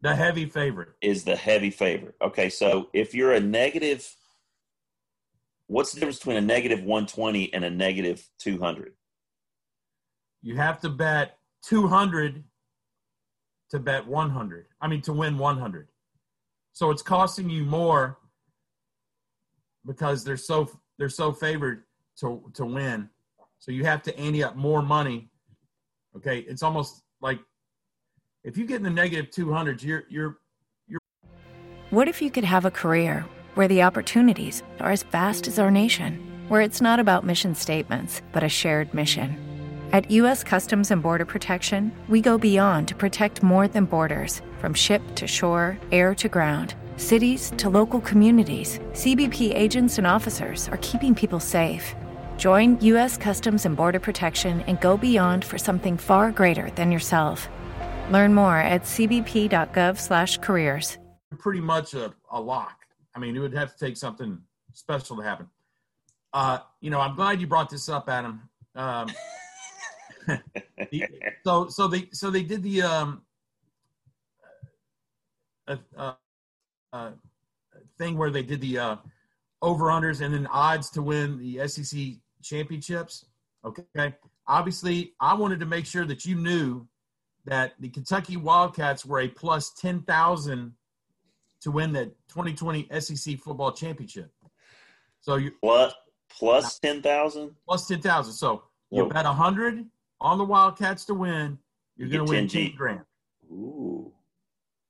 the 0.00 0.14
heavy 0.14 0.46
favorite. 0.46 0.90
Is 1.02 1.24
the 1.24 1.36
heavy 1.36 1.70
favorite. 1.70 2.14
Okay, 2.22 2.48
so 2.48 2.88
if 2.92 3.14
you're 3.14 3.32
a 3.32 3.40
negative 3.40 4.08
what's 5.66 5.92
the 5.92 6.00
difference 6.00 6.18
between 6.18 6.36
a 6.36 6.40
negative 6.40 6.80
120 6.80 7.52
and 7.52 7.64
a 7.64 7.70
negative 7.70 8.28
200? 8.38 8.92
You 10.42 10.56
have 10.56 10.80
to 10.80 10.88
bet 10.88 11.36
200 11.62 12.42
to 13.70 13.78
bet 13.78 14.06
100. 14.06 14.66
I 14.80 14.88
mean 14.88 15.02
to 15.02 15.12
win 15.12 15.38
100. 15.38 15.88
So 16.72 16.90
it's 16.90 17.02
costing 17.02 17.50
you 17.50 17.64
more 17.64 18.18
because 19.86 20.24
they're 20.24 20.36
so 20.36 20.70
they're 20.98 21.08
so 21.08 21.32
favored 21.32 21.84
to 22.20 22.42
to 22.54 22.64
win. 22.64 23.08
So 23.58 23.72
you 23.72 23.84
have 23.84 24.02
to 24.04 24.18
ante 24.18 24.42
up 24.42 24.56
more 24.56 24.82
money. 24.82 25.30
Okay, 26.16 26.40
it's 26.40 26.62
almost 26.62 27.02
like 27.20 27.38
if 28.44 28.56
you 28.56 28.66
get 28.66 28.76
in 28.76 28.82
the 28.82 28.90
negative 28.90 29.30
200, 29.30 29.82
you're 29.82 30.04
you're 30.08 30.38
you're. 30.88 31.00
What 31.90 32.08
if 32.08 32.22
you 32.22 32.30
could 32.30 32.44
have 32.44 32.64
a 32.64 32.70
career 32.70 33.24
where 33.54 33.68
the 33.68 33.82
opportunities 33.82 34.62
are 34.78 34.92
as 34.92 35.02
vast 35.02 35.48
as 35.48 35.58
our 35.58 35.70
nation, 35.70 36.44
where 36.48 36.60
it's 36.60 36.80
not 36.80 37.00
about 37.00 37.24
mission 37.24 37.54
statements 37.54 38.22
but 38.32 38.42
a 38.42 38.48
shared 38.48 38.94
mission? 38.94 39.49
At 39.92 40.08
U.S. 40.12 40.44
Customs 40.44 40.92
and 40.92 41.02
Border 41.02 41.24
Protection, 41.24 41.90
we 42.08 42.20
go 42.20 42.38
beyond 42.38 42.86
to 42.86 42.94
protect 42.94 43.42
more 43.42 43.66
than 43.66 43.86
borders, 43.86 44.40
from 44.60 44.72
ship 44.72 45.02
to 45.16 45.26
shore, 45.26 45.76
air 45.90 46.14
to 46.14 46.28
ground. 46.28 46.76
Cities 46.96 47.50
to 47.56 47.68
local 47.68 48.00
communities, 48.00 48.78
CBP 48.92 49.52
agents 49.52 49.98
and 49.98 50.06
officers 50.06 50.68
are 50.68 50.78
keeping 50.80 51.12
people 51.12 51.40
safe. 51.40 51.96
Join 52.36 52.78
U.S. 52.82 53.16
Customs 53.16 53.66
and 53.66 53.74
Border 53.74 53.98
Protection 53.98 54.60
and 54.68 54.80
go 54.80 54.96
beyond 54.96 55.44
for 55.44 55.58
something 55.58 55.96
far 55.96 56.30
greater 56.30 56.70
than 56.76 56.92
yourself. 56.92 57.48
Learn 58.12 58.32
more 58.32 58.58
at 58.58 58.84
cbp.gov/careers. 58.84 60.98
Pretty 61.36 61.60
much 61.60 61.94
a, 61.94 62.14
a 62.30 62.40
lock. 62.40 62.86
I 63.16 63.18
mean, 63.18 63.34
it 63.34 63.40
would 63.40 63.54
have 63.54 63.76
to 63.76 63.86
take 63.86 63.96
something 63.96 64.38
special 64.72 65.16
to 65.16 65.24
happen. 65.24 65.48
Uh, 66.32 66.58
you 66.80 66.90
know, 66.90 67.00
I'm 67.00 67.16
glad 67.16 67.40
you 67.40 67.48
brought 67.48 67.70
this 67.70 67.88
up, 67.88 68.08
Adam. 68.08 68.48
Um, 68.76 69.08
so, 71.44 71.68
so 71.68 71.88
they, 71.88 72.08
so 72.12 72.30
they 72.30 72.42
did 72.42 72.62
the 72.62 72.82
um, 72.82 73.22
uh, 75.66 75.76
uh, 75.96 76.12
uh, 76.92 77.10
thing 77.98 78.16
where 78.16 78.30
they 78.30 78.42
did 78.42 78.60
the 78.60 78.78
uh, 78.78 78.96
over 79.62 79.86
unders 79.86 80.20
and 80.20 80.34
then 80.34 80.46
odds 80.48 80.90
to 80.90 81.02
win 81.02 81.38
the 81.38 81.66
SEC 81.68 82.00
championships. 82.42 83.26
Okay, 83.64 84.14
obviously, 84.46 85.12
I 85.20 85.34
wanted 85.34 85.60
to 85.60 85.66
make 85.66 85.86
sure 85.86 86.04
that 86.06 86.24
you 86.24 86.34
knew 86.34 86.86
that 87.44 87.74
the 87.78 87.88
Kentucky 87.88 88.36
Wildcats 88.36 89.04
were 89.04 89.20
a 89.20 89.28
plus 89.28 89.72
10,000 89.74 90.72
to 91.62 91.70
win 91.70 91.92
the 91.92 92.06
2020 92.28 92.88
SEC 93.00 93.38
football 93.38 93.72
championship. 93.72 94.30
So 95.20 95.36
you 95.36 95.52
what 95.60 95.94
plus 96.30 96.78
10,000? 96.78 97.54
Plus 97.66 97.86
10,000. 97.86 98.32
So 98.32 98.62
you 98.90 99.06
bet 99.06 99.24
100 99.26 99.84
on 100.20 100.38
the 100.38 100.44
Wildcats 100.44 101.04
to 101.06 101.14
win, 101.14 101.58
you're 101.96 102.08
you 102.08 102.18
going 102.18 102.26
to 102.26 102.32
win 102.32 102.48
10 102.48 102.76
grand. 102.76 103.00
Ooh. 103.50 104.12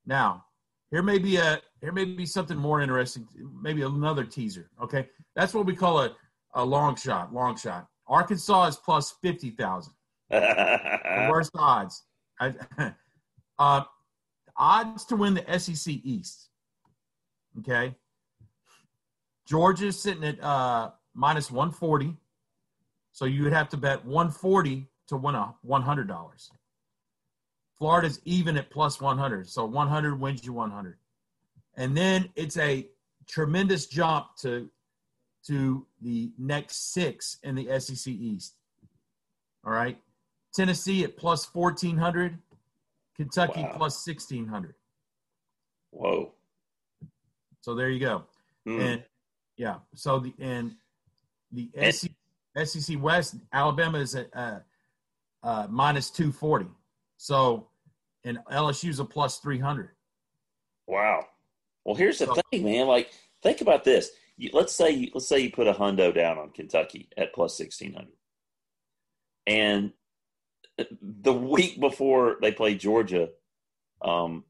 Now, 0.06 0.44
here 0.90 1.02
may 1.02 1.18
be 1.18 1.36
a 1.36 1.60
here 1.80 1.92
may 1.92 2.04
be 2.04 2.26
something 2.26 2.56
more 2.56 2.80
interesting, 2.80 3.26
maybe 3.62 3.82
another 3.82 4.24
teaser, 4.24 4.70
okay? 4.82 5.08
That's 5.34 5.54
what 5.54 5.66
we 5.66 5.74
call 5.74 6.00
a 6.00 6.14
a 6.54 6.64
long 6.64 6.96
shot, 6.96 7.32
long 7.32 7.56
shot. 7.56 7.86
Arkansas 8.06 8.66
is 8.66 8.76
plus 8.76 9.14
50,000. 9.22 9.92
the 10.30 11.28
worst 11.30 11.52
odds. 11.54 12.04
I, 12.40 12.54
uh, 13.58 13.84
odds 14.56 15.04
to 15.06 15.16
win 15.16 15.34
the 15.34 15.58
SEC 15.58 15.94
East. 16.02 16.48
Okay. 17.58 17.94
Georgia's 19.46 20.00
sitting 20.00 20.24
at 20.24 20.42
uh, 20.42 20.90
minus 21.14 21.50
140. 21.50 22.16
So 23.12 23.24
you 23.24 23.44
would 23.44 23.52
have 23.52 23.68
to 23.70 23.76
bet 23.76 24.04
140 24.04 24.88
to 25.10 25.16
win 25.16 25.34
a 25.34 25.52
$100. 25.68 26.50
Florida's 27.76 28.20
even 28.24 28.56
at 28.56 28.70
plus 28.70 29.00
100. 29.00 29.48
So 29.48 29.64
100 29.64 30.20
wins 30.20 30.44
you 30.44 30.52
100. 30.52 30.96
And 31.76 31.96
then 31.96 32.28
it's 32.36 32.56
a 32.56 32.86
tremendous 33.28 33.86
jump 33.86 34.36
to 34.40 34.70
to 35.46 35.86
the 36.02 36.30
next 36.38 36.92
six 36.92 37.38
in 37.42 37.54
the 37.54 37.80
SEC 37.80 38.12
East. 38.12 38.54
All 39.64 39.72
right. 39.72 39.98
Tennessee 40.54 41.02
at 41.04 41.16
plus 41.16 41.52
1400, 41.54 42.38
Kentucky 43.16 43.62
Wow. 43.62 43.74
plus 43.76 44.06
1600. 44.06 44.74
Whoa. 45.90 46.32
So 47.62 47.74
there 47.74 47.88
you 47.88 48.00
go. 48.00 48.24
Hmm. 48.66 48.80
And 48.80 49.04
yeah, 49.56 49.76
so 49.94 50.18
the 50.18 50.34
and 50.38 50.76
the 51.50 51.70
SEC, 51.90 52.10
SEC 52.64 53.02
West, 53.02 53.36
Alabama 53.52 53.98
is 53.98 54.14
at 54.14 54.28
uh, 54.34 54.58
uh, 55.42 55.66
minus 55.70 56.10
240. 56.10 56.66
So, 57.16 57.68
and 58.24 58.38
LSU's 58.50 58.98
a 59.00 59.04
plus 59.04 59.38
300. 59.38 59.90
Wow. 60.86 61.24
Well, 61.84 61.94
here's 61.96 62.18
the 62.18 62.26
So- 62.26 62.40
thing, 62.50 62.64
man. 62.64 62.86
Like, 62.86 63.10
think 63.42 63.60
about 63.60 63.84
this. 63.84 64.10
You, 64.36 64.50
let's 64.52 64.72
say 64.74 64.90
you, 64.90 65.10
let's 65.14 65.26
say 65.28 65.40
you 65.40 65.50
put 65.50 65.66
a 65.66 65.72
hundo 65.72 66.14
down 66.14 66.38
on 66.38 66.50
Kentucky 66.50 67.08
at 67.16 67.34
plus 67.34 67.54
sixteen 67.56 67.92
hundred, 67.92 68.14
and 69.46 69.92
the 71.02 71.32
week 71.34 71.78
before 71.78 72.38
they 72.40 72.50
play 72.50 72.74
Georgia, 72.74 73.28
um, 74.02 74.44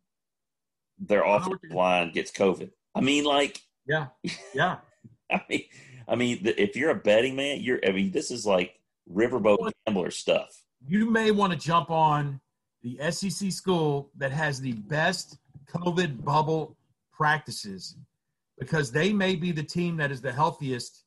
their 0.99 1.25
offensive 1.25 1.73
line 1.73 2.13
gets 2.13 2.31
COVID. 2.31 2.71
I 2.95 3.01
mean, 3.01 3.25
like, 3.25 3.61
Yeah, 3.85 4.07
yeah. 4.55 4.77
I 5.31 5.41
mean, 5.49 5.65
I 6.07 6.15
mean, 6.15 6.43
the, 6.45 6.63
if 6.63 6.77
you're 6.77 6.91
a 6.91 6.95
betting 6.95 7.35
man, 7.35 7.61
you're. 7.61 7.81
I 7.85 7.91
mean, 7.91 8.13
this 8.13 8.31
is 8.31 8.47
like 8.47 8.79
riverboat 9.13 9.73
gambler 9.87 10.11
stuff. 10.13 10.63
You 10.87 11.11
may 11.11 11.31
want 11.31 11.53
to 11.53 11.59
jump 11.59 11.91
on 11.91 12.41
the 12.83 12.99
SEC 13.11 13.53
school 13.53 14.11
that 14.17 14.33
has 14.33 14.61
the 14.61 14.73
best 14.73 15.39
COVID 15.75 16.25
bubble 16.25 16.77
practices 17.13 17.97
because 18.59 18.91
they 18.91 19.13
may 19.13 19.37
be 19.37 19.53
the 19.53 19.63
team 19.63 19.97
that 19.99 20.11
is 20.11 20.21
the 20.21 20.33
healthiest 20.33 21.05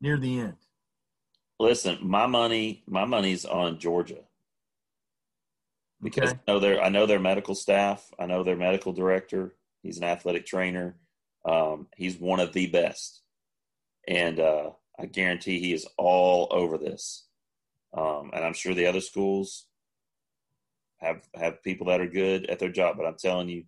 near 0.00 0.16
the 0.18 0.40
end. 0.40 0.56
Listen, 1.58 1.98
my 2.02 2.26
money, 2.26 2.82
my 2.86 3.04
money's 3.04 3.44
on 3.44 3.78
Georgia. 3.78 4.22
because 6.02 6.30
Okay. 6.30 6.40
I 6.46 6.52
know 6.52 6.58
their 6.58 6.82
I 6.82 6.88
know 6.90 7.06
their 7.06 7.18
medical 7.20 7.54
staff. 7.54 8.12
I 8.18 8.26
know 8.26 8.42
their 8.42 8.56
medical 8.56 8.92
director. 8.92 9.56
He's 9.82 9.96
an 9.98 10.04
athletic 10.04 10.44
trainer. 10.46 10.98
Um, 11.48 11.86
he's 11.96 12.18
one 12.18 12.40
of 12.40 12.52
the 12.52 12.66
best, 12.66 13.22
and 14.06 14.38
uh, 14.40 14.70
I 14.98 15.06
guarantee 15.06 15.58
he 15.60 15.72
is 15.72 15.86
all 15.96 16.48
over 16.50 16.76
this. 16.76 17.25
Um, 17.92 18.30
and 18.32 18.44
I'm 18.44 18.52
sure 18.54 18.74
the 18.74 18.86
other 18.86 19.00
schools 19.00 19.66
have 20.98 21.22
have 21.34 21.62
people 21.62 21.86
that 21.88 22.00
are 22.00 22.06
good 22.08 22.46
at 22.46 22.58
their 22.58 22.70
job. 22.70 22.96
But 22.96 23.06
I'm 23.06 23.16
telling 23.16 23.48
you, 23.48 23.64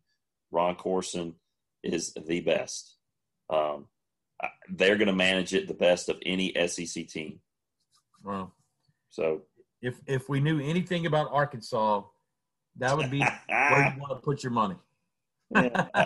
Ron 0.50 0.74
Courson 0.76 1.34
is 1.82 2.14
the 2.14 2.40
best. 2.40 2.96
Um, 3.50 3.86
I- 4.42 4.48
they're 4.70 4.96
going 4.96 5.08
to 5.08 5.12
manage 5.14 5.54
it 5.54 5.68
the 5.68 5.74
best 5.74 6.08
of 6.08 6.18
any 6.24 6.52
SEC 6.68 7.06
team. 7.08 7.40
Well, 8.22 8.54
So 9.10 9.42
if 9.80 9.98
if 10.06 10.28
we 10.28 10.40
knew 10.40 10.60
anything 10.60 11.06
about 11.06 11.30
Arkansas, 11.32 12.02
that 12.76 12.96
would 12.96 13.10
be 13.10 13.20
where 13.20 13.92
you 13.94 14.00
want 14.00 14.10
to 14.10 14.16
put 14.22 14.42
your 14.42 14.52
money. 14.52 14.76
yeah, 15.54 15.86
I, 15.94 16.02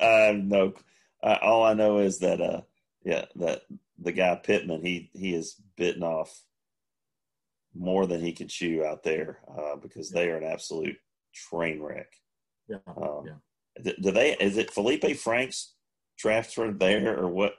I, 0.00 0.06
I 0.28 0.32
no. 0.32 0.74
Uh, 1.22 1.38
all 1.42 1.64
I 1.64 1.74
know 1.74 1.98
is 1.98 2.20
that, 2.20 2.40
uh, 2.40 2.60
yeah, 3.02 3.24
that 3.36 3.62
the 3.98 4.12
guy 4.12 4.36
Pittman, 4.36 4.84
he 4.84 5.10
he 5.12 5.34
is 5.34 5.60
bitten 5.76 6.02
off 6.04 6.42
more 7.78 8.06
than 8.06 8.20
he 8.20 8.32
can 8.32 8.48
chew 8.48 8.84
out 8.84 9.02
there 9.02 9.40
uh, 9.58 9.76
because 9.76 10.10
they 10.10 10.30
are 10.30 10.36
an 10.36 10.44
absolute 10.44 10.96
train 11.34 11.80
wreck. 11.80 12.12
Yeah. 12.68 12.78
Um, 12.96 13.24
Yeah. 13.26 13.82
do, 13.82 13.92
do 14.02 14.10
they? 14.10 14.36
Is 14.36 14.56
it 14.56 14.70
Feleipe 14.70 15.16
Franks 15.16 15.74
transferred 16.18 16.78
there 16.80 17.18
or 17.18 17.28
what? 17.28 17.54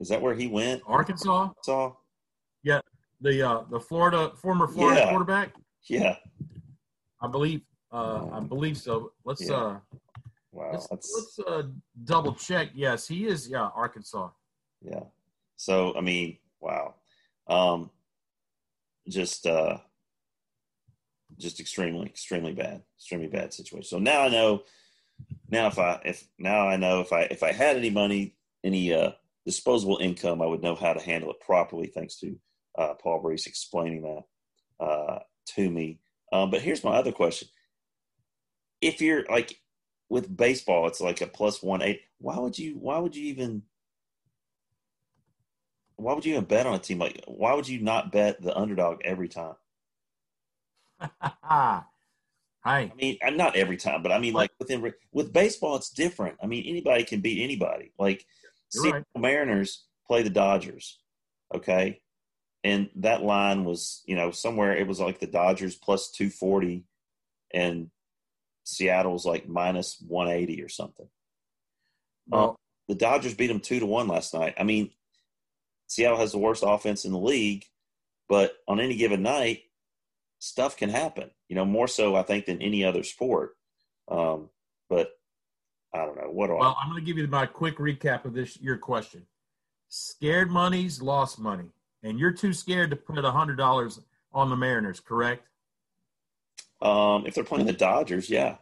Is 0.00 0.08
that 0.08 0.20
where 0.20 0.34
he 0.34 0.46
went? 0.48 0.82
Arkansas, 0.86 1.30
Arkansas. 1.48 1.92
Yeah. 2.62 2.80
the 3.20 3.42
uh, 3.42 3.64
the 3.70 3.80
Florida 3.80 4.32
former 4.36 4.66
Florida 4.66 5.00
Yeah. 5.00 5.10
quarterback, 5.10 5.54
Yeah. 5.88 6.16
I 7.20 7.28
believe. 7.28 7.62
Uh, 7.92 8.28
I 8.32 8.40
believe 8.40 8.76
so. 8.76 9.12
Let's 9.24 9.48
Yeah. 9.48 9.54
uh, 9.56 9.80
Wow. 10.50 10.70
let's, 10.72 10.88
let's 10.90 11.38
uh, 11.46 11.62
double 12.04 12.34
check. 12.34 12.70
Yes, 12.74 13.06
he 13.08 13.26
is. 13.26 13.48
Yeah, 13.48 13.68
Arkansas. 13.74 14.30
Yeah. 14.80 15.04
So 15.56 15.96
I 15.96 16.00
mean, 16.00 16.38
wow. 16.60 16.94
Um 17.46 17.90
just 19.08 19.46
uh 19.46 19.78
just 21.38 21.60
extremely, 21.60 22.06
extremely 22.06 22.52
bad. 22.52 22.82
Extremely 22.96 23.26
bad 23.26 23.52
situation. 23.52 23.88
So 23.88 23.98
now 23.98 24.22
I 24.22 24.28
know 24.28 24.62
now 25.48 25.66
if 25.66 25.78
I 25.78 26.00
if 26.04 26.26
now 26.38 26.68
I 26.68 26.76
know 26.76 27.00
if 27.00 27.12
I 27.12 27.22
if 27.22 27.42
I 27.42 27.52
had 27.52 27.76
any 27.76 27.90
money, 27.90 28.36
any 28.62 28.92
uh 28.92 29.12
disposable 29.44 29.98
income, 30.00 30.40
I 30.40 30.46
would 30.46 30.62
know 30.62 30.74
how 30.74 30.92
to 30.92 31.00
handle 31.00 31.30
it 31.30 31.40
properly 31.40 31.86
thanks 31.86 32.16
to 32.20 32.38
uh 32.78 32.94
Paul 32.94 33.22
Brees 33.22 33.46
explaining 33.46 34.02
that 34.02 34.84
uh 34.84 35.18
to 35.54 35.70
me. 35.70 36.00
Um 36.32 36.50
but 36.50 36.62
here's 36.62 36.84
my 36.84 36.96
other 36.96 37.12
question. 37.12 37.48
If 38.80 39.00
you're 39.00 39.24
like 39.28 39.58
with 40.08 40.34
baseball, 40.34 40.86
it's 40.86 41.00
like 41.00 41.20
a 41.20 41.26
plus 41.26 41.62
one 41.62 41.82
eight. 41.82 42.02
Why 42.18 42.38
would 42.38 42.58
you 42.58 42.76
why 42.78 42.98
would 42.98 43.16
you 43.16 43.26
even 43.26 43.62
why 45.96 46.12
would 46.12 46.24
you 46.24 46.32
even 46.32 46.44
bet 46.44 46.66
on 46.66 46.74
a 46.74 46.78
team? 46.78 46.98
Like 46.98 47.22
why 47.26 47.54
would 47.54 47.68
you 47.68 47.80
not 47.80 48.12
bet 48.12 48.42
the 48.42 48.56
underdog 48.56 49.00
every 49.04 49.28
time? 49.28 49.54
Hi. 51.20 51.82
i 52.66 52.92
mean 52.96 53.18
I'm 53.22 53.36
not 53.36 53.56
every 53.56 53.76
time 53.76 54.02
but 54.02 54.10
i 54.10 54.18
mean 54.18 54.32
like 54.32 54.50
within 54.58 54.90
with 55.12 55.32
baseball 55.32 55.76
it's 55.76 55.90
different. 55.90 56.38
I 56.42 56.46
mean 56.46 56.64
anybody 56.66 57.04
can 57.04 57.20
beat 57.20 57.42
anybody. 57.42 57.92
Like 57.98 58.24
You're 58.72 58.84
Seattle 58.84 59.04
mariners 59.16 59.84
play 60.06 60.22
the 60.22 60.30
dodgers 60.30 60.98
okay? 61.54 62.00
And 62.62 62.88
that 62.96 63.22
line 63.22 63.64
was 63.64 64.02
you 64.06 64.16
know 64.16 64.30
somewhere 64.30 64.76
it 64.76 64.86
was 64.86 65.00
like 65.00 65.20
the 65.20 65.26
dodgers 65.26 65.76
plus 65.76 66.10
240 66.10 66.84
and 67.52 67.90
Seattle's 68.64 69.26
like 69.26 69.48
minus 69.48 70.02
180 70.06 70.62
or 70.62 70.68
something. 70.68 71.06
Well, 72.28 72.50
um, 72.50 72.56
the 72.88 72.94
Dodgers 72.94 73.34
beat 73.34 73.48
them 73.48 73.60
two 73.60 73.80
to 73.80 73.86
one 73.86 74.08
last 74.08 74.34
night. 74.34 74.54
I 74.58 74.64
mean, 74.64 74.90
Seattle 75.94 76.18
has 76.18 76.32
the 76.32 76.38
worst 76.38 76.64
offense 76.66 77.04
in 77.04 77.12
the 77.12 77.18
league, 77.18 77.64
but 78.28 78.56
on 78.66 78.80
any 78.80 78.96
given 78.96 79.22
night, 79.22 79.62
stuff 80.40 80.76
can 80.76 80.90
happen. 80.90 81.30
You 81.48 81.54
know, 81.54 81.64
more 81.64 81.86
so 81.86 82.16
I 82.16 82.22
think 82.22 82.46
than 82.46 82.60
any 82.60 82.84
other 82.84 83.04
sport. 83.04 83.52
Um, 84.08 84.50
but 84.90 85.12
I 85.94 85.98
don't 85.98 86.16
know 86.16 86.32
what 86.32 86.48
do 86.48 86.56
well, 86.56 86.76
I'm 86.82 86.90
going 86.90 87.00
to 87.00 87.06
give 87.06 87.16
you 87.16 87.28
my 87.28 87.46
quick 87.46 87.78
recap 87.78 88.24
of 88.24 88.34
this 88.34 88.60
your 88.60 88.76
question. 88.76 89.24
Scared 89.88 90.50
money's 90.50 91.00
lost 91.00 91.38
money, 91.38 91.70
and 92.02 92.18
you're 92.18 92.32
too 92.32 92.52
scared 92.52 92.90
to 92.90 92.96
put 92.96 93.24
a 93.24 93.30
hundred 93.30 93.56
dollars 93.56 94.00
on 94.32 94.50
the 94.50 94.56
Mariners, 94.56 94.98
correct? 94.98 95.46
Um, 96.82 97.24
if 97.24 97.34
they're 97.34 97.44
playing 97.44 97.66
the 97.66 97.72
Dodgers, 97.72 98.28
yeah, 98.28 98.56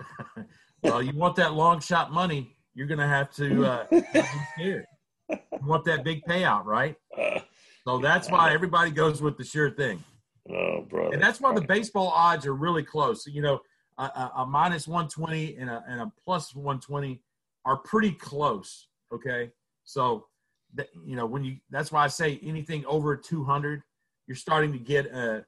well, 0.82 1.02
you 1.02 1.12
want 1.12 1.36
that 1.36 1.52
long 1.52 1.80
shot 1.80 2.12
money, 2.12 2.56
you're 2.74 2.86
going 2.86 2.98
to 2.98 3.06
have 3.06 3.30
to 3.34 3.66
uh, 3.66 3.86
be 3.90 4.22
scared. 4.54 4.86
You 5.32 5.66
want 5.66 5.84
that 5.86 6.04
big 6.04 6.22
payout, 6.24 6.64
right? 6.64 6.96
uh, 7.18 7.40
So 7.84 7.98
that's 7.98 8.30
why 8.30 8.52
everybody 8.54 8.92
goes 8.92 9.20
with 9.20 9.36
the 9.36 9.42
sure 9.42 9.68
thing. 9.68 10.04
oh 10.48 10.82
brother, 10.88 11.14
and 11.14 11.20
that's 11.20 11.40
why 11.40 11.52
the 11.52 11.62
baseball 11.62 12.12
odds 12.14 12.46
are 12.46 12.54
really 12.54 12.84
close. 12.84 13.26
You 13.26 13.42
know, 13.42 13.60
a, 13.98 14.04
a, 14.04 14.32
a 14.38 14.46
minus 14.46 14.86
120 14.86 15.56
and 15.56 15.68
a, 15.68 15.82
and 15.88 16.00
a 16.00 16.12
plus 16.24 16.54
120 16.54 17.20
are 17.64 17.78
pretty 17.78 18.12
close. 18.12 18.86
Okay. 19.12 19.50
So, 19.82 20.26
that, 20.74 20.90
you 21.04 21.16
know, 21.16 21.26
when 21.26 21.42
you, 21.42 21.56
that's 21.70 21.90
why 21.90 22.04
I 22.04 22.06
say 22.06 22.38
anything 22.42 22.86
over 22.86 23.16
200, 23.16 23.82
you're 24.28 24.36
starting 24.36 24.72
to 24.72 24.78
get 24.78 25.06
a 25.06 25.44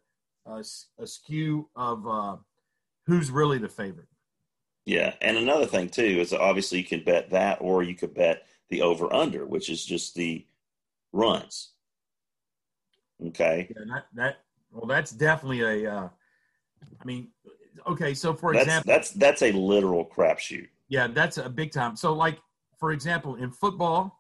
skew 1.05 1.69
of 1.77 2.07
uh, 2.07 2.37
who's 3.07 3.31
really 3.31 3.59
the 3.59 3.69
favorite. 3.69 4.09
Yeah, 4.87 5.15
and 5.23 5.39
another 5.39 5.67
thing 5.67 5.89
too 5.89 6.03
is 6.03 6.33
obviously 6.33 6.79
you 6.79 6.85
can 6.85 7.05
bet 7.05 7.31
that, 7.31 7.59
or 7.61 7.83
you 7.83 7.95
could 7.95 8.13
bet 8.13 8.47
the 8.75 8.83
over 8.83 9.13
under, 9.15 9.47
which 9.47 9.71
is 9.71 9.85
just 9.85 10.15
the 10.15 10.45
runs. 11.13 11.71
Okay, 13.29 13.69
Yeah, 13.71 13.85
that, 13.95 14.07
that, 14.15 14.37
well, 14.73 14.87
that's 14.87 15.13
definitely 15.13 15.61
a, 15.61 15.91
uh, 15.91 16.09
I 17.01 17.05
mean, 17.05 17.29
okay. 17.87 18.13
So 18.13 18.35
for 18.35 18.53
that's 18.53 18.65
example, 18.65 18.93
that's 18.93 19.11
that's 19.13 19.43
a 19.43 19.53
literal 19.53 20.05
crapshoot. 20.05 20.67
Yeah, 20.89 21.07
that's 21.07 21.39
a 21.39 21.49
big 21.49 21.71
time. 21.71 21.97
So, 21.97 22.13
like 22.13 22.39
for 22.79 22.91
example, 22.91 23.37
in 23.37 23.51
football, 23.51 24.19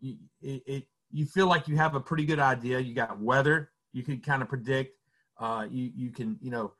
you, 0.00 0.16
it, 0.40 0.62
it 0.66 0.84
you 1.10 1.26
feel 1.26 1.48
like 1.48 1.66
you 1.66 1.76
have 1.76 1.96
a 1.96 2.00
pretty 2.00 2.24
good 2.24 2.38
idea. 2.38 2.78
You 2.78 2.94
got 2.94 3.20
weather, 3.20 3.72
you 3.92 4.04
can 4.04 4.20
kind 4.20 4.40
of 4.40 4.48
predict. 4.48 4.96
Uh, 5.38 5.66
you 5.68 5.90
you 5.94 6.10
can 6.10 6.38
you 6.40 6.52
know 6.52 6.72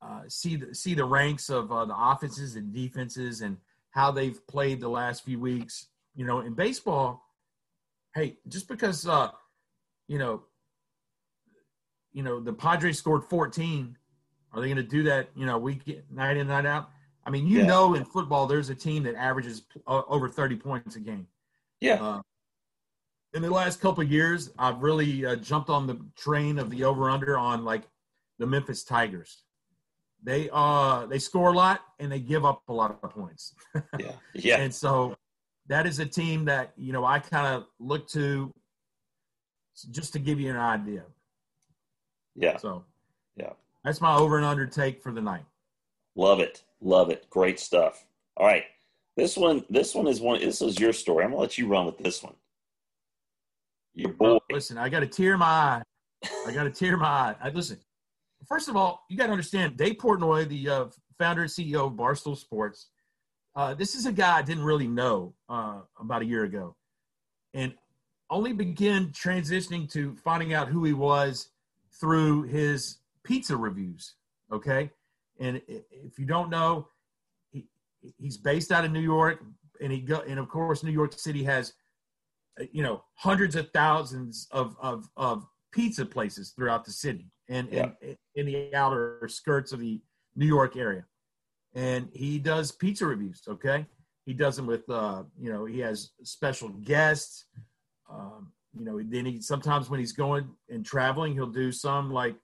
uh, 0.00 0.22
see 0.28 0.56
the 0.56 0.74
see 0.74 0.94
the 0.94 1.04
ranks 1.04 1.50
of 1.50 1.70
uh, 1.70 1.84
the 1.84 1.96
offenses 1.96 2.56
and 2.56 2.72
defenses 2.72 3.42
and 3.42 3.58
how 3.90 4.10
they've 4.10 4.44
played 4.46 4.80
the 4.80 4.88
last 4.88 5.24
few 5.24 5.38
weeks. 5.38 5.88
You 6.14 6.26
know, 6.26 6.40
in 6.40 6.54
baseball, 6.54 7.22
hey, 8.14 8.38
just 8.48 8.68
because 8.68 9.06
uh, 9.06 9.30
you 10.08 10.18
know, 10.18 10.42
you 12.12 12.22
know 12.22 12.40
the 12.40 12.52
Padres 12.52 12.98
scored 12.98 13.24
14, 13.24 13.96
are 14.52 14.60
they 14.60 14.66
going 14.66 14.76
to 14.76 14.82
do 14.82 15.04
that? 15.04 15.28
You 15.36 15.46
know, 15.46 15.58
week 15.58 15.82
night 16.10 16.36
in 16.36 16.48
night 16.48 16.66
out. 16.66 16.90
I 17.24 17.30
mean, 17.30 17.46
you 17.46 17.58
Yeah. 17.60 17.66
know, 17.66 17.94
in 17.94 18.04
football, 18.04 18.46
there's 18.46 18.70
a 18.70 18.74
team 18.74 19.02
that 19.04 19.14
averages 19.14 19.62
over 19.86 20.28
30 20.28 20.56
points 20.56 20.96
a 20.96 21.00
game. 21.00 21.26
Yeah. 21.80 22.02
Uh, 22.02 22.22
in 23.34 23.42
the 23.42 23.50
last 23.50 23.80
couple 23.80 24.02
of 24.02 24.10
years, 24.10 24.50
I've 24.58 24.82
really 24.82 25.24
uh, 25.24 25.36
jumped 25.36 25.70
on 25.70 25.86
the 25.86 26.00
train 26.16 26.58
of 26.58 26.70
the 26.70 26.84
over 26.84 27.08
under 27.08 27.38
on 27.38 27.64
like 27.64 27.82
the 28.38 28.46
Memphis 28.46 28.82
Tigers. 28.82 29.42
They 30.22 30.50
uh 30.52 31.06
they 31.06 31.18
score 31.18 31.50
a 31.52 31.56
lot 31.56 31.80
and 31.98 32.12
they 32.12 32.20
give 32.20 32.44
up 32.44 32.62
a 32.68 32.72
lot 32.74 32.98
of 33.02 33.10
points. 33.10 33.54
yeah. 33.98 34.12
Yeah. 34.34 34.56
and 34.60 34.74
so 34.74 35.16
that 35.70 35.86
is 35.86 36.00
a 36.00 36.04
team 36.04 36.44
that 36.44 36.72
you 36.76 36.92
know 36.92 37.04
I 37.04 37.20
kind 37.20 37.46
of 37.46 37.66
look 37.78 38.06
to 38.08 38.52
just 39.92 40.12
to 40.12 40.18
give 40.18 40.38
you 40.38 40.50
an 40.50 40.56
idea. 40.56 41.04
Yeah. 42.34 42.56
So 42.58 42.84
Yeah. 43.36 43.52
that's 43.84 44.00
my 44.00 44.14
over 44.16 44.36
and 44.36 44.44
under 44.44 44.66
take 44.66 45.00
for 45.00 45.12
the 45.12 45.20
night. 45.22 45.44
Love 46.16 46.40
it. 46.40 46.64
Love 46.80 47.08
it. 47.10 47.30
Great 47.30 47.58
stuff. 47.60 48.04
All 48.36 48.46
right. 48.46 48.64
This 49.16 49.36
one, 49.36 49.64
this 49.70 49.94
one 49.94 50.08
is 50.08 50.20
one. 50.20 50.40
This 50.40 50.60
is 50.60 50.78
your 50.78 50.92
story. 50.92 51.24
I'm 51.24 51.30
gonna 51.30 51.40
let 51.40 51.56
you 51.56 51.68
run 51.68 51.86
with 51.86 51.98
this 51.98 52.22
one. 52.22 52.34
Your 53.94 54.12
boy. 54.12 54.38
Listen, 54.50 54.76
I 54.76 54.88
got 54.88 55.02
a 55.04 55.06
tear 55.06 55.34
in 55.34 55.38
my 55.38 55.46
eye. 55.46 55.82
I 56.46 56.52
got 56.52 56.66
a 56.66 56.70
tear 56.70 56.94
in 56.94 57.00
my 57.00 57.06
eye. 57.06 57.34
I, 57.42 57.50
listen, 57.50 57.78
first 58.48 58.68
of 58.68 58.76
all, 58.76 59.04
you 59.08 59.16
got 59.16 59.26
to 59.26 59.32
understand 59.32 59.76
Dave 59.76 59.94
Portnoy, 59.96 60.48
the 60.48 60.68
uh, 60.68 60.84
founder 61.18 61.42
and 61.42 61.50
CEO 61.50 61.86
of 61.86 61.92
Barstool 61.94 62.36
Sports. 62.36 62.88
Uh, 63.56 63.74
this 63.74 63.94
is 63.94 64.06
a 64.06 64.12
guy 64.12 64.38
I 64.38 64.42
didn't 64.42 64.64
really 64.64 64.86
know 64.86 65.34
uh, 65.48 65.80
about 65.98 66.22
a 66.22 66.24
year 66.24 66.44
ago, 66.44 66.76
and 67.54 67.74
only 68.30 68.52
began 68.52 69.08
transitioning 69.08 69.90
to 69.92 70.14
finding 70.16 70.54
out 70.54 70.68
who 70.68 70.84
he 70.84 70.92
was 70.92 71.50
through 72.00 72.44
his 72.44 72.98
pizza 73.24 73.56
reviews. 73.56 74.14
Okay, 74.52 74.90
and 75.40 75.60
if 75.66 76.18
you 76.18 76.26
don't 76.26 76.50
know, 76.50 76.86
he, 77.50 77.66
he's 78.18 78.36
based 78.36 78.70
out 78.72 78.84
of 78.84 78.92
New 78.92 79.00
York, 79.00 79.42
and 79.80 79.92
he 79.92 80.00
go, 80.00 80.20
and 80.26 80.38
of 80.38 80.48
course, 80.48 80.82
New 80.82 80.92
York 80.92 81.12
City 81.12 81.42
has 81.44 81.72
you 82.72 82.82
know 82.82 83.02
hundreds 83.14 83.56
of 83.56 83.70
thousands 83.72 84.46
of 84.50 84.76
of, 84.80 85.08
of 85.16 85.46
pizza 85.72 86.04
places 86.04 86.50
throughout 86.50 86.84
the 86.84 86.90
city 86.92 87.30
and 87.48 87.68
Yeah. 87.70 87.90
in, 88.02 88.16
in 88.34 88.46
the 88.46 88.74
outer 88.74 89.26
skirts 89.28 89.72
of 89.72 89.80
the 89.80 90.00
New 90.36 90.46
York 90.46 90.76
area. 90.76 91.04
And 91.74 92.08
he 92.12 92.38
does 92.38 92.72
pizza 92.72 93.06
reviews. 93.06 93.42
Okay, 93.48 93.86
he 94.26 94.34
does 94.34 94.56
them 94.56 94.66
with 94.66 94.88
uh, 94.88 95.22
you 95.38 95.52
know 95.52 95.64
he 95.64 95.78
has 95.80 96.10
special 96.22 96.68
guests. 96.68 97.46
Um, 98.10 98.52
you 98.76 98.84
know, 98.84 99.00
then 99.02 99.26
he 99.26 99.40
sometimes 99.40 99.88
when 99.88 100.00
he's 100.00 100.12
going 100.12 100.48
and 100.68 100.84
traveling, 100.84 101.34
he'll 101.34 101.46
do 101.46 101.72
some 101.72 102.10
like 102.12 102.34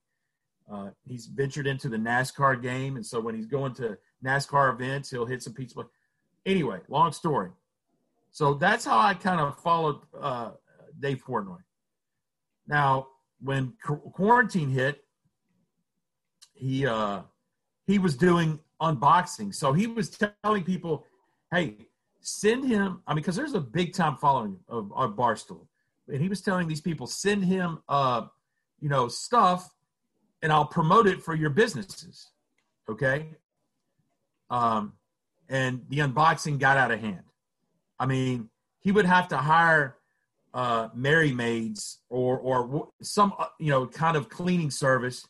uh, 0.70 0.90
he's 1.04 1.26
ventured 1.26 1.66
into 1.66 1.88
the 1.88 1.96
NASCAR 1.96 2.60
game, 2.60 2.96
and 2.96 3.06
so 3.06 3.20
when 3.20 3.34
he's 3.34 3.46
going 3.46 3.74
to 3.74 3.96
NASCAR 4.24 4.72
events, 4.72 5.10
he'll 5.10 5.26
hit 5.26 5.42
some 5.42 5.54
pizza. 5.54 5.82
Anyway, 6.44 6.78
long 6.88 7.12
story. 7.12 7.50
So 8.30 8.54
that's 8.54 8.84
how 8.84 8.98
I 8.98 9.14
kind 9.14 9.40
of 9.40 9.58
followed 9.60 10.00
uh, 10.20 10.50
Dave 11.00 11.22
Portnoy. 11.26 11.58
Now, 12.66 13.08
when 13.40 13.74
qu- 13.84 14.10
quarantine 14.12 14.70
hit, 14.70 15.04
he 16.52 16.86
uh, 16.86 17.22
he 17.86 17.98
was 17.98 18.16
doing 18.16 18.58
unboxing. 18.80 19.54
So 19.54 19.72
he 19.72 19.86
was 19.86 20.10
telling 20.10 20.64
people, 20.64 21.04
"Hey, 21.50 21.88
send 22.20 22.66
him." 22.66 23.02
I 23.06 23.12
mean, 23.12 23.22
because 23.22 23.36
there's 23.36 23.54
a 23.54 23.60
big 23.60 23.94
time 23.94 24.16
following 24.16 24.58
of, 24.68 24.92
of 24.94 25.16
Barstool, 25.16 25.66
and 26.08 26.20
he 26.20 26.28
was 26.28 26.40
telling 26.40 26.68
these 26.68 26.80
people, 26.80 27.06
"Send 27.06 27.44
him, 27.44 27.82
uh, 27.88 28.26
you 28.80 28.88
know, 28.88 29.08
stuff, 29.08 29.74
and 30.42 30.52
I'll 30.52 30.66
promote 30.66 31.06
it 31.06 31.22
for 31.22 31.34
your 31.34 31.50
businesses." 31.50 32.30
Okay. 32.88 33.26
Um, 34.48 34.92
and 35.48 35.84
the 35.88 35.98
unboxing 35.98 36.58
got 36.58 36.76
out 36.76 36.90
of 36.90 37.00
hand. 37.00 37.24
I 37.98 38.06
mean, 38.06 38.50
he 38.80 38.92
would 38.92 39.06
have 39.06 39.28
to 39.28 39.36
hire 39.36 39.96
uh, 40.54 40.88
Merry 40.94 41.32
Maids 41.32 41.98
or 42.08 42.38
or 42.38 42.88
some 43.02 43.34
uh, 43.38 43.46
you 43.58 43.70
know 43.70 43.86
kind 43.86 44.16
of 44.16 44.28
cleaning 44.28 44.70
service 44.70 45.26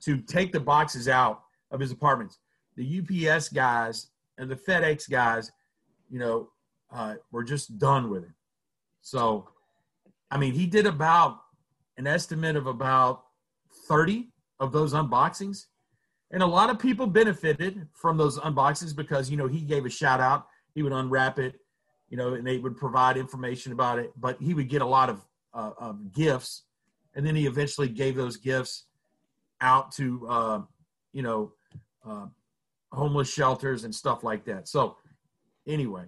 to 0.00 0.18
take 0.18 0.52
the 0.52 0.60
boxes 0.60 1.08
out 1.08 1.42
of 1.70 1.80
his 1.80 1.92
apartments. 1.92 2.38
The 2.76 3.28
UPS 3.28 3.48
guys 3.48 4.08
and 4.38 4.50
the 4.50 4.56
FedEx 4.56 5.10
guys, 5.10 5.52
you 6.10 6.18
know, 6.18 6.50
uh, 6.92 7.14
were 7.30 7.44
just 7.44 7.78
done 7.78 8.10
with 8.10 8.24
it. 8.24 8.30
So, 9.00 9.48
I 10.30 10.38
mean, 10.38 10.52
he 10.52 10.66
did 10.66 10.86
about 10.86 11.40
an 11.96 12.06
estimate 12.06 12.56
of 12.56 12.66
about 12.66 13.24
thirty 13.88 14.28
of 14.60 14.72
those 14.72 14.92
unboxings, 14.92 15.66
and 16.30 16.42
a 16.42 16.46
lot 16.46 16.70
of 16.70 16.78
people 16.78 17.06
benefited 17.06 17.88
from 17.92 18.16
those 18.16 18.38
unboxings 18.38 18.94
because 18.94 19.30
you 19.30 19.36
know 19.36 19.46
he 19.46 19.60
gave 19.60 19.84
a 19.84 19.90
shout 19.90 20.20
out. 20.20 20.46
He 20.74 20.82
would 20.82 20.92
unwrap 20.92 21.38
it 21.38 21.56
you 22.12 22.18
know, 22.18 22.34
and 22.34 22.46
they 22.46 22.58
would 22.58 22.76
provide 22.76 23.16
information 23.16 23.72
about 23.72 23.98
it. 23.98 24.12
But 24.20 24.36
he 24.40 24.52
would 24.52 24.68
get 24.68 24.82
a 24.82 24.86
lot 24.86 25.08
of, 25.08 25.26
uh, 25.54 25.70
of 25.78 26.12
gifts, 26.12 26.64
and 27.14 27.26
then 27.26 27.34
he 27.34 27.46
eventually 27.46 27.88
gave 27.88 28.16
those 28.16 28.36
gifts 28.36 28.84
out 29.62 29.92
to, 29.92 30.28
uh, 30.28 30.60
you 31.14 31.22
know, 31.22 31.52
uh, 32.06 32.26
homeless 32.92 33.32
shelters 33.32 33.84
and 33.84 33.94
stuff 33.94 34.22
like 34.22 34.44
that. 34.44 34.68
So, 34.68 34.96
anyway, 35.66 36.04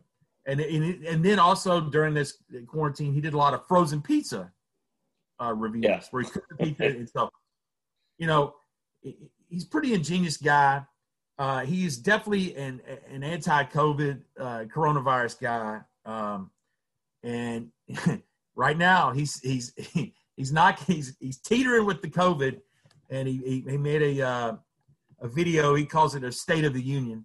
and 0.47 0.61
and, 0.61 1.05
and 1.05 1.25
then 1.25 1.39
also 1.39 1.81
during 1.81 2.15
this 2.15 2.39
quarantine, 2.67 3.13
he 3.13 3.21
did 3.21 3.35
a 3.35 3.39
lot 3.39 3.55
of 3.55 3.67
frozen 3.67 4.03
pizza 4.03 4.53
uh, 5.43 5.55
reviews 5.55 5.85
Yeah. 5.85 6.01
where 6.11 6.23
he 6.23 6.31
cooked 6.31 6.49
the 6.51 6.57
pizza 6.67 6.85
and 6.87 7.09
stuff. 7.09 7.31
You 8.19 8.27
know, 8.27 8.55
he's 9.49 9.65
a 9.65 9.69
pretty 9.69 9.95
ingenious 9.95 10.37
guy. 10.37 10.83
Uh, 11.39 11.61
he's 11.61 11.97
definitely 11.97 12.55
an 12.57 12.81
an 13.11 13.25
anti-COVID 13.25 14.21
uh, 14.39 14.65
coronavirus 14.73 15.41
guy, 15.41 15.81
um, 16.05 16.51
and 17.25 17.71
right 18.55 18.79
now 18.79 19.11
he's 19.11 19.41
he's 19.41 19.73
he's 20.37 20.53
not 20.53 20.79
he's 20.81 21.17
he's 21.19 21.39
teetering 21.39 21.87
with 21.87 22.03
the 22.03 22.09
COVID, 22.09 22.61
and 23.11 23.27
he 23.27 23.39
he, 23.39 23.65
he 23.69 23.77
made 23.77 24.03
a 24.03 24.23
uh, 24.25 24.57
a 25.21 25.29
video. 25.29 25.75
He 25.75 25.85
calls 25.87 26.15
it 26.15 26.25
a 26.25 26.33
State 26.33 26.65
of 26.65 26.75
the 26.75 26.83
Union 26.83 27.25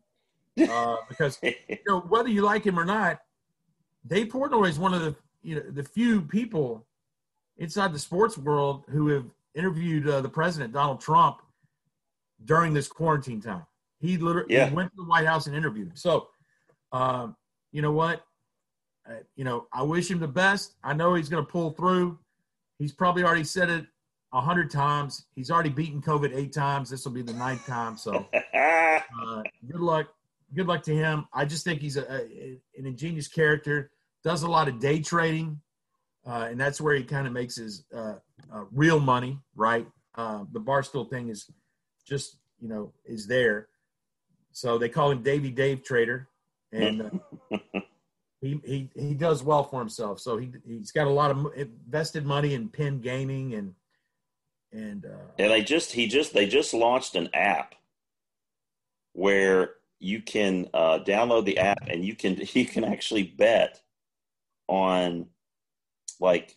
uh, 0.69 0.97
because 1.10 1.39
you 1.41 1.54
know 1.88 1.99
whether 2.02 2.30
you 2.30 2.41
like 2.41 2.63
him 2.65 2.80
or 2.80 2.86
not, 2.86 3.19
Dave 4.06 4.28
Portnoy 4.28 4.69
is 4.69 4.80
one 4.80 4.93
of 4.93 5.02
the 5.02 5.15
you 5.41 5.56
know 5.56 5.62
the 5.71 5.84
few 5.84 6.21
people 6.21 6.86
inside 7.58 7.93
the 7.93 7.99
sports 7.99 8.38
world 8.38 8.86
who 8.89 9.08
have 9.08 9.25
interviewed 9.56 10.08
uh, 10.08 10.21
the 10.21 10.30
president 10.30 10.73
Donald 10.73 11.02
Trump 11.02 11.41
during 12.45 12.73
this 12.73 12.88
quarantine 12.88 13.41
time. 13.41 13.65
He 13.99 14.17
literally 14.17 14.54
Yeah. 14.54 14.69
he 14.69 14.75
went 14.75 14.91
to 14.91 14.95
the 14.97 15.06
White 15.06 15.25
House 15.28 15.47
and 15.47 15.56
interviewed 15.56 15.89
him. 15.89 15.95
So, 15.95 16.30
um, 16.91 17.36
you 17.71 17.82
know 17.82 17.91
what? 17.91 18.23
Uh, 19.10 19.15
you 19.36 19.43
know, 19.43 19.67
I 19.73 19.84
wish 19.84 20.10
him 20.10 20.19
the 20.19 20.28
best. 20.28 20.75
I 20.84 20.93
know 20.93 21.15
he's 21.15 21.30
going 21.30 21.45
to 21.45 21.52
pull 21.52 21.71
through. 21.71 22.17
He's 22.78 22.93
probably 22.93 23.23
already 23.23 23.43
said 23.43 23.69
it 23.69 23.86
a 24.32 24.42
hundred 24.42 24.70
times. 24.70 25.26
He's 25.36 25.52
already 25.52 25.70
beaten 25.70 26.02
COVID 26.02 26.36
eight 26.36 26.54
times. 26.54 26.89
This 26.89 27.06
will 27.06 27.12
be 27.12 27.22
the 27.22 27.34
ninth 27.34 27.65
time. 27.65 27.98
So, 27.98 28.28
uh, 28.54 29.44
good 29.70 29.82
luck. 29.82 30.08
Good 30.54 30.68
luck 30.68 30.84
to 30.84 30.96
him. 30.96 31.28
I 31.34 31.46
just 31.46 31.63
think 31.63 31.82
he's 31.82 31.98
a, 31.98 32.12
a 32.12 32.60
an 32.78 32.86
ingenious 32.86 33.28
character. 33.28 33.92
Does 34.24 34.44
a 34.44 34.50
lot 34.50 34.68
of 34.68 34.80
day 34.80 35.00
trading, 35.02 35.62
uh, 36.26 36.48
and 36.50 36.60
that's 36.60 36.82
where 36.82 36.96
he 36.96 37.04
kind 37.04 37.28
of 37.28 37.34
makes 37.34 37.56
his 37.56 37.86
uh, 37.96 38.15
uh, 38.54 38.65
real 38.72 39.00
money. 39.00 39.39
Right. 39.56 39.88
Uh, 40.15 40.46
the 40.52 40.60
barstool 40.60 41.10
thing 41.10 41.30
is 41.30 41.50
just 42.06 42.38
you 42.60 42.68
know 42.68 42.94
is 43.06 43.28
there. 43.28 43.68
So 44.52 44.78
they 44.78 44.89
call 44.89 45.12
him 45.12 45.24
Davey 45.24 45.52
Day 45.52 45.76
Trader, 45.76 46.28
and 46.72 47.02
uh, 47.52 47.58
he, 48.42 48.60
he 48.65 48.89
he 48.96 49.13
does 49.13 49.44
well 49.44 49.63
for 49.63 49.80
himself. 49.80 50.20
So 50.20 50.38
he 50.38 50.52
he's 50.65 50.92
got 50.92 51.08
a 51.08 51.12
lot 51.12 51.32
of 51.32 51.48
invested 51.56 52.26
money 52.26 52.54
in 52.54 52.70
Penn 52.70 53.00
Gaming 53.00 53.54
and 53.54 53.74
and 54.72 55.06
uh, 55.06 55.32
And 55.38 55.52
they 55.52 55.62
just 55.62 55.92
he 55.92 56.08
just 56.08 56.34
they 56.34 56.48
just 56.48 56.74
launched 56.74 57.16
an 57.16 57.30
app 57.34 57.76
where 59.14 59.76
you 60.00 60.22
can 60.22 60.70
uh, 60.74 61.00
download 61.00 61.46
the 61.46 61.58
app 61.58 61.88
and 61.88 62.04
you 62.04 62.15
can 62.15 62.40
you 62.54 62.65
can 62.65 62.84
actually 62.84 63.24
bet 63.24 63.82
on 64.67 65.28
like 66.20 66.56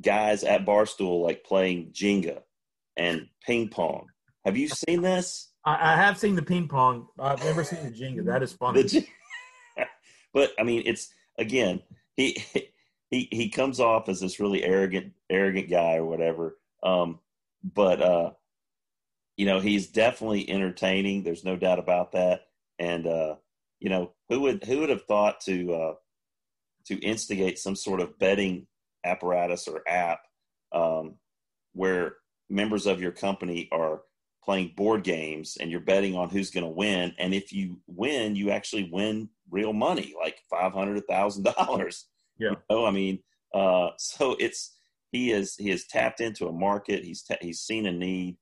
guys 0.00 0.44
at 0.44 0.64
Barstool 0.64 1.22
like 1.22 1.44
playing 1.44 1.92
Jenga 1.92 2.42
and 2.96 3.28
ping 3.44 3.68
pong. 3.68 4.06
Have 4.44 4.56
you 4.56 4.68
seen 4.68 5.02
this? 5.02 5.48
I, 5.64 5.92
I 5.92 5.96
have 5.96 6.18
seen 6.18 6.34
the 6.34 6.42
ping 6.42 6.68
pong. 6.68 7.08
I've 7.18 7.44
never 7.44 7.64
seen 7.64 7.84
the 7.84 7.90
Jenga. 7.90 8.24
That 8.24 8.42
is 8.42 8.52
funny. 8.52 8.82
The 8.82 9.06
but 10.34 10.52
I 10.58 10.62
mean, 10.62 10.82
it's 10.86 11.12
again 11.38 11.82
he 12.16 12.42
he 13.10 13.28
he 13.30 13.48
comes 13.48 13.80
off 13.80 14.08
as 14.08 14.20
this 14.20 14.40
really 14.40 14.64
arrogant 14.64 15.12
arrogant 15.28 15.70
guy 15.70 15.96
or 15.96 16.04
whatever. 16.04 16.56
Um, 16.82 17.18
but 17.62 18.00
uh, 18.00 18.30
you 19.36 19.46
know, 19.46 19.60
he's 19.60 19.88
definitely 19.88 20.48
entertaining. 20.48 21.22
There's 21.22 21.44
no 21.44 21.56
doubt 21.56 21.78
about 21.78 22.12
that. 22.12 22.42
And 22.78 23.06
uh, 23.06 23.36
you 23.78 23.88
know, 23.90 24.12
who 24.28 24.40
would 24.42 24.64
who 24.64 24.80
would 24.80 24.90
have 24.90 25.04
thought 25.04 25.40
to 25.42 25.74
uh, 25.74 25.94
to 26.86 26.98
instigate 26.98 27.58
some 27.58 27.76
sort 27.76 28.00
of 28.00 28.18
betting 28.18 28.66
apparatus 29.04 29.66
or 29.68 29.82
app 29.88 30.20
um, 30.72 31.14
where 31.72 32.16
members 32.48 32.86
of 32.86 33.00
your 33.00 33.12
company 33.12 33.68
are 33.72 34.02
playing 34.44 34.72
board 34.76 35.04
games 35.04 35.56
and 35.60 35.70
you're 35.70 35.80
betting 35.80 36.16
on 36.16 36.28
who's 36.28 36.50
going 36.50 36.64
to 36.64 36.70
win 36.70 37.14
and 37.18 37.34
if 37.34 37.52
you 37.52 37.78
win 37.86 38.34
you 38.34 38.50
actually 38.50 38.88
win 38.90 39.28
real 39.50 39.72
money 39.72 40.14
like 40.18 40.40
five 40.50 40.72
hundred 40.72 41.02
thousand 41.06 41.44
dollars 41.56 42.06
Yeah. 42.38 42.50
You 42.50 42.56
know, 42.70 42.86
I 42.86 42.90
mean, 42.90 43.20
uh, 43.54 43.90
so 43.98 44.36
it's 44.40 44.76
he 45.10 45.32
is 45.32 45.56
he 45.56 45.70
has 45.70 45.86
tapped 45.86 46.20
into 46.20 46.46
a 46.46 46.52
market. 46.52 47.04
He's 47.04 47.22
ta- 47.22 47.36
he's 47.40 47.60
seen 47.60 47.86
a 47.86 47.92
need 47.92 48.36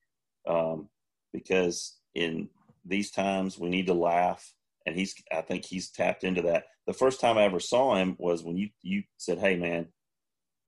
um, 0.46 0.88
because 1.32 1.96
in 2.14 2.48
these 2.84 3.10
times 3.10 3.58
we 3.58 3.68
need 3.68 3.86
to 3.86 3.94
laugh, 3.94 4.52
and 4.86 4.94
he's 4.94 5.14
I 5.32 5.42
think 5.42 5.64
he's 5.64 5.90
tapped 5.90 6.24
into 6.24 6.42
that. 6.42 6.64
The 6.86 6.92
first 6.92 7.20
time 7.20 7.38
I 7.38 7.44
ever 7.44 7.60
saw 7.60 7.94
him 7.94 8.16
was 8.18 8.42
when 8.42 8.56
you 8.56 8.68
you 8.82 9.02
said, 9.16 9.38
"Hey, 9.38 9.56
man," 9.56 9.88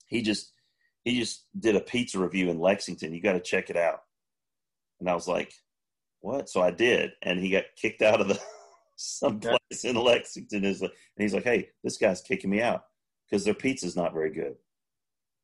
he 0.07 0.22
just 0.22 0.53
he 1.05 1.18
just 1.18 1.46
did 1.59 1.76
a 1.76 1.80
pizza 1.80 2.18
review 2.18 2.51
in 2.51 2.59
Lexington. 2.61 3.14
You 3.14 3.22
got 3.22 3.34
to 3.34 3.40
check 3.40 3.70
it 3.70 3.76
out. 3.76 4.01
And 5.01 5.09
I 5.09 5.14
was 5.14 5.28
like, 5.28 5.53
"What?" 6.20 6.48
So 6.48 6.62
I 6.62 6.70
did, 6.70 7.12
and 7.22 7.38
he 7.38 7.51
got 7.51 7.64
kicked 7.76 8.03
out 8.03 8.22
of 8.22 8.28
the 8.28 8.40
someplace 8.96 9.84
in 9.84 9.96
Lexington. 9.96 10.64
Is 10.64 10.80
and 10.80 10.90
he's 11.18 11.34
like, 11.34 11.44
"Hey, 11.44 11.68
this 11.84 11.98
guy's 11.98 12.22
kicking 12.22 12.51
me 12.51 12.62
out 12.62 12.84
because 13.30 13.44
their 13.44 13.55
pizza's 13.55 13.96
not 13.96 14.14
very 14.14 14.30
good. 14.30 14.57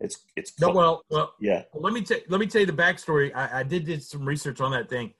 It's 0.00 0.24
it's 0.36 0.58
No, 0.60 0.70
well, 0.70 1.02
well, 1.10 1.34
yeah, 1.40 1.62
let 1.74 1.92
me 1.92 2.02
tell 2.02 2.18
let 2.28 2.38
me 2.40 2.46
tell 2.46 2.60
you 2.60 2.66
the 2.66 2.72
backstory. 2.72 3.34
I, 3.34 3.60
I 3.60 3.62
did 3.62 3.86
did 3.86 4.02
some 4.02 4.24
research 4.26 4.60
on 4.60 4.70
that 4.72 4.88
thing. 4.90 5.14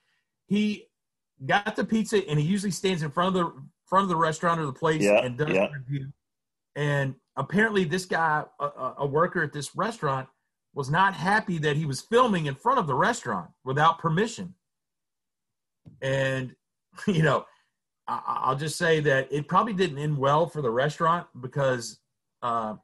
He 0.46 0.88
got 1.46 1.76
the 1.76 1.84
pizza, 1.84 2.26
and 2.28 2.38
he 2.38 2.44
usually 2.46 2.70
stands 2.72 3.02
in 3.02 3.10
front 3.10 3.34
of 3.36 3.44
the 3.44 3.62
front 3.86 4.02
of 4.04 4.08
the 4.10 4.16
restaurant 4.16 4.60
or 4.60 4.66
the 4.66 4.72
place 4.72 5.02
Yeah, 5.02 5.24
and 5.24 5.38
does 5.38 5.50
yeah. 5.50 5.68
review. 5.72 6.12
And 6.74 7.14
apparently, 7.36 7.84
this 7.84 8.04
guy, 8.04 8.44
a, 8.60 8.64
a- 8.64 8.94
a 8.98 9.06
worker 9.06 9.42
at 9.42 9.52
this 9.52 9.74
restaurant, 9.74 10.28
was 10.74 10.90
not 10.90 11.14
happy 11.14 11.56
that 11.58 11.76
he 11.76 11.86
was 11.86 12.02
filming 12.02 12.44
in 12.46 12.54
front 12.54 12.78
of 12.78 12.86
the 12.86 12.94
restaurant 12.94 13.48
without 13.64 13.98
permission. 13.98 14.54
And 16.02 16.54
you 17.06 17.22
know, 17.22 17.46
I, 18.06 18.20
I'll 18.26 18.56
just 18.56 18.76
say 18.76 19.00
that 19.00 19.28
it 19.32 19.48
probably 19.48 19.72
didn't 19.72 19.98
end 19.98 20.18
well 20.18 20.46
for 20.46 20.60
the 20.60 20.70
restaurant 20.70 21.26
because, 21.40 21.98
uh, 22.42 22.74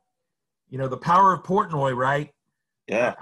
you 0.72 0.78
know, 0.78 0.88
the 0.88 0.96
power 0.96 1.34
of 1.34 1.42
Portnoy, 1.42 1.94
right? 1.94 2.32
yeah, 2.88 3.14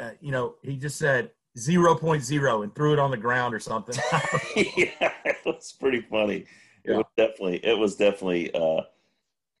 uh, 0.00 0.10
you 0.22 0.32
know, 0.32 0.54
he 0.62 0.78
just 0.78 0.96
said 0.96 1.30
0.0 1.58 2.62
and 2.62 2.74
threw 2.74 2.92
it 2.94 2.98
on 2.98 3.10
the 3.10 3.16
ground 3.18 3.54
or 3.54 3.60
something. 3.60 3.94
yeah. 4.56 5.12
It 5.26 5.36
was 5.44 5.76
pretty 5.78 6.00
funny. 6.00 6.46
It 6.82 6.92
Yeah. 6.92 6.96
was 6.96 7.06
definitely 7.14 7.56
it 7.62 7.76
was 7.78 7.96
definitely 7.96 8.54
uh 8.54 8.80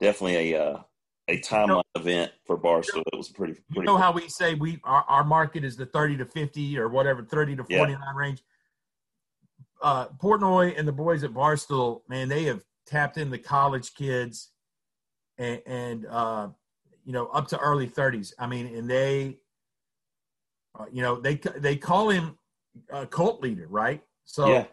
definitely 0.00 0.52
a 0.54 0.62
uh, 0.64 0.82
a 1.28 1.38
timeline 1.42 1.82
event 1.96 2.32
for 2.46 2.56
Barstool. 2.56 3.02
It 3.12 3.16
was 3.16 3.28
pretty 3.28 3.52
you 3.68 3.74
pretty. 3.74 3.86
know 3.86 3.98
how 3.98 4.10
we 4.12 4.26
say 4.28 4.54
we 4.54 4.80
our, 4.82 5.04
our 5.06 5.24
market 5.24 5.62
is 5.64 5.76
the 5.76 5.84
30 5.84 6.16
to 6.16 6.24
50 6.24 6.78
or 6.78 6.88
whatever, 6.88 7.22
30 7.22 7.56
to 7.56 7.66
Yeah. 7.68 7.78
49 7.80 8.14
range. 8.16 8.42
Uh, 9.82 10.08
Portnoy 10.08 10.78
and 10.78 10.88
the 10.88 10.92
boys 10.92 11.24
at 11.24 11.32
Barstool, 11.32 12.00
man, 12.08 12.28
they 12.30 12.44
have 12.44 12.64
tapped 12.86 13.18
in 13.18 13.28
the 13.28 13.38
college 13.38 13.92
kids 13.94 14.48
and, 15.36 15.60
and 15.66 16.06
uh, 16.06 16.48
you 17.10 17.14
know, 17.14 17.26
up 17.30 17.48
to 17.48 17.58
early 17.58 17.88
30s. 17.88 18.32
I 18.38 18.46
mean, 18.46 18.66
and 18.66 18.88
they, 18.88 19.36
uh, 20.78 20.84
you 20.92 21.02
know, 21.02 21.20
they 21.20 21.34
they 21.56 21.74
call 21.74 22.08
him 22.08 22.38
a 22.88 23.04
cult 23.04 23.42
leader, 23.42 23.66
right? 23.68 24.00
So 24.26 24.46
yeah, 24.46 24.66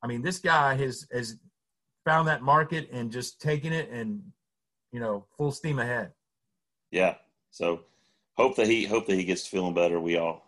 I 0.00 0.06
mean, 0.06 0.22
this 0.22 0.38
guy 0.38 0.76
has 0.76 1.08
has 1.10 1.38
found 2.04 2.28
that 2.28 2.40
market 2.40 2.88
and 2.92 3.10
just 3.10 3.40
taken 3.40 3.72
it 3.72 3.90
and 3.90 4.22
you 4.92 5.00
know 5.00 5.26
full 5.36 5.50
steam 5.50 5.80
ahead. 5.80 6.12
yeah. 6.92 7.16
So 7.50 7.80
hope 8.36 8.54
that 8.54 8.68
he 8.68 8.84
hope 8.84 9.08
that 9.08 9.16
he 9.16 9.24
gets 9.24 9.44
feeling 9.48 9.74
better. 9.74 9.98
We 9.98 10.18
all 10.18 10.44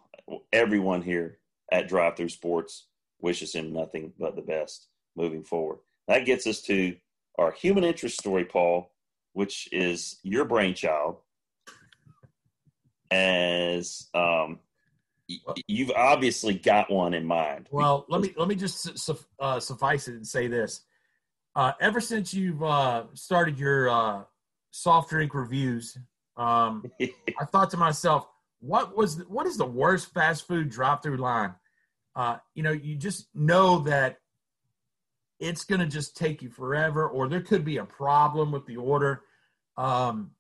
everyone 0.53 1.03
here 1.03 1.39
at 1.73 1.89
Drive 1.89 2.17
Through 2.17 2.29
Sports 2.29 2.87
wishes 3.21 3.53
him 3.53 3.73
nothing 3.73 4.13
but 4.21 4.37
the 4.37 4.43
best 4.43 4.87
moving 5.17 5.43
forward. 5.43 5.79
That 6.07 6.27
gets 6.27 6.47
us 6.47 6.63
to 6.63 6.95
our 7.41 7.51
human 7.51 7.83
interest 7.83 8.21
story, 8.21 8.45
Paul, 8.45 8.93
which 9.35 9.69
is 9.73 10.21
your 10.23 10.47
brainchild. 10.47 11.17
As 13.15 14.09
um, 14.13 14.59
you've 15.69 15.93
obviously 15.93 16.55
got 16.55 16.91
one 16.91 17.15
in 17.15 17.25
mind. 17.25 17.69
Well, 17.71 18.07
let 18.09 18.21
me 18.21 18.35
let 18.37 18.49
me 18.49 18.57
just 18.57 18.99
su- 18.99 19.19
uh, 19.39 19.61
suffice 19.61 20.09
it 20.09 20.15
and 20.15 20.27
say 20.27 20.49
this: 20.49 20.83
uh, 21.55 21.73
ever 21.81 22.01
since 22.01 22.35
you've 22.35 22.63
uh, 22.63 23.05
started 23.15 23.59
your 23.59 23.89
uh, 23.89 24.23
soft 24.71 25.11
drink 25.11 25.35
reviews, 25.35 25.97
um, 26.37 26.85
I 27.01 27.45
thought 27.53 27.71
to 27.71 27.77
myself, 27.77 28.27
what 28.61 28.97
was 28.97 29.19
the, 29.19 29.25
what 29.25 29.47
is 29.47 29.57
the 29.57 29.65
worst 29.65 30.13
fast 30.13 30.49
food 30.49 30.71
drive-through 30.71 31.19
line? 31.19 31.55
Uh, 32.17 32.39
you 32.55 32.63
know, 32.63 32.73
you 32.73 32.97
just 32.97 33.29
know 33.35 33.79
that 33.81 34.19
it's 35.39 35.65
going 35.65 35.81
to 35.81 35.87
just 35.87 36.17
take 36.17 36.43
you 36.43 36.51
forever, 36.51 37.09
or 37.09 37.29
there 37.29 37.41
could 37.41 37.65
be 37.65 37.77
a 37.77 37.85
problem 37.85 38.51
with 38.51 38.67
the 38.67 38.77
order. 38.77 39.23
Um, 39.77 40.33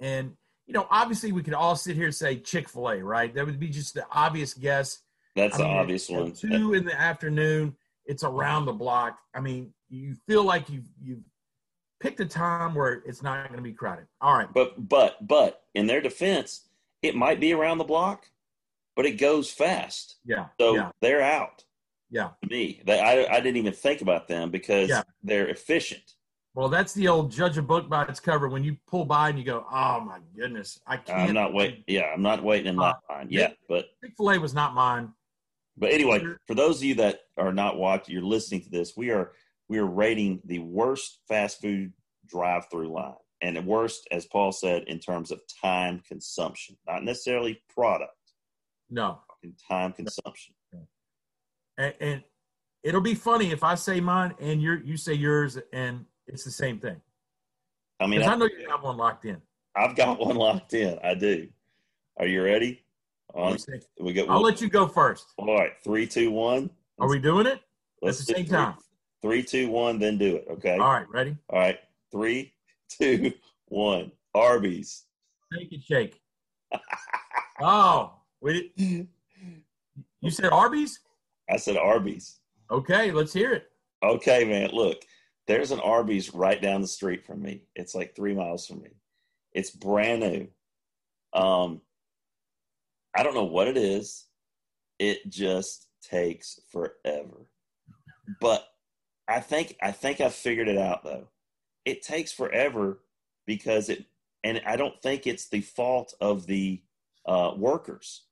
and 0.00 0.36
you 0.70 0.74
know, 0.74 0.86
obviously, 0.88 1.32
we 1.32 1.42
could 1.42 1.52
all 1.54 1.74
sit 1.74 1.96
here 1.96 2.04
and 2.06 2.14
say 2.14 2.36
Chick 2.36 2.68
Fil 2.68 2.88
A, 2.90 3.02
right? 3.02 3.34
That 3.34 3.44
would 3.44 3.58
be 3.58 3.68
just 3.70 3.92
the 3.94 4.06
obvious 4.12 4.54
guess. 4.54 5.00
That's 5.34 5.56
I 5.56 5.58
the 5.58 5.64
obvious 5.64 6.08
one. 6.08 6.30
Two 6.32 6.74
in 6.74 6.84
the 6.84 6.94
afternoon, 6.94 7.74
it's 8.06 8.22
around 8.22 8.66
the 8.66 8.72
block. 8.72 9.18
I 9.34 9.40
mean, 9.40 9.74
you 9.88 10.14
feel 10.28 10.44
like 10.44 10.70
you've 10.70 10.84
you've 11.02 11.24
picked 11.98 12.20
a 12.20 12.24
time 12.24 12.76
where 12.76 13.02
it's 13.04 13.20
not 13.20 13.48
going 13.48 13.56
to 13.58 13.62
be 13.64 13.72
crowded. 13.72 14.06
All 14.20 14.36
right, 14.36 14.46
But 14.54 14.88
but 14.88 15.26
but 15.26 15.64
in 15.74 15.88
their 15.88 16.00
defense, 16.00 16.68
it 17.02 17.16
might 17.16 17.40
be 17.40 17.52
around 17.52 17.78
the 17.78 17.84
block, 17.84 18.26
but 18.94 19.06
it 19.06 19.18
goes 19.18 19.50
fast. 19.50 20.18
yeah, 20.24 20.46
So 20.60 20.76
yeah, 20.76 20.90
they're 21.00 21.20
out. 21.22 21.64
yeah. 22.10 22.28
To 22.44 22.48
me, 22.48 22.80
they, 22.86 23.00
I 23.00 23.26
I 23.26 23.40
didn't 23.40 23.56
even 23.56 23.72
think 23.72 24.02
about 24.02 24.28
them 24.28 24.50
because 24.52 24.88
Yeah. 24.88 25.02
they're 25.24 25.48
efficient. 25.48 26.14
Well, 26.54 26.68
that's 26.68 26.92
the 26.94 27.06
old 27.08 27.30
judge 27.30 27.58
a 27.58 27.62
book 27.62 27.88
by 27.88 28.04
its 28.06 28.18
cover. 28.18 28.48
When 28.48 28.64
you 28.64 28.76
pull 28.88 29.04
by 29.04 29.28
and 29.28 29.38
you 29.38 29.44
go, 29.44 29.64
"Oh 29.70 30.00
my 30.00 30.18
goodness, 30.36 30.80
I 30.86 30.96
can't." 30.96 31.28
I'm 31.28 31.34
not 31.34 31.52
waiting. 31.54 31.84
Yeah, 31.86 32.12
I'm 32.12 32.22
not 32.22 32.42
waiting 32.42 32.66
in 32.74 32.78
Uh, 32.80 32.94
line 33.08 33.28
yet. 33.30 33.56
But 33.68 33.86
Chick 34.02 34.14
Fil 34.16 34.30
A 34.32 34.38
was 34.40 34.52
not 34.54 34.74
mine. 34.74 35.14
but 35.76 35.92
anyway, 35.92 36.22
for 36.46 36.54
those 36.54 36.78
of 36.78 36.84
you 36.84 36.94
that 36.96 37.20
are 37.36 37.52
not 37.52 37.76
watching, 37.78 38.12
you're 38.14 38.24
listening 38.24 38.62
to 38.62 38.70
this. 38.70 38.96
We 38.96 39.10
are 39.10 39.32
we 39.68 39.78
are 39.78 39.86
rating 39.86 40.40
the 40.44 40.58
worst 40.58 41.20
fast 41.28 41.60
food 41.60 41.92
drive-through 42.26 42.88
line, 42.92 43.14
and 43.40 43.56
the 43.56 43.62
worst, 43.62 44.08
as 44.10 44.26
Paul 44.26 44.50
said, 44.50 44.82
in 44.84 44.98
terms 44.98 45.30
of 45.30 45.40
time 45.62 46.00
consumption, 46.00 46.76
not 46.86 47.04
necessarily 47.04 47.62
product, 47.72 48.16
No, 48.90 49.20
in 49.44 49.54
time 49.68 49.92
consumption. 49.92 50.54
and, 51.78 51.94
and 52.00 52.24
it'll 52.82 53.00
be 53.00 53.14
funny 53.14 53.52
if 53.52 53.62
I 53.62 53.76
say 53.76 54.00
mine 54.00 54.34
and 54.40 54.60
you 54.60 54.80
you 54.84 54.96
say 54.96 55.14
yours, 55.14 55.56
and 55.72 56.06
it's 56.32 56.44
the 56.44 56.50
same 56.50 56.78
thing. 56.78 57.00
I 57.98 58.06
mean, 58.06 58.22
I 58.22 58.32
I, 58.32 58.36
know 58.36 58.46
you 58.46 58.68
have 58.70 58.82
one 58.82 58.96
locked 58.96 59.24
in. 59.24 59.40
I've 59.76 59.94
got 59.96 60.18
one 60.18 60.36
locked 60.36 60.74
in. 60.74 60.98
I 61.04 61.14
do. 61.14 61.48
Are 62.18 62.26
you 62.26 62.42
ready? 62.42 62.82
On, 63.34 63.56
we 64.00 64.12
go. 64.12 64.26
I'll 64.26 64.42
let 64.42 64.60
you 64.60 64.68
go 64.68 64.88
first. 64.88 65.26
All 65.36 65.56
right, 65.56 65.72
three, 65.84 66.06
two, 66.06 66.30
one. 66.30 66.70
Are 66.98 67.08
we 67.08 67.18
doing 67.18 67.46
it? 67.46 67.60
Let's 68.02 68.20
at 68.20 68.26
the 68.26 68.34
same 68.34 68.46
three- 68.46 68.56
time? 68.56 68.74
Three, 69.22 69.42
two, 69.42 69.68
one, 69.68 69.98
then 69.98 70.16
do 70.16 70.36
it. 70.36 70.46
Okay. 70.50 70.78
All 70.78 70.92
right, 70.92 71.08
ready? 71.10 71.36
All 71.50 71.58
right. 71.58 71.78
Three, 72.10 72.54
two, 72.88 73.32
one. 73.68 74.10
Arby's. 74.34 75.04
Steak 75.52 75.72
and 75.72 75.82
Shake. 75.82 76.20
oh, 77.60 78.14
we 78.40 78.72
you 78.76 80.30
said 80.30 80.50
Arby's? 80.50 81.00
I 81.50 81.56
said 81.56 81.76
Arby's. 81.76 82.38
Okay, 82.70 83.10
let's 83.10 83.32
hear 83.32 83.52
it. 83.52 83.70
Okay, 84.02 84.44
man. 84.44 84.70
Look, 84.72 85.04
there's 85.50 85.72
an 85.72 85.80
Arby's 85.80 86.32
right 86.32 86.62
down 86.62 86.80
the 86.80 86.86
street 86.86 87.26
from 87.26 87.42
me. 87.42 87.64
It's 87.74 87.92
like 87.92 88.14
three 88.14 88.34
miles 88.34 88.68
from 88.68 88.82
me. 88.82 88.90
It's 89.52 89.72
brand 89.72 90.20
new. 90.20 90.46
Um, 91.32 91.80
I 93.16 93.24
don't 93.24 93.34
know 93.34 93.42
what 93.42 93.66
it 93.66 93.76
is. 93.76 94.26
It 95.00 95.28
just 95.28 95.88
takes 96.08 96.60
forever. 96.70 97.48
But 98.40 98.64
I 99.26 99.40
think 99.40 99.76
I 99.82 99.90
think 99.90 100.20
I 100.20 100.28
figured 100.28 100.68
it 100.68 100.78
out 100.78 101.02
though. 101.02 101.26
It 101.84 102.02
takes 102.02 102.30
forever 102.30 103.00
because 103.44 103.88
it, 103.88 104.04
and 104.44 104.62
I 104.64 104.76
don't 104.76 105.02
think 105.02 105.26
it's 105.26 105.48
the 105.48 105.62
fault 105.62 106.14
of 106.20 106.46
the 106.46 106.80
uh, 107.26 107.54
workers. 107.56 108.22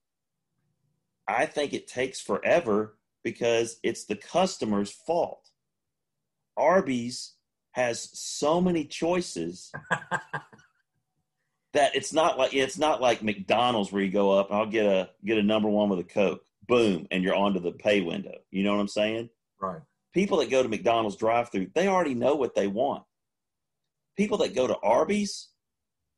I 1.26 1.46
think 1.46 1.72
it 1.72 1.88
takes 1.88 2.20
forever 2.20 2.96
because 3.24 3.80
it's 3.82 4.04
the 4.04 4.14
customer's 4.14 4.92
fault. 4.92 5.50
Arby's 6.58 7.34
has 7.72 8.10
so 8.12 8.60
many 8.60 8.84
choices 8.84 9.70
that 11.72 11.94
it's 11.94 12.12
not 12.12 12.38
like 12.38 12.54
it's 12.54 12.78
not 12.78 13.00
like 13.00 13.22
McDonald's 13.22 13.92
where 13.92 14.02
you 14.02 14.10
go 14.10 14.32
up, 14.32 14.48
I'll 14.50 14.66
get 14.66 14.86
a 14.86 15.10
get 15.24 15.38
a 15.38 15.42
number 15.42 15.68
one 15.68 15.88
with 15.88 16.00
a 16.00 16.04
Coke, 16.04 16.42
boom, 16.66 17.06
and 17.10 17.22
you're 17.22 17.36
onto 17.36 17.60
the 17.60 17.72
pay 17.72 18.00
window. 18.00 18.34
You 18.50 18.64
know 18.64 18.74
what 18.74 18.80
I'm 18.80 18.88
saying? 18.88 19.30
Right. 19.60 19.80
People 20.12 20.38
that 20.38 20.50
go 20.50 20.62
to 20.62 20.68
McDonald's 20.68 21.16
drive 21.16 21.50
through, 21.50 21.68
they 21.74 21.86
already 21.86 22.14
know 22.14 22.34
what 22.34 22.54
they 22.54 22.66
want. 22.66 23.04
People 24.16 24.38
that 24.38 24.54
go 24.54 24.66
to 24.66 24.76
Arby's, 24.78 25.50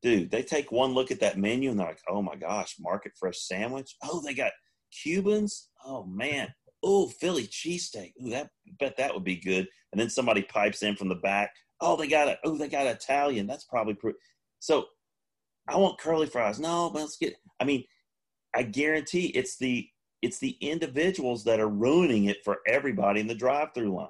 dude, 0.01 0.30
they 0.30 0.43
take 0.43 0.72
one 0.72 0.95
look 0.95 1.11
at 1.11 1.20
that 1.20 1.36
menu 1.36 1.70
and 1.70 1.78
they're 1.78 1.88
like, 1.88 2.01
oh 2.09 2.22
my 2.22 2.36
gosh, 2.36 2.76
market 2.80 3.12
fresh 3.18 3.38
sandwich. 3.38 3.97
Oh, 4.03 4.22
they 4.24 4.32
got 4.32 4.53
Cubans. 5.03 5.68
Oh 5.84 6.05
man. 6.05 6.55
Oh, 6.83 7.09
Philly 7.09 7.47
cheesesteak. 7.47 8.12
Ooh, 8.22 8.31
that 8.31 8.51
bet 8.78 8.97
that 8.97 9.14
would 9.14 9.24
be 9.24 9.37
good. 9.37 9.68
And 9.93 10.01
then 10.01 10.11
somebody 10.11 10.43
pipes 10.43 10.83
in 10.83 10.97
from 10.97 11.09
the 11.09 11.14
back. 11.16 11.51
Oh, 11.81 11.97
they 11.97 12.09
got 12.09 12.28
a 12.28 12.39
oh 12.45 12.57
they 12.57 12.68
got 12.68 12.87
Italian. 12.87 13.47
That's 13.47 13.64
probably 13.64 13.97
so. 14.59 14.87
I 15.68 15.76
want 15.76 16.01
curly 16.01 16.26
fries. 16.26 16.59
No, 16.59 16.91
but 16.91 17.01
let's 17.01 17.16
get. 17.16 17.37
I 17.61 17.64
mean, 17.64 17.85
I 18.55 18.62
guarantee 18.62 19.26
it's 19.26 19.57
the 19.59 19.89
it's 20.22 20.39
the 20.39 20.57
individuals 20.61 21.45
that 21.45 21.61
are 21.61 21.68
ruining 21.68 22.24
it 22.24 22.39
for 22.45 22.59
everybody 22.66 23.20
in 23.20 23.26
the 23.26 23.35
drive-through 23.35 23.95
line. 23.95 24.09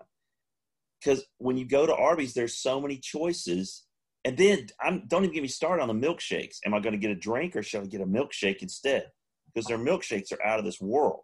Because 1.01 1.25
when 1.39 1.57
you 1.57 1.65
go 1.65 1.87
to 1.87 1.95
Arby's, 1.95 2.35
there's 2.35 2.59
so 2.59 2.81
many 2.81 2.99
choices, 2.99 3.85
and 4.25 4.37
then 4.37 4.67
I'm 4.81 5.05
don't 5.07 5.25
even 5.25 5.35
get 5.35 5.43
me 5.43 5.49
started 5.49 5.83
on 5.83 5.89
the 5.89 6.07
milkshakes. 6.07 6.59
Am 6.65 6.75
I 6.75 6.81
going 6.81 6.93
to 6.93 6.99
get 6.99 7.11
a 7.11 7.17
drink 7.17 7.57
or 7.57 7.63
should 7.63 7.83
I 7.83 7.87
get 7.87 8.01
a 8.01 8.07
milkshake 8.07 8.63
instead? 8.63 9.07
Because 9.53 9.67
their 9.67 9.79
milkshakes 9.79 10.33
are 10.33 10.45
out 10.45 10.59
of 10.59 10.65
this 10.65 10.81
world. 10.81 11.21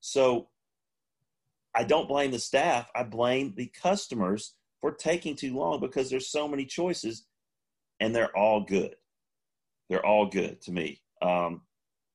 So 0.00 0.48
I 1.74 1.84
don't 1.84 2.08
blame 2.08 2.30
the 2.30 2.38
staff. 2.38 2.88
I 2.94 3.02
blame 3.02 3.54
the 3.56 3.70
customers 3.82 4.54
for 4.80 4.92
taking 4.92 5.34
too 5.34 5.56
long 5.56 5.80
because 5.80 6.10
there's 6.10 6.30
so 6.30 6.46
many 6.46 6.64
choices, 6.66 7.26
and 8.00 8.14
they're 8.14 8.36
all 8.36 8.60
good. 8.60 8.94
They're 9.88 10.04
all 10.04 10.26
good 10.26 10.60
to 10.62 10.72
me. 10.72 11.00
Um, 11.20 11.62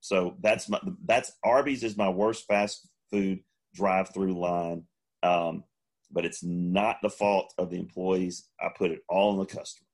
so 0.01 0.37
that's 0.41 0.69
my 0.69 0.79
that's 1.05 1.31
Arby's 1.43 1.83
is 1.83 1.97
my 1.97 2.09
worst 2.09 2.45
fast 2.47 2.87
food 3.11 3.39
drive-through 3.73 4.39
line. 4.39 4.83
Um, 5.23 5.63
but 6.11 6.25
it's 6.25 6.43
not 6.43 6.97
the 7.01 7.09
fault 7.09 7.53
of 7.57 7.69
the 7.69 7.77
employees. 7.77 8.47
I 8.59 8.69
put 8.75 8.91
it 8.91 9.01
all 9.09 9.31
on 9.31 9.39
the 9.39 9.45
customer. 9.45 9.87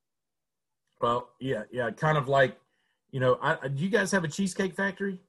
Well, 1.01 1.29
yeah, 1.41 1.63
yeah, 1.71 1.91
kind 1.91 2.17
of 2.17 2.29
like, 2.29 2.57
you 3.11 3.19
know, 3.19 3.37
I, 3.41 3.67
do 3.67 3.83
you 3.83 3.89
guys 3.89 4.11
have 4.11 4.23
a 4.23 4.27
cheesecake 4.27 4.75
factory? 4.75 5.19